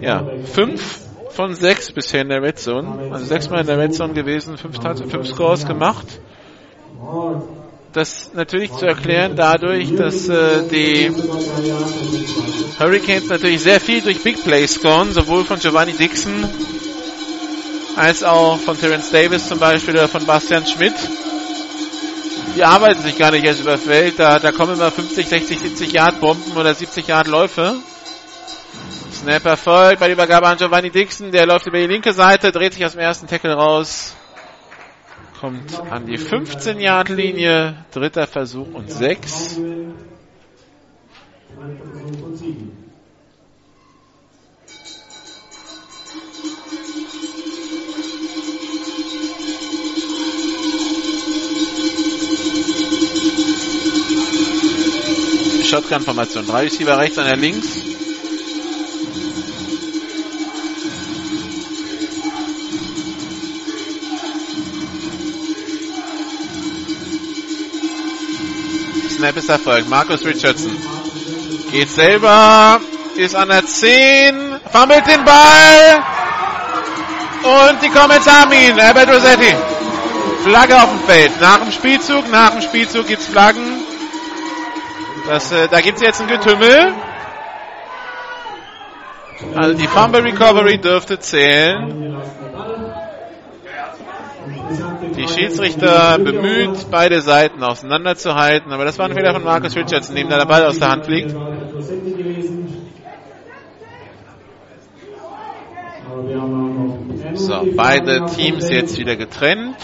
[0.00, 1.00] Ja, fünf
[1.30, 3.10] von sechs bisher in der Red Zone.
[3.10, 6.06] Also sechsmal in der Red Zone gewesen, fünf, Scores gemacht.
[7.92, 11.10] Das natürlich zu erklären dadurch, dass äh, die
[12.78, 16.48] Hurricanes natürlich sehr viel durch Big Plays scoren, sowohl von Giovanni Dixon
[17.96, 20.94] als auch von Terence Davis zum Beispiel oder von Bastian Schmidt.
[22.56, 25.92] Die arbeiten sich gar nicht erst über Feld, da, da kommen immer 50, 60, 70
[25.92, 27.76] Yard Bomben oder 70 Yard Läufe.
[29.12, 32.74] Snap erfolgt bei der Übergabe an Giovanni Dixon, der läuft über die linke Seite, dreht
[32.74, 34.14] sich aus dem ersten Tackle raus,
[35.40, 39.58] kommt an die 15 Yard Linie, dritter Versuch und 6.
[55.64, 56.46] Shotgun-Formation.
[56.46, 57.68] Drei Receiver rechts, einer links.
[69.10, 69.88] Snap ist erfolgt.
[69.88, 70.76] Markus Richardson
[71.70, 72.80] geht selber,
[73.16, 76.04] ist an der 10, fummelt den Ball
[77.42, 78.76] und die Comets haben ihn.
[78.76, 79.54] Herbert Rossetti.
[80.44, 81.40] Flagge auf dem Feld.
[81.40, 83.71] Nach dem Spielzug, nach dem Spielzug gibt's Flaggen.
[85.32, 86.92] Das, äh, da gibt es jetzt ein Getümmel.
[89.54, 92.20] Also die Fumble Recovery dürfte zählen.
[95.16, 100.28] Die Schiedsrichter bemüht, beide Seiten auseinanderzuhalten, aber das war ein Fehler von Marcus Richardson, dem
[100.28, 101.30] der Ball aus der Hand fliegt.
[107.32, 109.78] So, beide Teams jetzt wieder getrennt.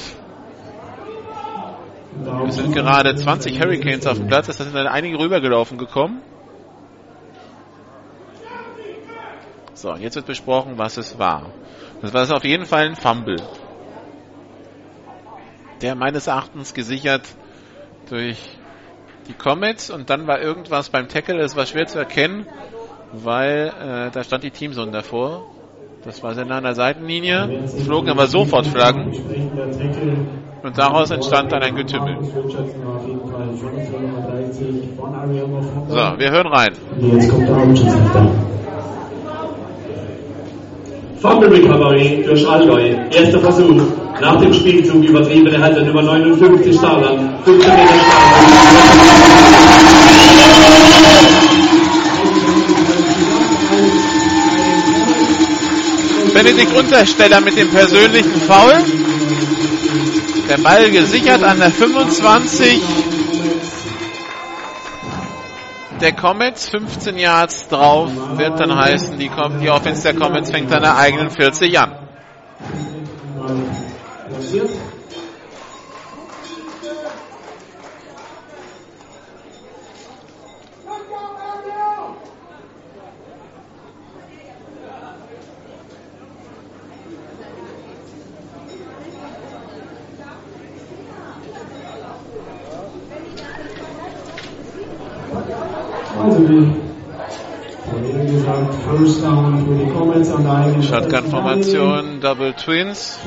[2.48, 4.48] Es sind gerade 20 Hurricanes auf dem Platz.
[4.48, 6.20] Es sind dann einige rübergelaufen gekommen.
[9.74, 11.46] So, jetzt wird besprochen, was es war.
[12.02, 13.36] Das war auf jeden Fall ein Fumble.
[15.82, 17.22] Der meines Erachtens gesichert
[18.08, 18.38] durch
[19.28, 22.46] die Comets und dann war irgendwas beim Tackle, das war schwer zu erkennen,
[23.12, 25.44] weil äh, da stand die Teamzone davor.
[26.04, 27.48] Das war sehr nah an der Seitenlinie.
[27.64, 29.12] Es flogen aber sofort Flaggen.
[30.62, 32.16] Und daraus entstand dann ein Getümmel.
[35.88, 36.72] So, wir hören rein.
[37.00, 38.30] Jetzt kommt der Hauptschiedsrichter.
[41.20, 42.94] Fumble Recovery durch Allgäu.
[43.10, 43.82] Erster Versuch.
[44.20, 47.44] Nach dem Spielzug übertriebene Halter Nummer 59 Starland.
[47.44, 47.94] 15 Meter
[56.34, 58.84] Benedikt Untersteller mit dem persönlichen Foul.
[60.48, 62.82] Der Ball gesichert an der 25
[66.00, 69.30] der Comets, 15 Yards drauf, wird dann heißen, die,
[69.60, 71.92] die Offense der Comets fängt an der eigenen 40 an.
[96.20, 96.70] Also wie
[97.88, 103.18] vorhin gesagt, First Down für die Comets an der eigenen Shotgun-Formation, Double Twins.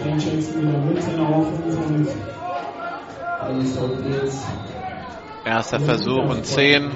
[5.45, 6.91] Erster Versuch und 10.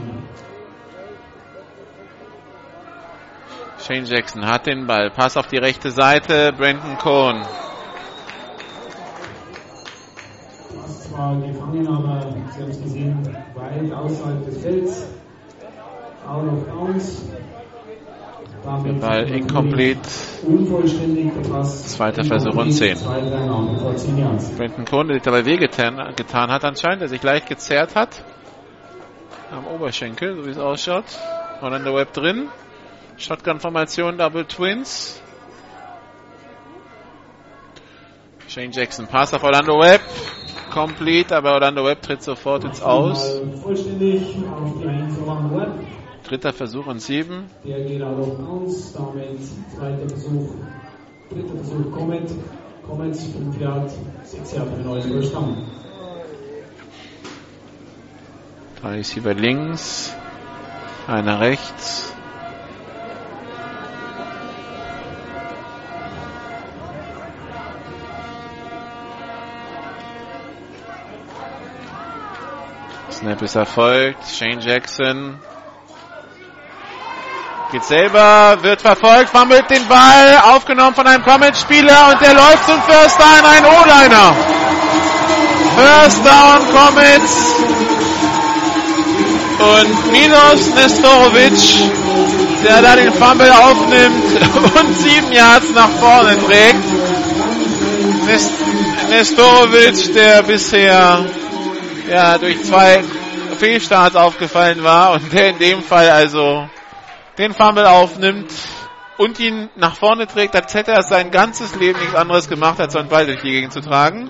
[3.85, 5.11] Shane Jackson hat den Ball.
[5.11, 6.53] Pass auf die rechte Seite.
[6.57, 7.45] Brandon Cohn.
[10.85, 15.07] fast zwar gefangen, aber Sie haben es gesehen, weit außerhalb des Felds.
[16.27, 17.23] Out of bounds.
[18.65, 20.01] Der Ball incomplete.
[21.63, 22.97] Zweiter Versuch und 10.
[22.97, 24.49] Zwei, drei Namen vor 10 Yards.
[24.57, 28.23] Brenton Kohn, der sich dabei wehgetan getan hat anscheinend, der sich leicht gezerrt hat.
[29.51, 31.05] Am Oberschenkel, so wie es ausschaut.
[31.61, 32.47] Orlando Webb drin.
[33.17, 35.21] Shotgun-Formation, Double Twins.
[38.47, 40.01] Shane Jackson, Pass auf Orlando Webb.
[40.71, 43.39] Complete, aber Orlando Webb tritt sofort ins Aus.
[43.61, 46.04] Vollständig auf die 1 Orlando Webb.
[46.27, 47.51] Dritter Versuch und sieben.
[47.63, 48.93] Der geht out of bounds.
[48.93, 49.37] Damit
[49.75, 50.55] zweiter Versuch.
[51.29, 52.31] Dritter Versuch Comet.
[52.87, 53.91] Comet 5 Yard.
[54.23, 55.57] 6 Yard für den neuen First Down.
[58.81, 60.15] Drei Receiver links.
[61.07, 62.11] Einer rechts.
[73.11, 74.27] Snap ist erfolgt.
[74.27, 75.39] Shane Jackson
[77.71, 82.81] geht selber, wird verfolgt, fummelt den Ball, aufgenommen von einem Comet-Spieler und der läuft zum
[82.83, 84.35] First Down, ein O-Liner.
[85.75, 87.55] First Down Comets
[89.59, 91.91] und Milos Nestorovic,
[92.63, 96.85] der da den Fumble aufnimmt und sieben Yards nach vorne trägt.
[98.25, 98.51] Nest
[99.09, 101.25] Nestorovic, der bisher
[102.09, 103.03] ja, durch zwei
[103.59, 106.67] Fehlstarts aufgefallen war und der in dem Fall also
[107.37, 108.51] den Fumble aufnimmt
[109.17, 112.93] und ihn nach vorne trägt, als hätte er sein ganzes Leben nichts anderes gemacht, als
[112.93, 114.29] so einen Ball durch die Gegend zu tragen.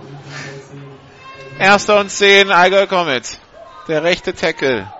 [1.59, 3.39] Erster und zehn, Allgäu Comets.
[3.87, 4.91] Der rechte Tackle.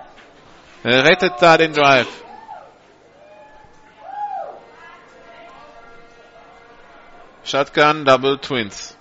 [0.83, 2.07] Rettet da den Drive.
[7.43, 8.94] Shotgun, Double Twins.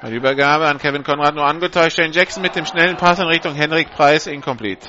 [0.00, 1.96] Bei Übergabe an Kevin Conrad nur angetäuscht.
[1.96, 4.88] Shane Jackson mit dem schnellen Pass in Richtung Henrik Preis incomplete.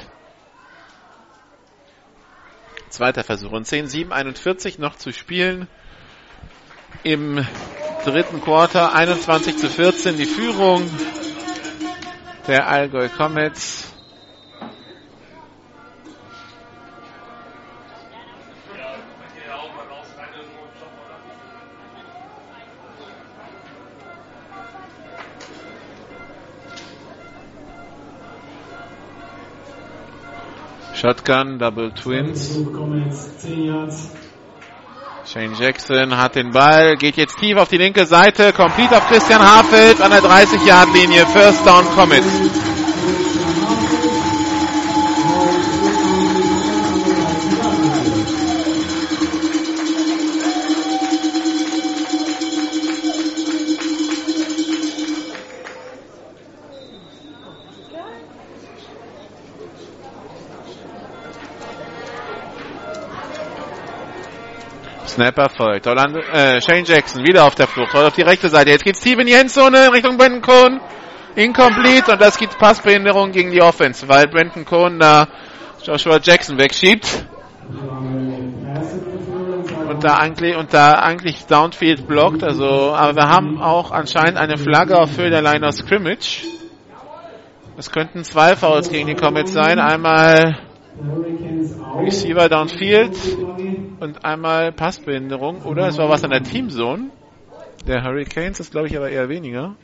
[2.89, 5.67] Zweiter Versuch und 10, 7, 41 noch zu spielen.
[7.01, 7.43] Im
[8.03, 10.87] dritten Quarter 21 zu 14 die Führung
[12.47, 13.91] der Allgäu Comets.
[30.99, 32.47] Shotgun, Double Twins.
[32.47, 34.09] Versuch Comets 10 Yards.
[35.25, 39.41] Shane Jackson hat den Ball, geht jetzt tief auf die linke Seite, complete auf Christian
[39.41, 41.25] Hafeld an der 30-Yard-Linie.
[41.27, 42.68] First Down Comets.
[65.19, 65.85] Snapper folgt.
[65.85, 68.69] Orlando, äh, Shane Jackson wieder auf der Flucht, rollt auf die rechte Seite.
[68.69, 70.79] Jetzt geht's tief in die Richtung Brandon Cohn.
[71.35, 75.27] Incomplete und das gibt Passbehinderung gegen die Offense, weil Brandon Cohn da
[75.83, 77.25] Joshua Jackson wegschiebt
[79.89, 82.41] und da eigentlich und da eigentlich Downfield blockt.
[82.41, 86.43] Also, aber wir haben auch anscheinend eine Flagge auf Höhe der Line of Scrimmage.
[87.77, 89.79] Es könnten zwei Fouls gegen die Comets sein.
[89.79, 90.68] Einmal
[92.01, 93.15] Receiver downfield
[93.99, 95.61] und einmal Passbehinderung.
[95.63, 97.11] Oder es war was an der Teamzone.
[97.87, 99.75] Der Hurricanes, das glaube ich aber eher weniger.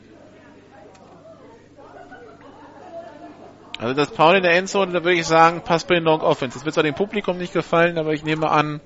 [3.78, 6.56] Also das Paul in der Endzone, da würde ich sagen, Passbehinderung Offense.
[6.56, 8.80] Das wird zwar dem Publikum nicht gefallen, aber ich nehme an,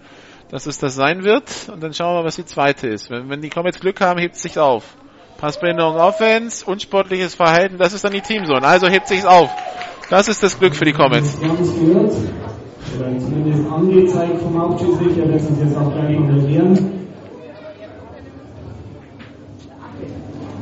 [0.51, 1.69] dass es das sein wird.
[1.73, 3.11] Und dann schauen wir, was die zweite ist.
[3.11, 4.97] Wenn, wenn die Comets Glück haben, hebt es sich auf.
[5.39, 8.67] Passbehinderung Offense, unsportliches Verhalten, das ist dann die Teamzone.
[8.67, 9.51] Also hebt sich's auf.
[10.11, 11.41] Das ist das Glück für die Comets.
[11.41, 12.13] Wir haben es gehört.
[12.99, 17.01] Oder zumindest angezeigt vom Hauptschiedsrichter, der uns jetzt auch gleich kontrollieren.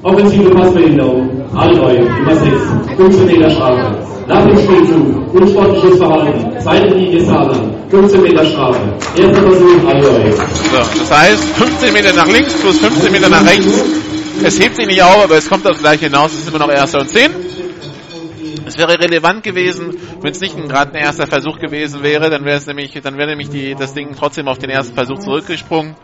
[0.02, 1.30] Offensive Passbehinderung.
[1.56, 2.52] Allgäu, Nummer 6.
[2.96, 3.96] 15 Meter Strafe.
[4.26, 5.34] Nach dem Spielzug.
[5.34, 6.60] Unsportliches Verhalten.
[6.60, 7.90] Zweite Linie Saarland.
[7.90, 8.80] 15 Meter Strafe.
[9.16, 10.30] Erster Versuch, Allgäu.
[10.30, 13.82] So, das heißt 15 Meter nach links plus 15 Meter nach rechts.
[14.44, 16.32] Es hebt sich nicht auf, aber es kommt aufs gleiche hinaus.
[16.32, 17.30] Es ist immer noch erster und 10.
[18.68, 22.58] Es wäre relevant gewesen, wenn es nicht gerade ein erster Versuch gewesen wäre, dann wäre
[22.58, 25.96] es nämlich, dann wäre nämlich die, das Ding trotzdem auf den ersten Versuch zurückgesprungen.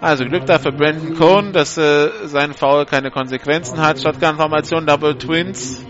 [0.00, 4.00] Also Glück da für Brandon Cohn, dass äh, sein Foul keine Konsequenzen hat.
[4.00, 5.84] Shotgun-Formation, Double Twins.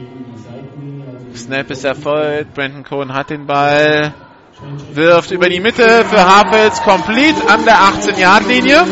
[1.37, 2.55] Snap ist erfolgt.
[2.55, 4.13] Brandon Cohn hat den Ball.
[4.93, 8.85] Wirft über die Mitte für Harfels complete an der 18-Yard-Linie.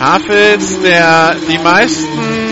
[0.00, 2.45] Hafels, der die meisten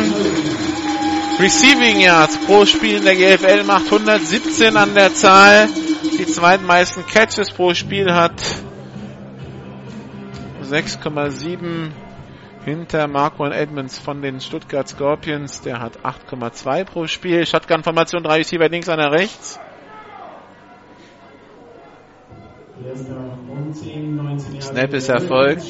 [1.38, 5.68] Receiving Yards pro Spiel in der GFL macht, 117 an der Zahl.
[6.16, 8.40] Die zweitmeisten Catches pro Spiel hat
[10.62, 11.90] 6,7
[12.64, 15.60] hinter Marquand Edmonds von den Stuttgart Scorpions.
[15.62, 17.44] Der hat 8,2 pro Spiel.
[17.44, 19.58] Shotgun-Formation, drei Receiver links, einer rechts.
[24.60, 25.62] Snap ist erfolgt.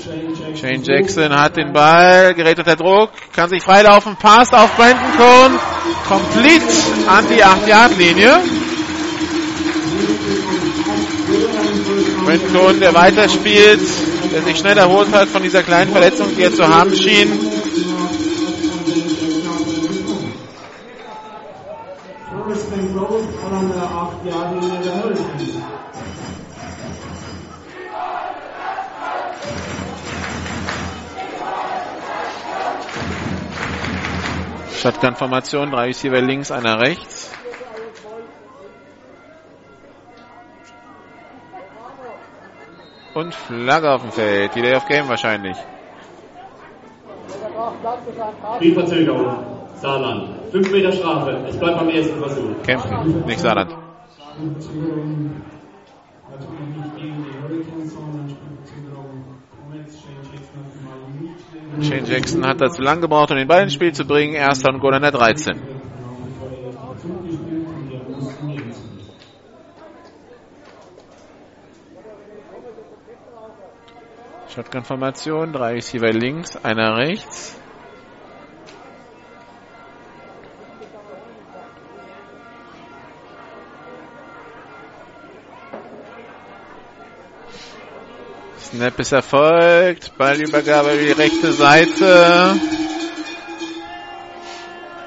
[0.59, 5.59] Shane Jackson hat den Ball, gerät unter Druck, kann sich freilaufen, passt auf Brandon Cohn,
[6.09, 6.63] komplett
[7.07, 8.41] an die 8-Yard-Linie.
[12.25, 13.83] Brandon Cohn, der weiterspielt,
[14.33, 17.29] der sich schnell erholt hat von dieser kleinen Verletzung, die er zu haben schien.
[34.85, 37.33] Shotgun-Formation, drei Receiver links, einer rechts.
[43.15, 44.55] Und Flagge auf dem Feld.
[44.55, 45.57] Delay of Game wahrscheinlich.
[48.57, 49.47] Spielverzögerung.
[49.77, 50.53] Saarland.
[50.53, 51.31] 5 Meter Strafe.
[51.49, 52.63] Es bleibt beim ersten Versuch.
[52.63, 53.75] Kämpfen, nicht Saarland.
[61.83, 64.35] Shane Jackson hat dazu lang gebraucht, um den Ball ins Spiel zu bringen.
[64.35, 65.61] Erster und Goal an der 13.
[74.55, 77.61] Shotgun-Formation, drei Receiver links, einer rechts.
[88.75, 90.19] Snap ist erfolgt.
[90.19, 92.57] Ballübergabe über die rechte Seite.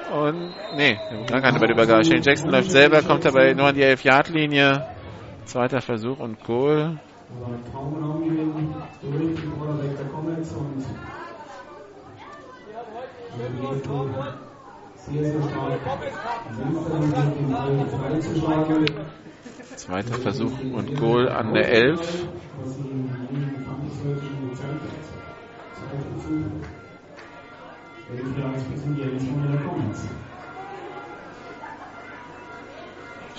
[0.10, 2.06] Und, nee, gar keine Ballübergabe.
[2.06, 4.85] Shane Jackson läuft selber, kommt dabei nur an die 11-Yard-Linie.
[5.44, 6.98] Zweiter Versuch und Goal.
[19.76, 22.27] Zweiter Versuch und Goal an der 11.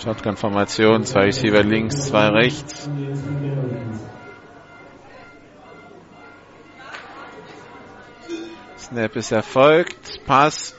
[0.02, 2.89] Shotgun-Formation, zwei Receiver links, zwei rechts.
[8.78, 10.24] Snap ist erfolgt.
[10.26, 10.74] Pass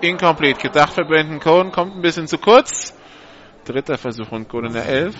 [0.00, 0.60] incomplete.
[0.60, 1.72] Gedacht für Brandon Cohen.
[1.72, 2.97] Kommt ein bisschen zu kurz.
[3.68, 5.14] Dritter Versuch und Goal in der 11.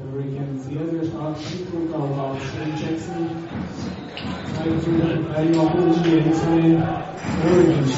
[0.00, 3.48] Hurricane sehr, sehr stark Zudruck auch auf Shane Jackson.
[4.54, 7.04] Zwei Züge, drei noch oben die Endzone.
[7.42, 7.92] Hurricanes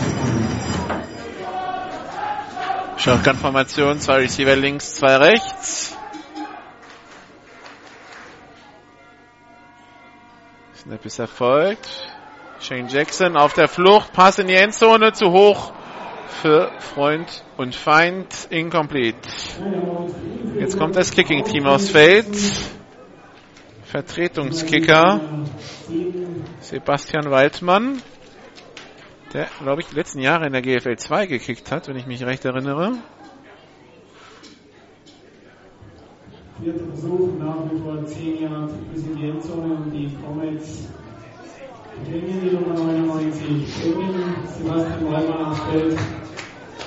[2.97, 5.97] Shotgun-Formation, zwei Receiver links, zwei rechts.
[10.77, 12.12] Snap ist erfolgt.
[12.63, 15.73] Shane Jackson auf der Flucht, Pass in die Endzone, zu hoch
[16.29, 19.29] für Freund und Feind, incomplete.
[20.61, 22.29] Jetzt kommt das Kicking-Team aufs Feld.
[23.83, 25.21] Vertretungskicker
[26.61, 28.01] Sebastian Waldmann,
[29.35, 32.25] der, glaube ich, die letzten Jahre in der GFL 2 gekickt hat, wenn ich mich
[32.25, 32.93] recht erinnere.
[36.63, 40.87] Vierter Versuch, nach wie vor 10 Jahre bis in die Endzone und die Comets
[42.05, 45.99] bringen die Nummer 99, bringen Sebastian Waldmann aufs Feld,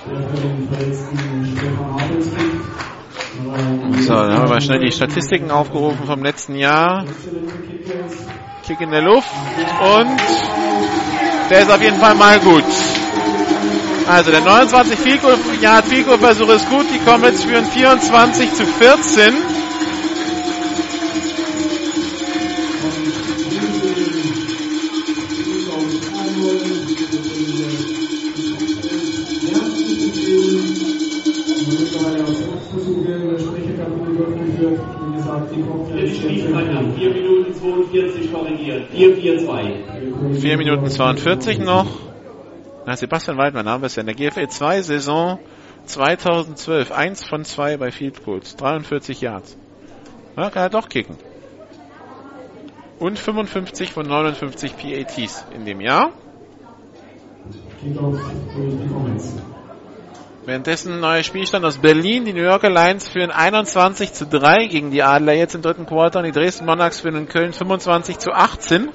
[0.10, 4.04] der für den verletzten Stefan Habels kickt.
[4.04, 7.06] So, dann haben wir mal schnell die Statistiken aufgerufen vom letzten Jahr.
[8.66, 9.30] Kick in der Luft
[9.82, 10.20] und
[11.50, 12.64] der ist auf jeden Fall mal gut.
[14.08, 15.28] Also der 29 Fico,
[15.62, 19.34] Yard Fico Versuch ist gut, die Comets führen 24 zu 14.
[40.96, 41.88] 42 noch.
[42.86, 45.40] Na, Sebastian Waldmann haben wir es ja in der GFL 2 Saison
[45.86, 46.92] 2012.
[46.92, 48.56] 1 von 2 bei Field Goals.
[48.56, 49.58] 43 Yards.
[50.38, 51.18] Ja, kann er doch kicken.
[53.00, 56.12] Und 55 von 59 PATs in dem Jahr.
[60.46, 62.26] Währenddessen neuer Spielstand aus Berlin.
[62.26, 66.20] Die New Yorker Lions führen 21 zu 3 gegen die Adler jetzt im dritten Quarter
[66.20, 68.90] und die Dresden Monarchs führen in Köln 25 zu 18.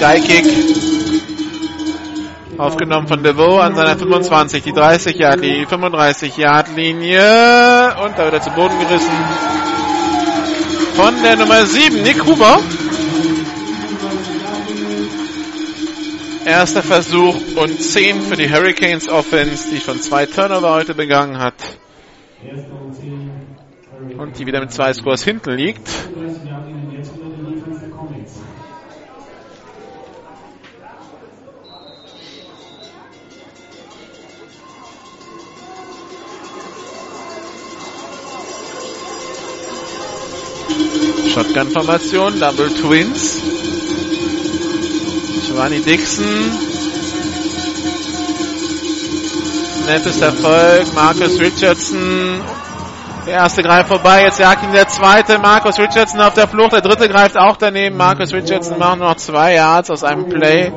[0.00, 0.46] Skykick.
[2.56, 8.24] Aufgenommen von DeVoe an seiner 25, die 30 Yard, die 35 Yard Linie und da
[8.24, 9.10] wird er zu Boden gerissen
[10.94, 12.60] von der Nummer 7, Nick Huber.
[16.46, 21.54] Erster Versuch und 10 für die Hurricanes Offense, die schon zwei Turnover heute begangen hat.
[24.16, 25.88] Und die wieder mit zwei Scores hinten liegt.
[41.50, 43.42] Shotgun-Formation, Double Twins.
[45.46, 46.24] Giovanni Dixon.
[49.86, 50.94] Nettes Erfolg.
[50.94, 52.40] Marcus Richardson.
[53.26, 54.22] Der erste greift vorbei.
[54.22, 55.40] Jetzt jagt ihn der zweite.
[55.40, 56.72] Marcus Richardson auf der Flucht.
[56.72, 57.96] Der dritte greift auch daneben.
[57.96, 60.72] Marcus Richardson macht noch zwei Yards aus einem Play,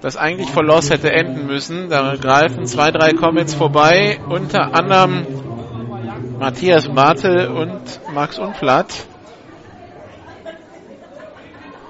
[0.00, 1.90] das eigentlich vor Loss hätte enden müssen.
[1.90, 4.18] Da greifen zwei, drei Comets vorbei.
[4.28, 5.24] Unter anderem
[6.40, 9.06] Matthias Martel und Max Unflatt.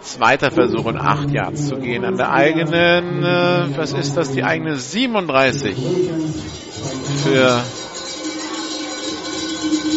[0.06, 4.44] Zweiter Versuch und 8 Yards zu gehen an der eigenen, äh, was ist das, die
[4.44, 5.76] eigene 37
[7.24, 7.60] für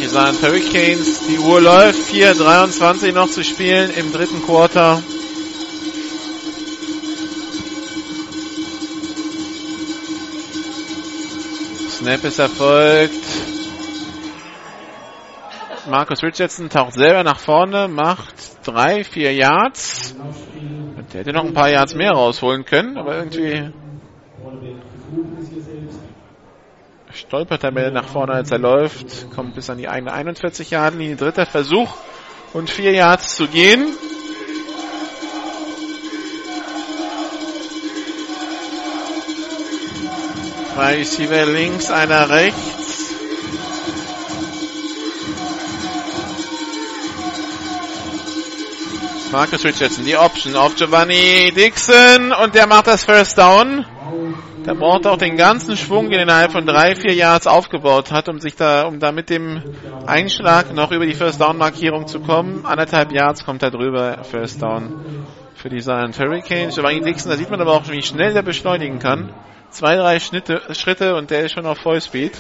[0.02, 1.28] die Saarland Hurricanes.
[1.28, 5.00] Die Uhr läuft, 4,23 noch zu spielen im dritten Quarter.
[11.92, 13.14] Snap ist erfolgt.
[15.88, 20.16] Marcus Richardson taucht selber nach vorne, macht drei, vier Yards.
[21.14, 23.72] Der hätte noch ein paar Yards mehr rausholen können, aber irgendwie
[27.14, 29.32] stolpert er mehr nach vorne, als er läuft.
[29.32, 31.16] Kommt bis an die eigene 41 Yard Linie.
[31.16, 31.96] Dritter Versuch
[32.54, 33.88] und vier Yards zu gehen.
[40.74, 42.79] Zwei Receiver links, einer rechts.
[49.32, 53.86] Marcus Richardson, die Option auf Giovanni Dixon und der macht das First Down.
[54.66, 58.28] Der braucht auch den ganzen Schwung, den er innerhalb von drei, vier Yards aufgebaut hat,
[58.28, 59.62] um sich da, um da mit dem
[60.08, 62.66] Einschlag noch über die First Down Markierung zu kommen.
[62.66, 66.74] Anderthalb Yards kommt er drüber, First Down für die Silent Hurricanes.
[66.74, 69.32] Giovanni Dixon, da sieht man aber auch, wie schnell der beschleunigen kann.
[69.70, 72.36] Zwei, drei Schnitte, Schritte und der ist schon auf Vollspeed.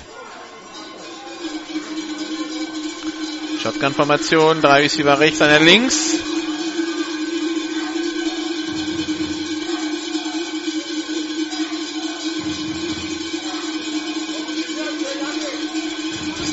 [3.61, 6.38] Shotgun-Formation, drei Receiver rechts, einer links.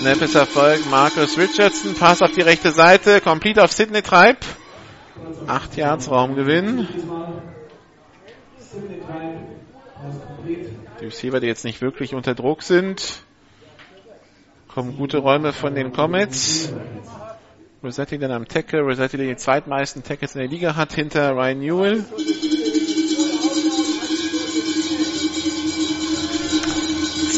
[0.07, 0.89] Snap ist Erfolg.
[0.89, 4.37] Marcus Richardson, Pass auf die rechte Seite, complete auf Sidney Treib.
[5.49, 6.87] Acht Yards Raumgewinn.
[11.01, 13.25] Die Receiver, die jetzt nicht wirklich unter Druck sind.
[14.69, 16.73] Kommen gute Räume von den Comets.
[17.83, 18.83] Rossetti dann am Tackle.
[18.83, 22.05] Rossetti, der die zweitmeisten Tackles in der Liga hat, hinter Ryan Newell.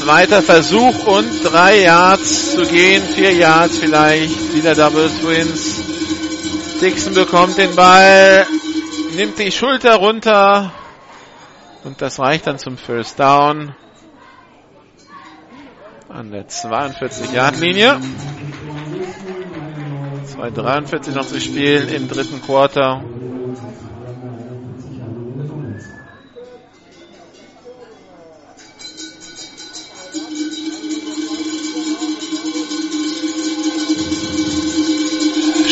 [0.09, 5.83] Zweiter Versuch und drei Yards zu gehen, vier Yards vielleicht, wieder Double Twins.
[6.81, 8.47] Dixon bekommt den Ball,
[9.15, 10.73] nimmt die Schulter runter
[11.85, 13.75] und das reicht dann zum First Down
[16.09, 18.01] an der 42 Yard Linie.
[20.39, 23.05] 2,43 noch zu spielen im dritten Quarter.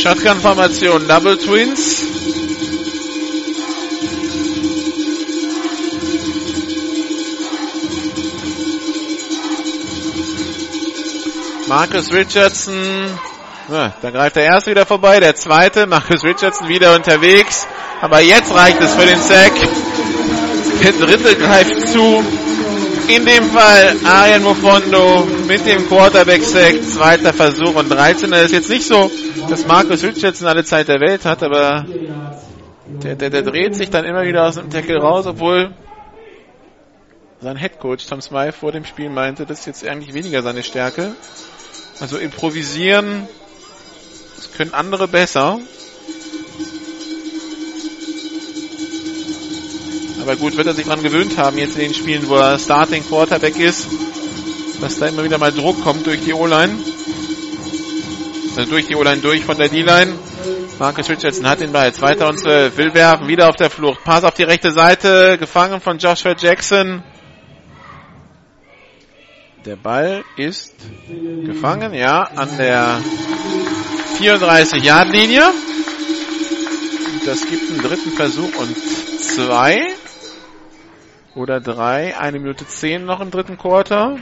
[0.06, 2.06] Shotgun-Formation, Double Twins.
[11.66, 12.76] Marcus Richardson,
[13.68, 17.66] ja, da greift der erste wieder vorbei, der zweite, Marcus Richardson wieder unterwegs,
[18.00, 19.54] aber jetzt reicht es für den Sack.
[20.84, 22.24] Der dritte greift zu
[23.08, 26.82] In dem Fall Arian Mofondo mit dem Quarterback-Sack.
[26.92, 28.30] Zweiter Versuch und 13.
[28.30, 29.10] Das ist jetzt nicht so,
[29.48, 31.86] dass Markus Richardson alle Zeit der Welt hat, aber
[33.02, 35.74] der, der, der dreht sich dann immer wieder aus dem Tackle raus, obwohl
[37.40, 41.14] sein Headcoach Tom Smythe vor dem Spiel meinte, das ist jetzt eigentlich weniger seine Stärke.
[42.00, 43.28] Also improvisieren,
[44.36, 45.58] das können andere besser.
[50.22, 53.06] Aber gut, wird er sich dran gewöhnt haben, jetzt in den Spielen, wo er Starting
[53.06, 53.86] Quarterback ist,
[54.80, 56.78] dass da immer wieder mal Druck kommt durch die O-Line.
[58.56, 60.18] Also durch die O-Line durch von der D-Line.
[60.78, 61.92] Marcus Richardson hat den Ball.
[61.92, 62.74] Zweiter und zwölf.
[62.78, 63.28] Will werfen.
[63.28, 64.02] Wieder auf der Flucht.
[64.02, 65.36] Pass auf die rechte Seite.
[65.38, 67.02] Gefangen von Joshua Jackson.
[69.66, 70.74] Der Ball ist
[71.44, 73.00] gefangen, ja, an der
[74.20, 75.42] 34-Yard-Linie.
[77.26, 78.74] Das gibt einen dritten Versuch und
[79.20, 79.86] zwei
[81.34, 82.16] oder drei.
[82.16, 84.16] Eine Minute zehn noch im dritten Quarter.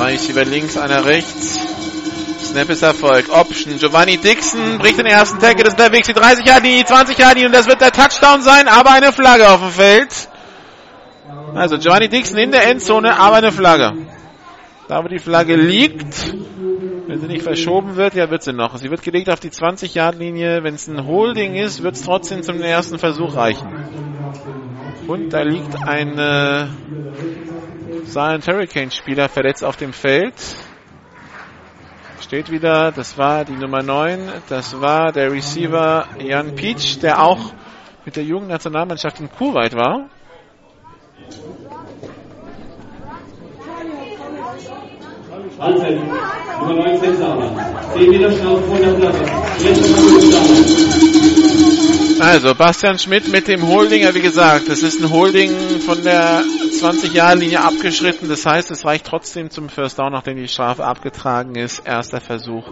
[0.00, 1.58] Drei über links, einer rechts.
[2.42, 3.26] Snap ist Erfolg.
[3.28, 3.76] Option.
[3.76, 5.62] Giovanni Dixon bricht den ersten Tackle.
[5.62, 6.04] Das ist der Weg.
[6.04, 9.46] Die 30 Jahre, die 20 Jahre, und das wird der Touchdown sein, aber eine Flagge
[9.50, 10.08] auf dem Feld.
[11.54, 13.92] Also Giovanni Dixon in der Endzone, aber eine Flagge.
[14.88, 16.32] Da wo die Flagge liegt,
[17.06, 18.78] wenn sie nicht verschoben wird, ja wird sie noch.
[18.78, 20.64] Sie wird gelegt auf die 20-Yard-Linie.
[20.64, 23.68] Wenn es ein Holding ist, wird es trotzdem zum ersten Versuch reichen.
[25.06, 26.18] Und da liegt ein
[28.10, 30.34] Silent Hurricane-Spieler verletzt auf dem Feld.
[32.20, 37.52] Steht wieder, das war die Nummer 9, das war der Receiver Jan Peach, der auch
[38.04, 40.10] mit der Jugendnationalmannschaft in Kuwait war.
[45.60, 45.98] Halbzeit.
[46.60, 47.50] Nummer 19 Sauer.
[47.92, 49.24] 10 Meter schnell vor der Platte.
[49.62, 51.29] Jetzt
[52.20, 55.50] Also, Bastian Schmidt mit dem Holdinger, wie gesagt, das ist ein Holding
[55.86, 58.28] von der 20-Jahr-Linie abgeschritten.
[58.28, 61.80] Das heißt, es reicht trotzdem zum First Down, nachdem die Strafe abgetragen ist.
[61.86, 62.66] Erster Versuch.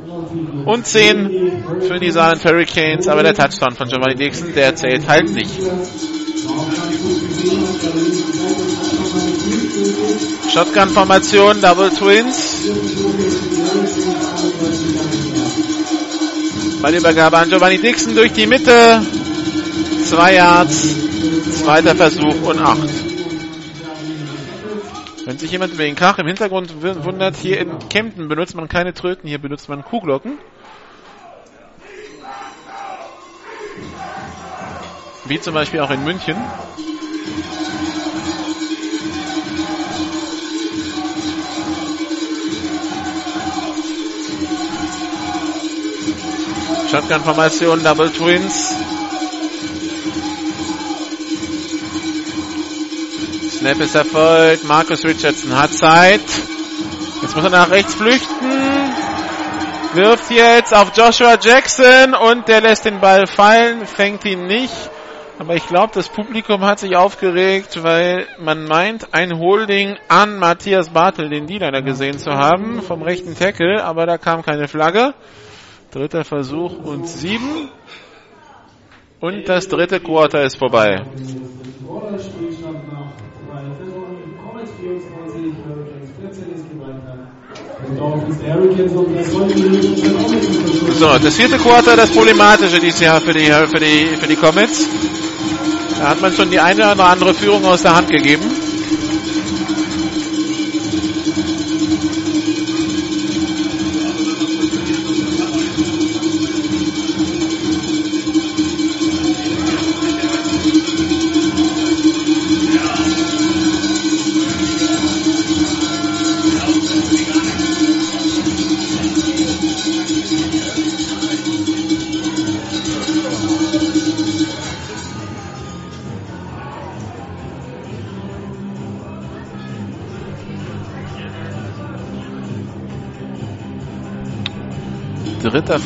[0.66, 5.30] Und 10 für die Saarland Hurricanes, aber der Touchdown von Giovanni Dixon, der zählt halt
[5.30, 5.50] nicht.
[10.52, 12.68] Shotgun-Formation, Double Twins.
[16.82, 19.00] Ballübergabe an Giovanni Dixon durch die Mitte.
[20.08, 20.96] Zwei Yards,
[21.62, 22.88] zweiter Versuch und acht.
[25.26, 28.94] Wenn sich jemand über den Krach im Hintergrund wundert, hier in Kempten benutzt man keine
[28.94, 30.38] Tröten, hier benutzt man Kuhglocken.
[35.26, 36.36] Wie zum Beispiel auch in München.
[46.90, 48.74] Shotgun-Formation, Double Twins.
[53.58, 54.62] Snap ist erfolgt.
[54.68, 56.20] Marcus Richardson hat Zeit.
[57.22, 58.52] Jetzt muss er nach rechts flüchten.
[59.94, 64.72] Wirft jetzt auf Joshua Jackson und der lässt den Ball fallen, fängt ihn nicht.
[65.40, 70.90] Aber ich glaube, das Publikum hat sich aufgeregt, weil man meint, ein Holding an Matthias
[70.90, 75.14] Bartel, den die leider gesehen zu haben, vom rechten Tackle, aber da kam keine Flagge.
[75.90, 77.70] Dritter Versuch und sieben.
[79.18, 81.02] Und das dritte Quarter ist vorbei.
[90.98, 94.86] So, das vierte Quarter, das problematische dieses Jahr für die, für die, für die Comets.
[95.98, 98.67] Da hat man schon die eine oder andere Führung aus der Hand gegeben.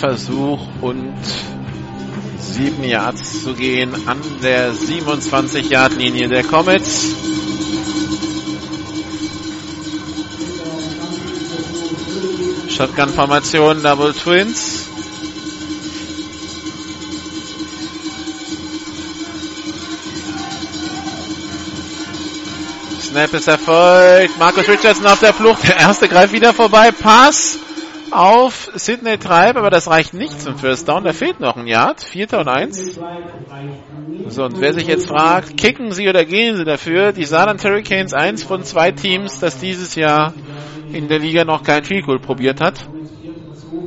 [0.03, 1.15] Versuch und
[2.37, 7.15] sieben Yards zu gehen an der 27 Yard Linie der Comets.
[12.69, 14.89] Shotgun-Formation, Double Twins.
[23.01, 24.37] Snap ist erfolgt.
[24.37, 25.63] Markus Richardson auf der Flucht.
[25.63, 26.91] Der erste greift wieder vorbei.
[26.91, 27.61] Pass
[28.13, 31.05] auf Sidney Treib, aber das reicht nicht zum First Down.
[31.05, 32.03] Da fehlt noch ein Yard.
[32.03, 32.99] Vierter und eins.
[34.29, 37.13] So, und wer sich jetzt fragt, kicken sie oder gehen sie dafür?
[37.13, 40.35] Die Saarland Hurricanes, eins von zwei Teams, das dieses Jahr
[40.93, 42.87] in der Liga noch kein Field Goal probiert hat.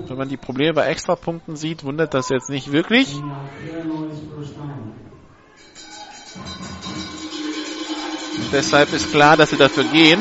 [0.07, 3.15] Wenn man die Probleme bei Extrapunkten sieht, wundert das jetzt nicht wirklich.
[8.38, 10.19] Und deshalb ist klar, dass sie dafür gehen.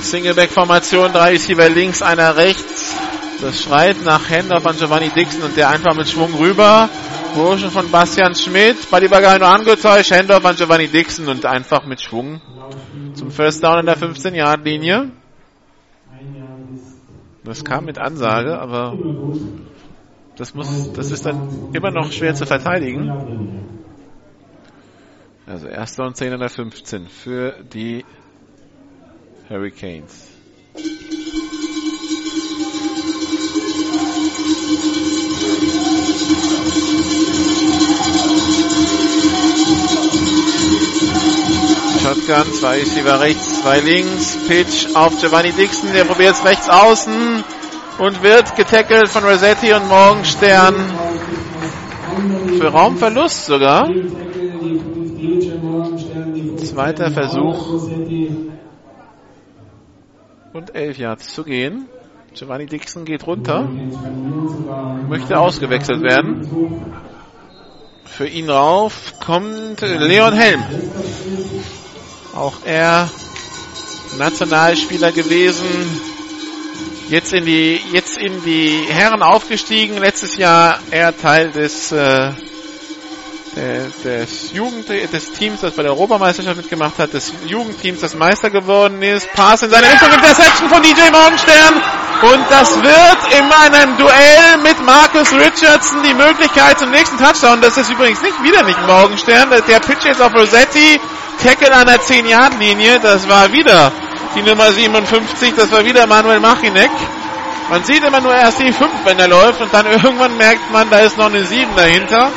[0.00, 2.96] Singleback-Formation, drei Receiver links, einer rechts.
[3.40, 6.88] Das schreit nach Händler von Giovanni Dixon und der einfach mit Schwung rüber.
[7.34, 8.90] Burschen von Bastian Schmidt.
[8.90, 10.10] Bagay nur angetäuscht.
[10.10, 12.40] Händler von Giovanni Dixon und einfach mit Schwung
[13.14, 15.10] zum First Down in der 15-Yard-Linie.
[17.44, 18.96] Das kam mit Ansage, aber
[20.36, 23.78] das muss, das ist dann immer noch schwer zu verteidigen.
[25.46, 28.04] Also erster und 10 in der 15 für die
[29.48, 30.28] Hurricanes.
[42.02, 44.36] Shotgun, zwei Receiver rechts, zwei links.
[44.46, 47.44] Pitch auf Giovanni Dixon, der probiert es rechts außen
[47.98, 50.74] und wird getackelt von Rossetti und Morgenstern.
[52.58, 53.88] Für Raumverlust sogar.
[56.58, 58.47] Zweiter Versuch.
[60.58, 61.86] Und elf Yards zu gehen.
[62.34, 63.62] Giovanni Dixon geht runter.
[65.08, 66.92] Möchte ausgewechselt werden.
[68.04, 70.64] Für ihn rauf kommt Leon Helm.
[72.34, 73.08] Auch er
[74.18, 75.68] Nationalspieler gewesen.
[77.08, 79.96] Jetzt in die, jetzt in die Herren aufgestiegen.
[79.98, 82.32] Letztes Jahr er Teil des, äh,
[84.04, 89.02] des Jugend, des Teams, das bei der Europameisterschaft mitgemacht hat, des Jugendteams, das Meister geworden
[89.02, 89.32] ist.
[89.32, 91.74] Pass in seine Richtung, Interception von DJ Morgenstern.
[92.22, 97.60] Und das wird in einem Duell mit Marcus Richardson die Möglichkeit zum nächsten Touchdown.
[97.60, 99.50] Das ist übrigens nicht wieder nicht Morgenstern.
[99.50, 101.00] Der Pitch ist auf Rossetti.
[101.42, 103.00] Tackle an der 10-Yard-Linie.
[103.00, 103.92] Das war wieder
[104.34, 105.54] die Nummer 57.
[105.56, 106.90] Das war wieder Manuel Machinek.
[107.70, 109.60] Man sieht immer nur erst die 5, wenn er läuft.
[109.60, 112.32] Und dann irgendwann merkt man, da ist noch eine 7 dahinter.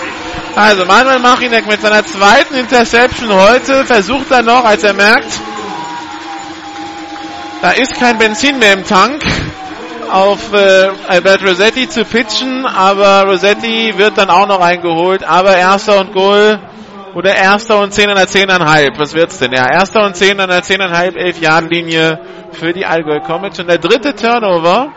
[0.56, 5.40] Also Manuel Machinek mit seiner zweiten Interception heute versucht er noch, als er merkt,
[7.62, 9.24] da ist kein Benzin mehr im Tank,
[10.12, 15.24] auf äh, Albert Rossetti zu pitchen, aber Rossetti wird dann auch noch eingeholt.
[15.24, 16.60] Aber erster und Goal
[17.16, 19.00] oder erster und zehn an der zehneinhalb.
[19.00, 19.54] Was wird's denn?
[19.54, 22.20] Ja, erster und zehn an der zehneinhalb, elf Jahren Linie
[22.52, 23.60] für die Allgäu Comets.
[23.60, 24.92] Und der dritte Turnover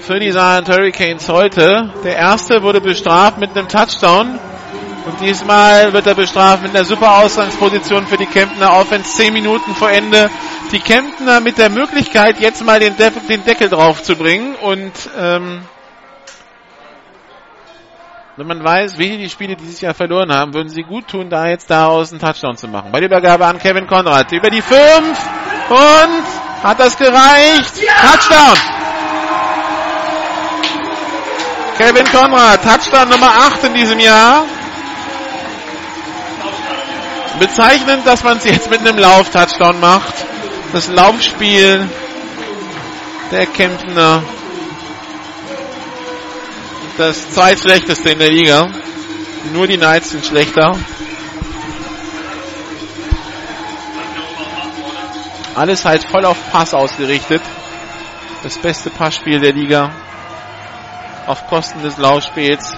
[0.00, 1.92] für die Saarland Hurricanes heute.
[2.04, 4.38] Der erste wurde bestraft mit einem Touchdown.
[5.06, 9.16] Und diesmal wird er bestraft mit einer super Ausgangsposition für die Kemptner Offense.
[9.16, 10.30] Zehn Minuten vor Ende.
[10.72, 14.54] Die Kemptner mit der Möglichkeit, jetzt mal den, De den Deckel drauf zu bringen.
[14.56, 15.62] Und ähm,
[18.36, 21.48] wenn man weiß, wie die Spiele dieses Jahr verloren haben, würden sie gut tun, da
[21.48, 22.90] jetzt daraus einen Touchdown zu machen.
[22.92, 24.32] Bei der Übergabe an Kevin Konrad.
[24.32, 24.78] Über die 5
[25.68, 27.74] und hat das gereicht.
[28.00, 28.79] Touchdown.
[31.80, 34.44] Kevin Konrad, Touchdown Nummer 8 in diesem Jahr.
[37.38, 40.12] Bezeichnend, dass man es jetzt mit einem Lauf-Touchdown macht.
[40.74, 41.88] Das Laufspiel
[43.30, 44.22] der Kemptner.
[46.98, 48.68] Das zweitschlechteste in der Liga.
[49.54, 50.76] Nur die Knights sind schlechter.
[55.54, 57.40] Alles halt voll auf Pass ausgerichtet.
[58.42, 59.94] Das beste Passspiel der Liga.
[61.26, 62.74] Auf Kosten des Laufspiels.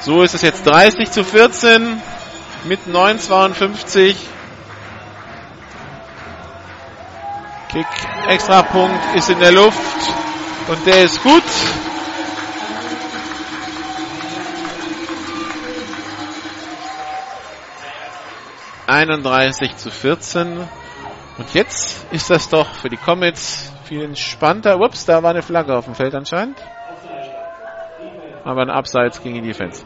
[0.00, 2.00] So ist es jetzt 30 zu 14
[2.64, 4.16] mit 9,52.
[7.68, 7.86] Kick,
[8.28, 9.78] extra Punkt ist in der Luft
[10.68, 11.42] und der ist gut.
[18.86, 20.68] Einunddreißig zu 14.
[21.38, 24.78] Und jetzt ist das doch für die Comets viel entspannter.
[24.78, 26.58] Ups, da war eine Flagge auf dem Feld anscheinend.
[28.44, 29.84] Aber ein Abseits gegen die Defense.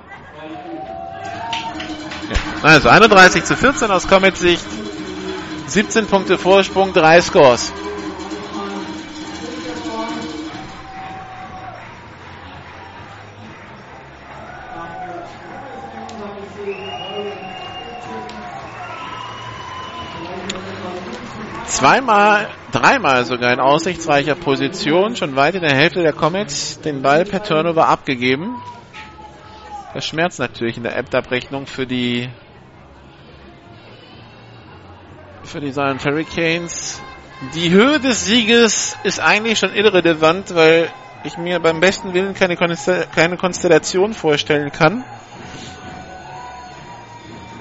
[2.63, 4.67] Also 31 zu 14 aus Comets Sicht.
[5.67, 7.73] 17 Punkte Vorsprung, 3 Scores.
[21.79, 27.25] Zweimal, dreimal sogar in aussichtsreicher Position, schon weit in der Hälfte der Comets, den Ball
[27.25, 28.61] per Turnover abgegeben.
[29.95, 32.29] Das schmerzt natürlich in der App-Abrechnung für die
[35.45, 37.01] für die Zion Hurricanes.
[37.55, 40.91] Die Höhe des Sieges ist eigentlich schon irrelevant, weil
[41.23, 45.05] ich mir beim besten Willen keine, keine Konstellation vorstellen kann,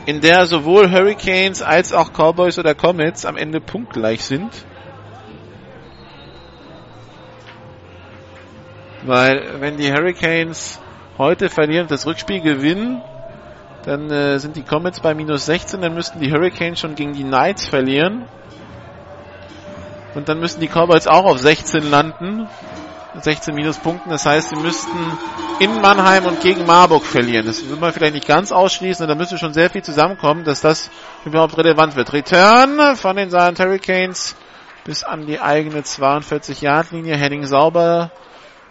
[0.07, 4.49] in der sowohl Hurricanes als auch Cowboys oder Comets am Ende punktgleich sind.
[9.03, 10.79] Weil wenn die Hurricanes
[11.17, 13.01] heute verlieren und das Rückspiel gewinnen,
[13.83, 17.23] dann äh, sind die Comets bei minus 16, dann müssten die Hurricanes schon gegen die
[17.23, 18.27] Knights verlieren.
[20.15, 22.47] Und dann müssten die Cowboys auch auf 16 landen.
[23.23, 24.11] 16 Minuspunkten.
[24.11, 25.17] Das heißt, sie müssten
[25.59, 27.45] in Mannheim und gegen Marburg verlieren.
[27.45, 29.07] Das will man vielleicht nicht ganz ausschließen.
[29.07, 30.89] Da müsste schon sehr viel zusammenkommen, dass das
[31.25, 32.13] überhaupt relevant wird.
[32.13, 34.35] Return von den Silent Hurricanes
[34.83, 37.17] bis an die eigene 42-Yard-Linie.
[37.17, 38.11] Henning Sauber,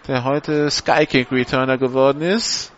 [0.09, 2.73] der heute Skykick-Returner geworden ist.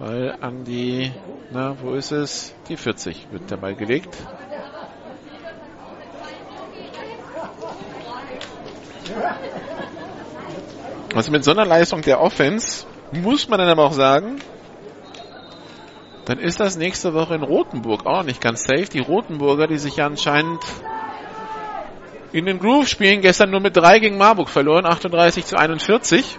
[0.00, 1.12] Ball an die,
[1.50, 2.54] na, wo ist es?
[2.68, 4.16] Die 40 wird dabei gelegt.
[11.14, 14.36] Also mit so einer Leistung der Offense muss man dann aber auch sagen,
[16.24, 18.84] dann ist das nächste Woche in Rothenburg auch nicht ganz safe.
[18.84, 20.62] Die Rothenburger, die sich ja anscheinend
[22.32, 26.38] in den Groove spielen, gestern nur mit 3 gegen Marburg verloren, 38 zu 41.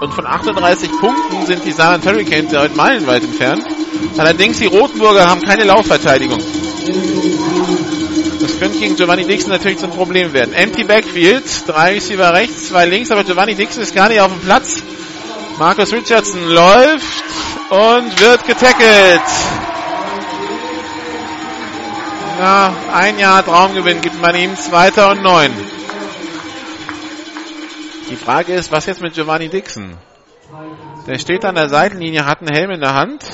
[0.00, 3.66] Und von 38 Punkten sind die Saarland Hurricanes ja heute meilenweit entfernt.
[4.16, 6.40] Allerdings die Rotenburger haben keine Laufverteidigung.
[8.60, 10.52] Könnte gegen Giovanni Dixon natürlich zum Problem werden.
[10.52, 14.42] Empty Backfield, drei Receiver rechts, zwei links, aber Giovanni Dixon ist gar nicht auf dem
[14.42, 14.82] Platz.
[15.58, 17.24] Marcus Richardson läuft
[17.70, 19.22] und wird getackelt.
[22.38, 25.52] Ja, ein Jahr Traumgewinn gibt man ihm, zweiter und neun.
[28.10, 29.96] Die Frage ist, was jetzt mit Giovanni Dixon?
[31.06, 33.24] Der steht an der Seitenlinie, hat einen Helm in der Hand.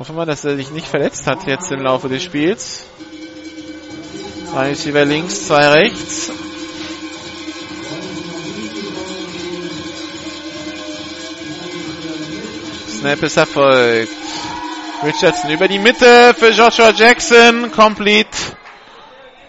[0.00, 2.84] Hoffen wir, dass er sich nicht verletzt hat jetzt im Laufe des Spiels.
[4.50, 6.32] Zwei Receiver links, zwei rechts.
[12.88, 14.12] Snap ist erfolgt.
[15.04, 17.70] Richardson über die Mitte für Joshua Jackson.
[17.70, 18.36] Complete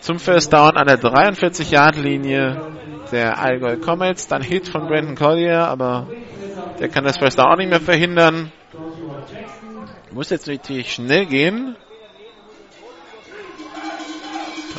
[0.02, 2.62] zum First Down an der 43-Yard-Linie
[3.12, 4.28] der Allgäu Comets.
[4.28, 6.08] Dann Hit von Brandon Collier, aber
[6.80, 8.52] der kann das First Down auch nicht mehr verhindern.
[10.12, 11.76] Muss jetzt richtig schnell gehen.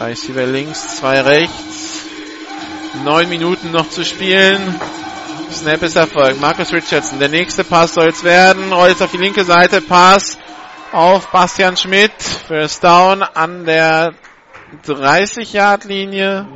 [0.01, 2.07] Receiver links, zwei rechts.
[3.05, 4.81] Neun Minuten noch zu spielen.
[5.53, 6.41] Snap ist Erfolg.
[6.41, 7.19] Marcus Richardson.
[7.19, 8.73] Der nächste Pass soll es werden.
[8.73, 9.83] Rollt jetzt auf die linke Seite.
[9.83, 10.39] Pass
[10.93, 12.15] auf Bastian Schmidt.
[12.49, 14.15] First Down an der
[14.87, 16.47] 30-Yard-Linie.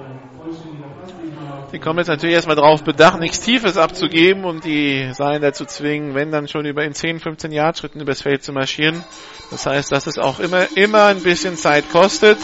[1.72, 6.14] Die kommen jetzt natürlich erstmal darauf bedacht, nichts Tiefes abzugeben und die Seien dazu zwingen,
[6.14, 9.04] wenn dann schon über in 10, 15 Yard Schritten übers Feld zu marschieren.
[9.50, 12.38] Das heißt, dass es auch immer, immer ein bisschen Zeit kostet.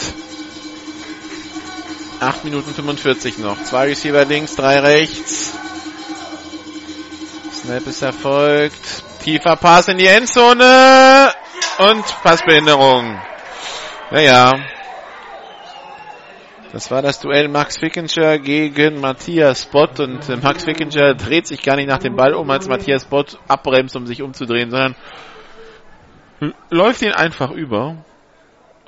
[2.21, 3.63] 8 Minuten 45 noch.
[3.63, 5.55] Zwei Receiver links, drei rechts.
[7.53, 9.03] Snap ist erfolgt.
[9.23, 11.33] Tiefer Pass in die Endzone.
[11.79, 13.19] Und Passbehinderung.
[14.11, 14.53] Naja.
[16.73, 21.63] Das war das Duell Max Fickinger gegen Matthias Bott und äh, Max Fickinger dreht sich
[21.63, 24.95] gar nicht nach dem Ball um, als Matthias Bott abbremst, um sich umzudrehen, sondern
[26.71, 27.97] läuft ihn einfach über.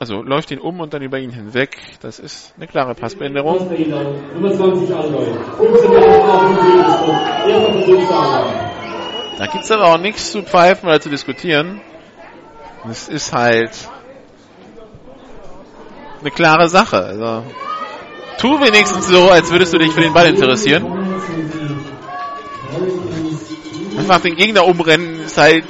[0.02, 1.78] Also läuft ihn um und dann über ihn hinweg.
[2.00, 3.70] Das ist eine klare Passbehinderung.
[9.38, 11.80] Da gibt es aber auch nichts zu pfeifen oder zu diskutieren.
[12.90, 13.70] Es ist halt
[16.20, 16.96] eine klare Sache.
[16.96, 17.44] Also,
[18.38, 20.84] tu wenigstens so, als würdest du dich für den Ball interessieren.
[23.98, 25.66] Einfach den Gegner umrennen ist halt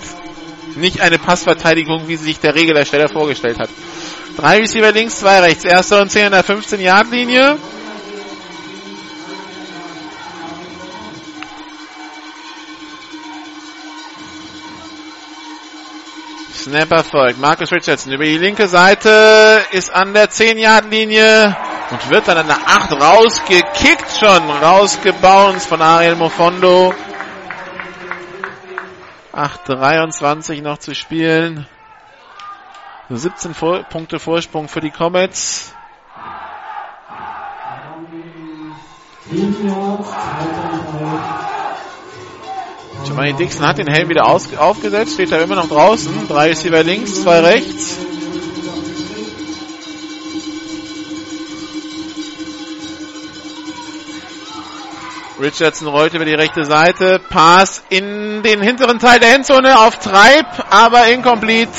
[0.77, 3.69] nicht eine Passverteidigung, wie sich der Regelersteller vorgestellt hat.
[4.37, 5.65] Drei Receiver links, zwei rechts.
[5.65, 7.59] Erster und zehn in der 15-Yard-Linie.
[16.55, 17.39] Snap erfolgt.
[17.41, 21.57] Marcus Richardson über die linke Seite ist an der 10-Yard-Linie
[21.91, 26.95] und wird dann an der 8 rausgekickt schon, rausgebounced von Ariel Mofondo.
[29.35, 31.67] 8,23 noch zu spielen.
[33.11, 35.75] 17 Vor Punkte Vorsprung für die Comets.
[43.05, 46.29] Giovanni Dixon hat den Helm wieder aufgesetzt, steht da immer noch draußen.
[46.29, 47.99] Drei Receiver links, zwei rechts.
[55.41, 57.21] Richardson rollt über die rechte Seite.
[57.31, 61.73] Pass in den hinteren Teil der Endzone auf Treib, aber incomplete.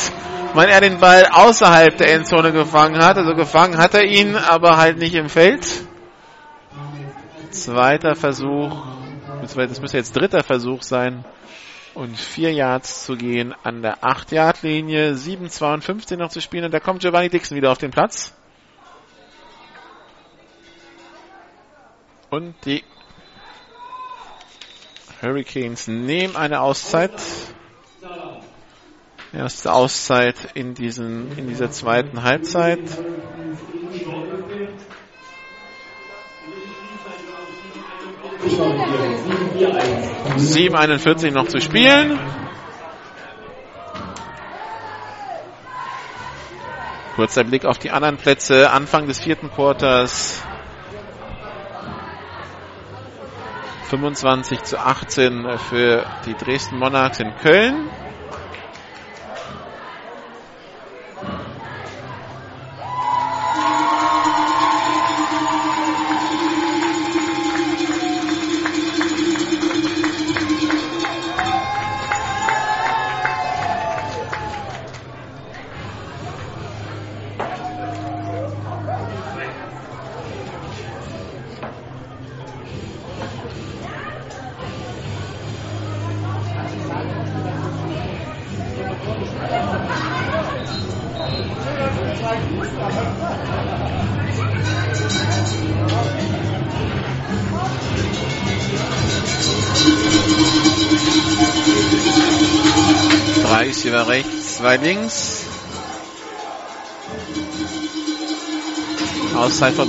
[0.53, 3.17] Weil er den Ball außerhalb der Endzone gefangen hat.
[3.17, 5.67] Also gefangen hat er ihn, aber halt nicht im Feld.
[7.51, 8.85] Zweiter Versuch,
[9.41, 11.25] das müsste jetzt dritter Versuch sein.
[11.93, 15.13] Und vier Yards zu gehen an der 8-Yard-Linie.
[15.13, 16.65] 7,52 noch zu spielen.
[16.65, 18.33] Und da kommt Giovanni Dixon wieder auf den Platz.
[22.31, 22.83] Und die
[25.21, 27.11] Hurricanes nehmen eine Auszeit.
[29.33, 32.81] Erste Auszeit in, diesen, in dieser zweiten Halbzeit.
[40.37, 42.19] 7,41 noch zu spielen.
[47.15, 48.69] Kurzer Blick auf die anderen Plätze.
[48.69, 50.43] Anfang des vierten Quarters.
[53.89, 57.89] 25 zu 18 für die Dresden Monarchs in Köln.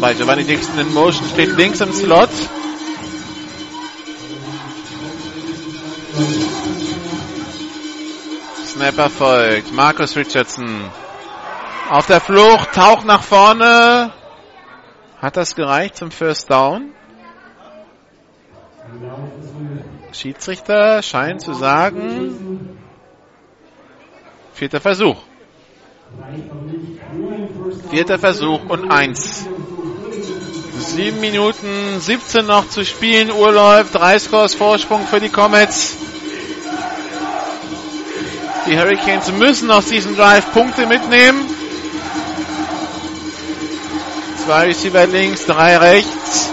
[0.05, 0.19] Vorbei.
[0.19, 2.29] Giovanni Dixon in Motion steht links im Slot.
[8.67, 9.73] Snapper folgt.
[9.73, 10.91] Marcus Richardson.
[11.89, 14.13] Auf der Flucht, taucht nach vorne.
[15.23, 16.93] Hat das gereicht zum First Down?
[20.13, 22.79] Schiedsrichter scheint zu sagen,
[24.53, 25.17] Vierter Versuch.
[27.91, 29.49] Vierter Versuch und eins.
[30.87, 33.31] Sieben Minuten 17 noch zu spielen.
[33.31, 33.95] Uhr läuft.
[33.95, 35.97] Drei Scores Vorsprung für die Comets.
[38.67, 41.49] Die Hurricanes müssen aus diesem Drive Punkte mitnehmen.
[44.45, 46.51] Zwei Receiver links, drei rechts.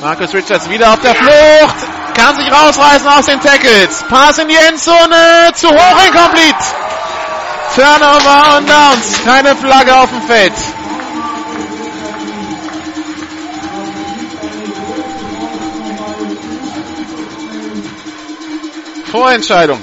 [0.00, 1.76] Marcus Richards wieder auf der Flucht
[2.14, 4.04] kann sich rausreißen aus den Tackles.
[4.08, 6.56] Pass in die Endzone, zu hoch incomplete.
[7.74, 10.52] Turnover und Downs, keine Flagge auf dem Feld.
[19.14, 19.78] Vorentscheidung.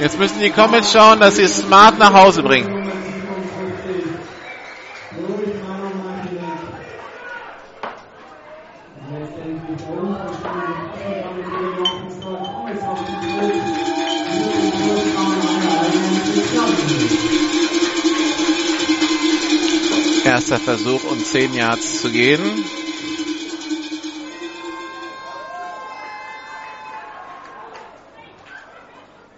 [0.00, 2.81] Jetzt müssen die Comets schauen, dass sie smart nach Hause bringen.
[20.52, 22.42] Erster Versuch, um 10 Yards zu gehen.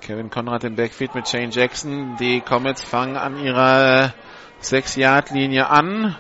[0.00, 2.16] Kevin Conrad im Backfield mit Shane Jackson.
[2.18, 4.12] Die Comets fangen an ihrer
[4.60, 6.16] 6-Yard-Linie an.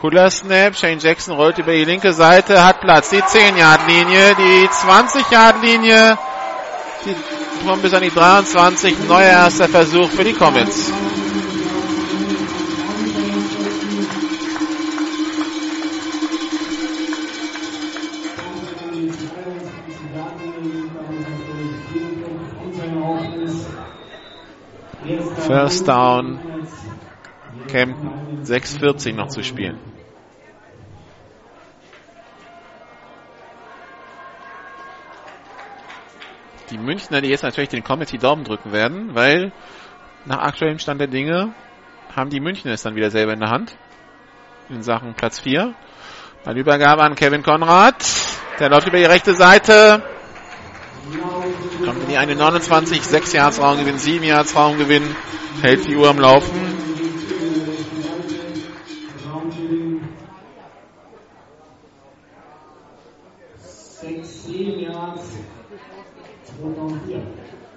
[0.00, 0.74] Cooler Snap.
[0.74, 3.10] Shane Jackson rollt über die linke Seite, hat Platz.
[3.10, 6.18] Die 10-Yard-Linie, die 20-Yard-Linie.
[7.06, 9.06] Die kommen bis an die 23.
[9.06, 10.90] Neuer erster Versuch für die Comets.
[25.52, 26.38] First Down.
[27.68, 29.78] Camden 6,40 noch zu spielen.
[36.70, 39.52] Die Münchner, die jetzt natürlich den Committee Daumen drücken werden, weil
[40.24, 41.52] nach aktuellem Stand der Dinge
[42.16, 43.76] haben die Münchner es dann wieder selber in der Hand.
[44.70, 45.74] In Sachen Platz 4.
[46.46, 48.02] Eine Übergabe an Kevin Konrad.
[48.58, 50.02] Der läuft über die rechte Seite.
[51.84, 55.02] Kommt die eine 29, 6 Yards Raumgewinn, 7 Yards Raumgewinn,
[55.62, 56.72] hält die Uhr am Laufen.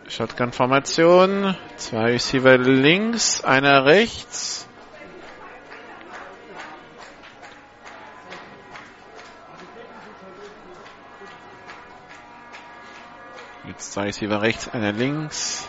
[0.07, 1.56] Shotgun-Formation.
[1.77, 4.65] Zwei Receiver links, einer rechts.
[13.68, 15.68] Jetzt zwei Receiver rechts, einer links.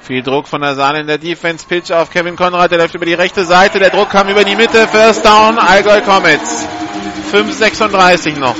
[0.00, 1.64] Viel Druck von der Sahne in der Defense.
[1.64, 3.78] Pitch auf Kevin Konrad, der läuft über die rechte Seite.
[3.78, 4.88] Der Druck kam über die Mitte.
[4.88, 6.66] First down, Allgäu Comets.
[7.30, 8.56] 5,36 noch.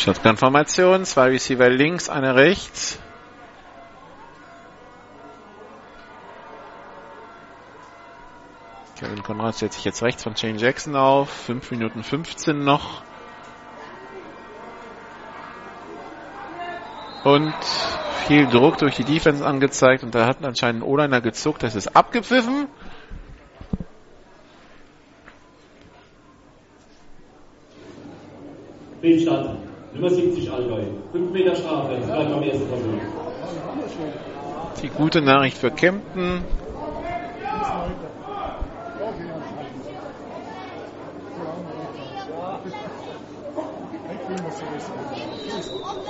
[0.00, 2.98] Shotgun-Formation, zwei Receiver links, einer rechts.
[8.98, 11.28] Kevin Conrad stellt sich jetzt rechts von Shane Jackson auf.
[11.28, 13.02] 5 Minuten 15 noch.
[17.24, 17.54] Und
[18.26, 21.62] viel Druck durch die Defense angezeigt und da hat anscheinend ein O-Liner gezuckt.
[21.62, 22.68] Das ist abgepfiffen.
[28.98, 29.69] Spielstand.
[29.92, 30.84] Nummer 70 Allgäu.
[31.12, 31.96] 5 Meter Strafe.
[32.06, 32.92] Gleich beim ersten Versuch.
[34.82, 36.44] Die gute Nachricht für Kempten.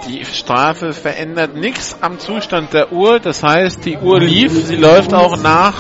[0.07, 3.19] Die Strafe verändert nichts am Zustand der Uhr.
[3.19, 4.53] Das heißt, die Uhr lief.
[4.53, 5.75] Sie läuft auch nach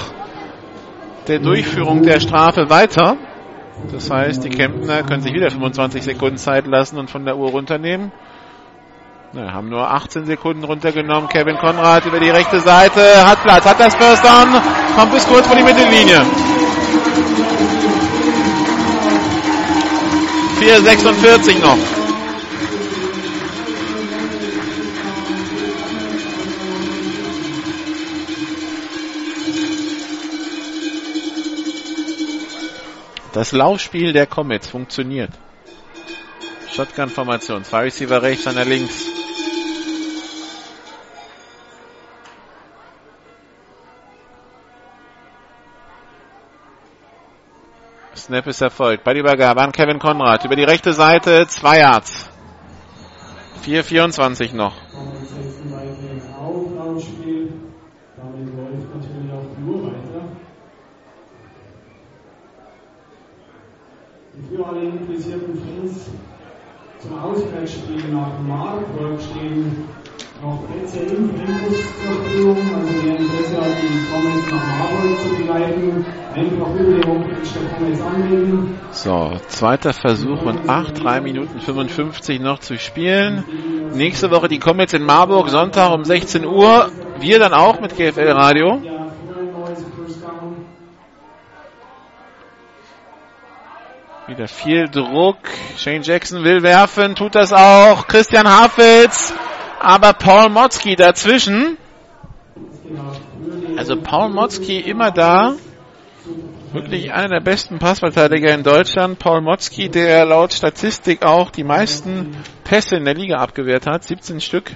[1.29, 3.19] der Durchführung der Strafe weiter.
[3.93, 7.51] Das heißt, die Kemptner können sich wieder 25 Sekunden Zeit lassen und von der Uhr
[7.51, 8.13] runternehmen.
[9.33, 11.29] Na, haben nur 18 Sekunden runtergenommen.
[11.29, 14.61] Kevin Konrad über die rechte Seite hat Platz, hat das First Down,
[14.97, 16.21] kommt bis kurz vor die Mittellinie.
[20.61, 22.00] 4,46 noch.
[33.41, 35.31] Das Laufspiel der Comets funktioniert.
[36.75, 37.65] Shotgun-Formation.
[37.65, 39.07] Zwei Receiver rechts, einer links.
[48.15, 49.05] Snap ist erfolgt.
[49.05, 50.45] Bei Übergabe an Kevin Konrad.
[50.45, 52.29] Über die rechte Seite, zwei Yards.
[53.65, 54.77] 4,24 noch.
[54.87, 55.09] Damit
[58.55, 60.11] läuft natürlich auch die Uhr weiter.
[64.41, 66.07] Und für alle interessierten Fans
[66.99, 69.89] zum Auswärtsspiel nach Marburg stehen
[70.43, 72.57] noch Plätze im Campus zur Verfügung.
[72.75, 77.79] Also wer Interesse hat, die Comments nach Marburg zu begleiten, einfach über die Homepage der
[77.79, 78.79] Comments anmelden.
[78.91, 83.45] So, zweiter Versuch und 8, 3 Minuten 55 noch zu spielen.
[83.95, 86.91] Nächste Woche die Comets in Marburg, Sonntag um 16 Uhr.
[87.19, 89.00] Wir dann auch mit GFL Radio.
[94.31, 95.39] Wieder viel Druck.
[95.77, 98.07] Shane Jackson will werfen, tut das auch.
[98.07, 99.35] Christian Hafels,
[99.81, 101.77] aber Paul Motzki dazwischen.
[103.77, 105.55] Also Paul Motzki immer da.
[106.73, 109.19] Wirklich einer der besten Passverteidiger in Deutschland.
[109.19, 114.05] Paul Motzki, der laut Statistik auch die meisten Pässe in der Liga abgewehrt hat.
[114.05, 114.71] 17 Stück.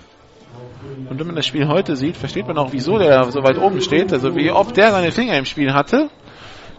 [1.08, 3.80] Und wenn man das Spiel heute sieht, versteht man auch, wieso der so weit oben
[3.80, 4.12] steht.
[4.12, 6.10] Also wie oft der seine Finger im Spiel hatte.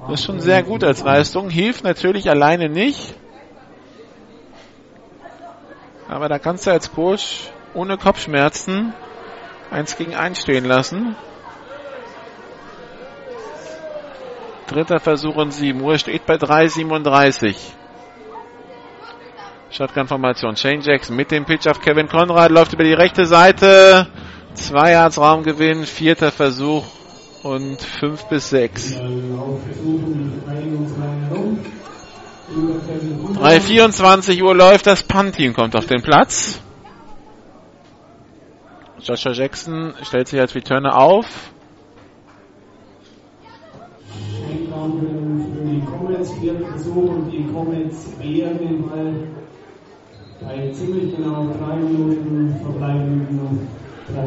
[0.08, 1.50] Das ist schon sehr gut als Leistung.
[1.50, 3.16] Hilft natürlich alleine nicht.
[6.08, 8.94] Aber da kannst du als Coach ohne Kopfschmerzen
[9.72, 11.16] eins gegen eins stehen lassen.
[14.68, 17.56] Dritter Versuch und sieben Uhr steht bei 3,37.
[19.72, 20.56] Shotgun-Formation.
[20.56, 24.08] Shane Jackson mit dem Pitch auf Kevin Conrad läuft über die rechte Seite.
[24.54, 25.86] Zwei Yards Raumgewinn.
[25.86, 26.86] Vierter Versuch
[27.46, 28.96] und fünf bis sechs.
[28.96, 31.60] Ja, Laufversuchen, die Verteidigungsreihe rum.
[32.50, 33.54] Über Kevin Konrad.
[33.54, 36.60] 3,24 Uhr läuft, das Punt-Team kommt auf den Platz.
[39.00, 41.28] Joshua Jackson stellt sich als Returner auf.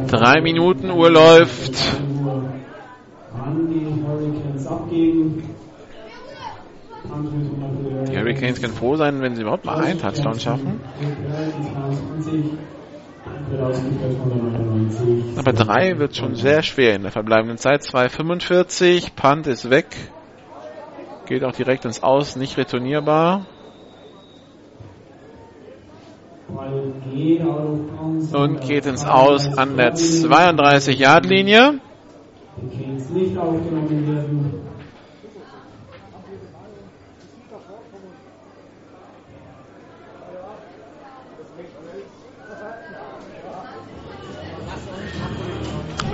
[0.06, 1.74] Drei Minuten, Uhr läuft.
[3.48, 5.42] An die Hurricanes abgeben.
[8.10, 10.80] Die Hurricanes können froh sein, wenn sie überhaupt mal einen Touchdown schaffen.
[15.36, 17.80] Aber drei wird schon sehr schwer in der verbleibenden Zeit.
[17.84, 19.14] 2,45.
[19.16, 19.86] Punt ist weg.
[21.24, 23.46] Geht auch direkt ins Aus, nicht retournierbar.
[28.32, 31.80] Und geht ins Aus an der 32-Yard-Linie.
[32.60, 34.54] Die It's nicht aufgenommen werden.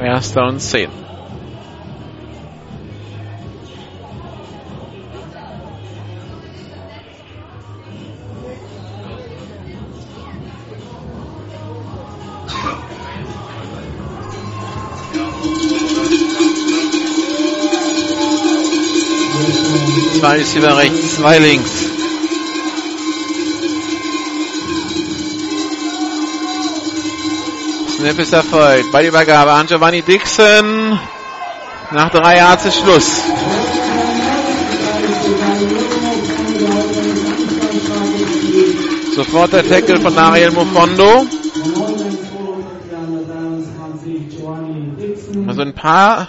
[0.02, 1.03] Erster und Zehn.
[20.24, 21.70] Zwei Receiver rechts, zwei links.
[27.94, 28.90] Snap ist erfolgt.
[28.90, 30.98] Bei der Übergabe an Giovanni Dixon.
[31.90, 33.20] Nach drei Yards ist Schluss.
[39.14, 41.26] Sofort der Tackle von Ariel Mofondo.
[45.46, 46.28] Also ein paar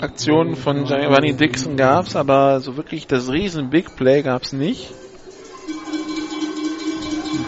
[0.00, 4.52] Aktionen von Giovanni Dixon gab es, aber so wirklich das riesen Big Play gab es
[4.52, 4.90] nicht.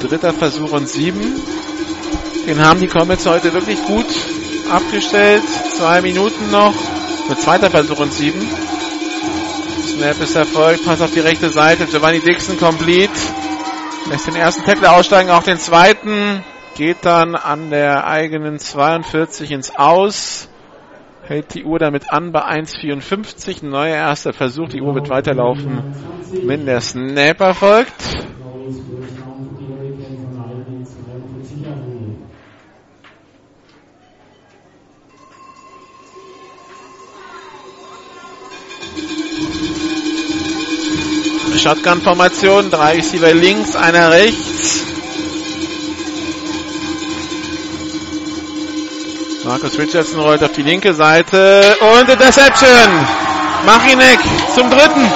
[0.01, 1.41] Dritter Versuch und sieben.
[2.47, 4.07] Den haben die Comets heute wirklich gut
[4.71, 5.45] abgestellt.
[5.77, 6.75] Zwei Minuten noch.
[7.29, 8.41] Mit zweiter Versuch und sieben.
[9.87, 10.85] Snap ist erfolgt.
[10.85, 11.87] Pass auf die rechte Seite.
[11.87, 13.13] Giovanni Dixon complete.
[14.09, 16.43] Lässt den ersten Tackler aussteigen, auch den zweiten.
[16.75, 20.50] Geht dann an der eigenen 42 ins Aus.
[21.31, 23.65] Hält die Uhr damit an bei 1,54.
[23.65, 24.69] Neuer erster Versuch.
[24.71, 25.85] Die Uhr wird weiterlaufen,
[26.43, 28.27] wenn der Snap erfolgt.
[41.57, 45.00] Shotgun-Formation, drei Receiver links, einer rechts.
[49.51, 52.71] Markus Richardson rollt auf die linke Seite und Interception.
[53.67, 54.21] Machinek
[54.55, 55.11] zum dritten.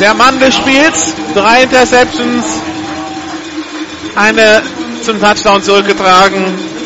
[0.00, 2.44] Der Mann des Spiels, drei Interceptions,
[4.16, 4.60] eine
[5.02, 6.79] zum Touchdown zurückgetragen.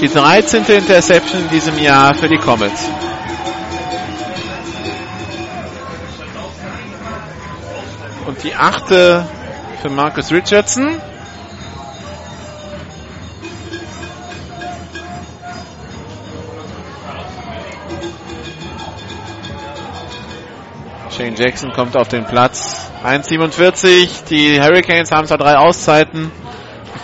[0.00, 0.64] Die 13.
[0.64, 2.88] Interception in diesem Jahr für die Comets.
[8.26, 9.26] Und die achte
[9.82, 11.02] für Marcus Richardson.
[21.14, 22.90] Shane Jackson kommt auf den Platz.
[23.04, 24.24] 1,47.
[24.30, 26.32] Die Hurricanes haben zwar drei Auszeiten.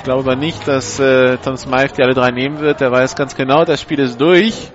[0.07, 2.81] Ich glaube aber nicht, dass äh, Tom Smythe die alle drei nehmen wird.
[2.81, 4.71] Der weiß ganz genau, das Spiel ist durch.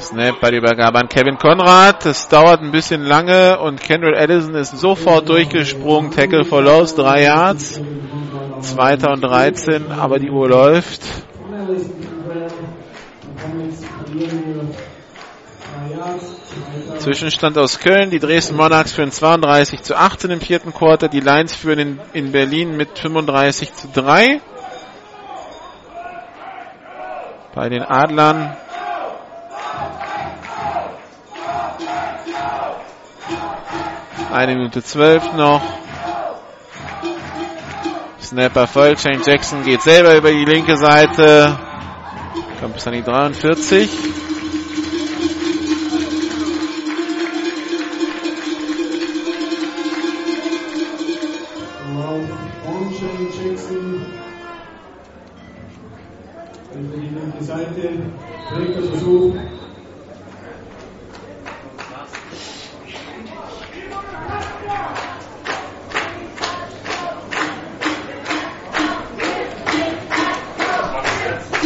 [0.00, 2.04] Snap bei der Übergabe an Kevin Conrad.
[2.04, 6.10] Das dauert ein bisschen lange und Kendall Edison ist sofort durchgesprungen.
[6.10, 7.80] Tackle for Loss, drei Yards.
[8.58, 11.02] Zweiter und 13, aber die Uhr läuft.
[17.04, 18.08] Zwischenstand aus Köln.
[18.08, 21.08] Die Dresden Monarchs führen 32 zu 18 im vierten Quarter.
[21.08, 24.40] Die Lions führen in, in Berlin mit 35 zu 3.
[27.54, 28.56] Bei den Adlern
[34.32, 35.60] eine Minute zwölf noch.
[38.18, 38.96] Snapper voll.
[38.96, 41.54] Shane Jackson geht selber über die linke Seite.
[42.60, 43.90] Kommt bis an die 43.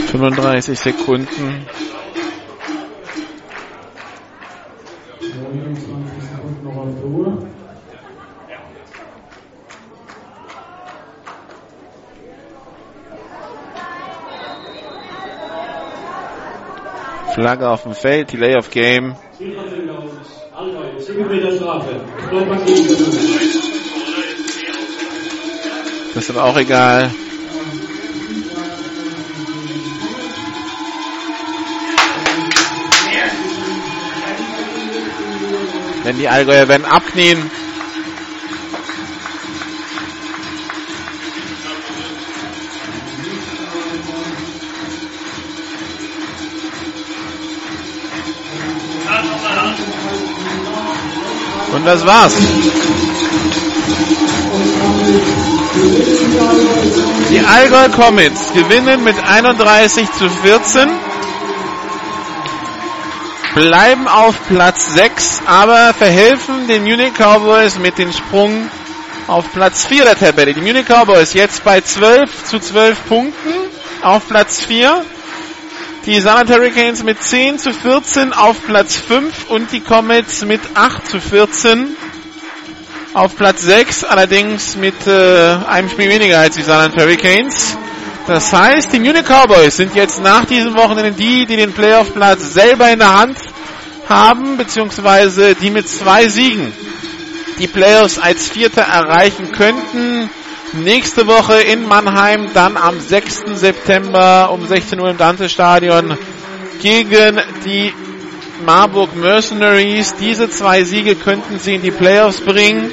[0.08, 1.66] 35 Sekunden.
[17.34, 19.14] Flagge auf dem Feld, Delay of Game.
[26.14, 27.10] Das ist aber auch egal.
[36.18, 37.48] Die Allgäuer werden abknien.
[51.72, 52.34] Und das war's.
[57.30, 61.07] Die Allgäu Comets gewinnen mit 31 zu 14
[63.58, 68.70] bleiben auf Platz 6, aber verhelfen den Munich Cowboys mit dem Sprung
[69.26, 70.54] auf Platz 4 der Tabelle.
[70.54, 73.50] Die Munich Cowboys jetzt bei 12 zu 12 Punkten
[74.02, 75.04] auf Platz 4.
[76.06, 81.08] Die San Hurricanes mit 10 zu 14 auf Platz 5 und die Comets mit 8
[81.08, 81.96] zu 14
[83.12, 87.76] auf Platz 6, allerdings mit äh, einem Spiel weniger als die San Hurricanes.
[88.28, 92.90] Das heißt, die Munich Cowboys sind jetzt nach diesem Wochenende die, die den Playoff-Platz selber
[92.90, 93.38] in der Hand
[94.06, 96.70] haben, beziehungsweise die mit zwei Siegen
[97.58, 100.28] die Playoffs als Vierter erreichen könnten.
[100.74, 103.44] Nächste Woche in Mannheim, dann am 6.
[103.54, 106.18] September um 16 Uhr im Dante-Stadion
[106.82, 107.94] gegen die
[108.66, 110.14] Marburg Mercenaries.
[110.20, 112.92] Diese zwei Siege könnten sie in die Playoffs bringen.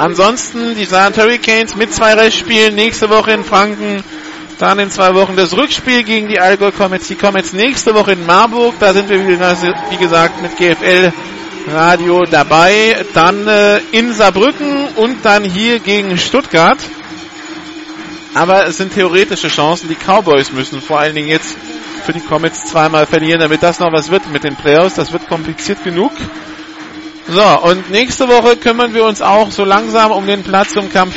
[0.00, 4.02] Ansonsten die Saarland Hurricanes mit zwei Restspielen nächste Woche in Franken
[4.58, 7.08] dann in zwei Wochen das Rückspiel gegen die Allgäu Comets.
[7.08, 8.76] Die Comets nächste Woche in Marburg.
[8.80, 11.12] Da sind wir, wie gesagt, mit GFL
[11.68, 12.96] Radio dabei.
[13.12, 16.78] Dann äh, in Saarbrücken und dann hier gegen Stuttgart.
[18.32, 19.90] Aber es sind theoretische Chancen.
[19.90, 21.56] Die Cowboys müssen vor allen Dingen jetzt
[22.06, 24.94] für die Comets zweimal verlieren, damit das noch was wird mit den Playoffs.
[24.94, 26.12] Das wird kompliziert genug.
[27.32, 31.14] So, und nächste Woche kümmern wir uns auch so langsam um den Platz um, Kampf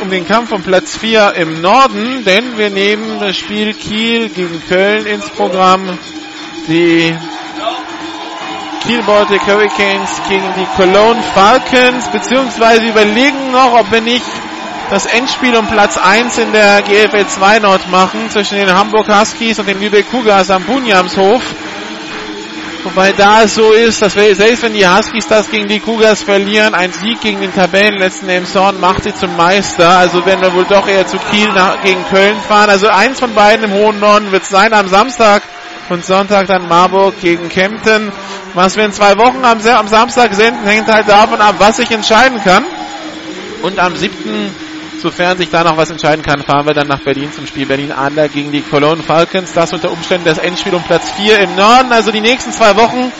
[0.00, 4.62] um den Kampf um Platz 4 im Norden, denn wir nehmen das Spiel Kiel gegen
[4.68, 5.98] Köln ins Programm.
[6.68, 7.12] Die
[8.84, 14.30] Kiel Baltic Hurricanes gegen die Cologne Falcons, beziehungsweise überlegen noch, ob wir nicht
[14.90, 19.58] das Endspiel um Platz 1 in der GFL 2 Nord machen, zwischen den Hamburg Huskies
[19.58, 21.42] und den Lübeck Cougars am Bunjamshof.
[22.84, 26.22] Wobei da es so ist, dass wir, selbst wenn die Huskies das gegen die Cougars
[26.22, 29.88] verlieren, ein Sieg gegen den Tabellenletzten Emshorn macht sie zum Meister.
[29.88, 32.70] Also werden wir wohl doch eher zu Kiel nach, gegen Köln fahren.
[32.70, 35.42] Also eins von beiden im hohen Norden wird es sein am Samstag
[35.88, 38.12] und Sonntag dann Marburg gegen Kempten.
[38.54, 41.90] Was wir in zwei Wochen am, am Samstag senden, hängt halt davon ab, was sich
[41.90, 42.64] entscheiden kann.
[43.62, 44.54] Und am 7
[45.00, 47.92] Sofern sich da noch was entscheiden kann, fahren wir dann nach Berlin zum Spiel Berlin
[47.92, 49.52] Adler gegen die Cologne Falcons.
[49.52, 51.92] Das unter Umständen das Endspiel um Platz 4 im Norden.
[51.92, 53.12] Also die nächsten zwei Wochen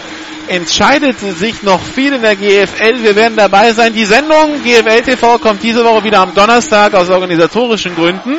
[0.48, 3.02] entscheidet sich noch viel in der GFL.
[3.02, 3.92] Wir werden dabei sein.
[3.92, 8.36] Die Sendung GFL TV kommt diese Woche wieder am Donnerstag aus organisatorischen Gründen.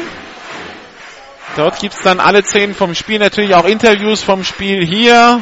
[1.56, 5.42] Dort gibt's dann alle zehn vom Spiel, natürlich auch Interviews vom Spiel hier,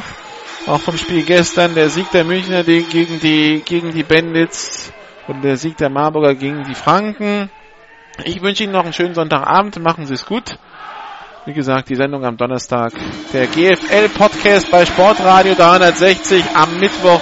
[0.66, 4.92] auch vom Spiel gestern, der Sieg der Münchner gegen die, gegen die Bandits
[5.26, 7.50] und der Sieg der Marburger gegen die Franken.
[8.24, 9.78] Ich wünsche Ihnen noch einen schönen Sonntagabend.
[9.80, 10.58] Machen Sie es gut.
[11.46, 12.92] Wie gesagt, die Sendung am Donnerstag.
[13.32, 17.20] Der GFL-Podcast bei Sportradio 360 am Mittwoch.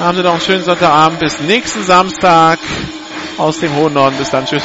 [0.00, 1.20] Haben Sie noch einen schönen Sonntagabend.
[1.20, 2.58] Bis nächsten Samstag
[3.38, 4.16] aus dem hohen Norden.
[4.18, 4.44] Bis dann.
[4.44, 4.64] Tschüss.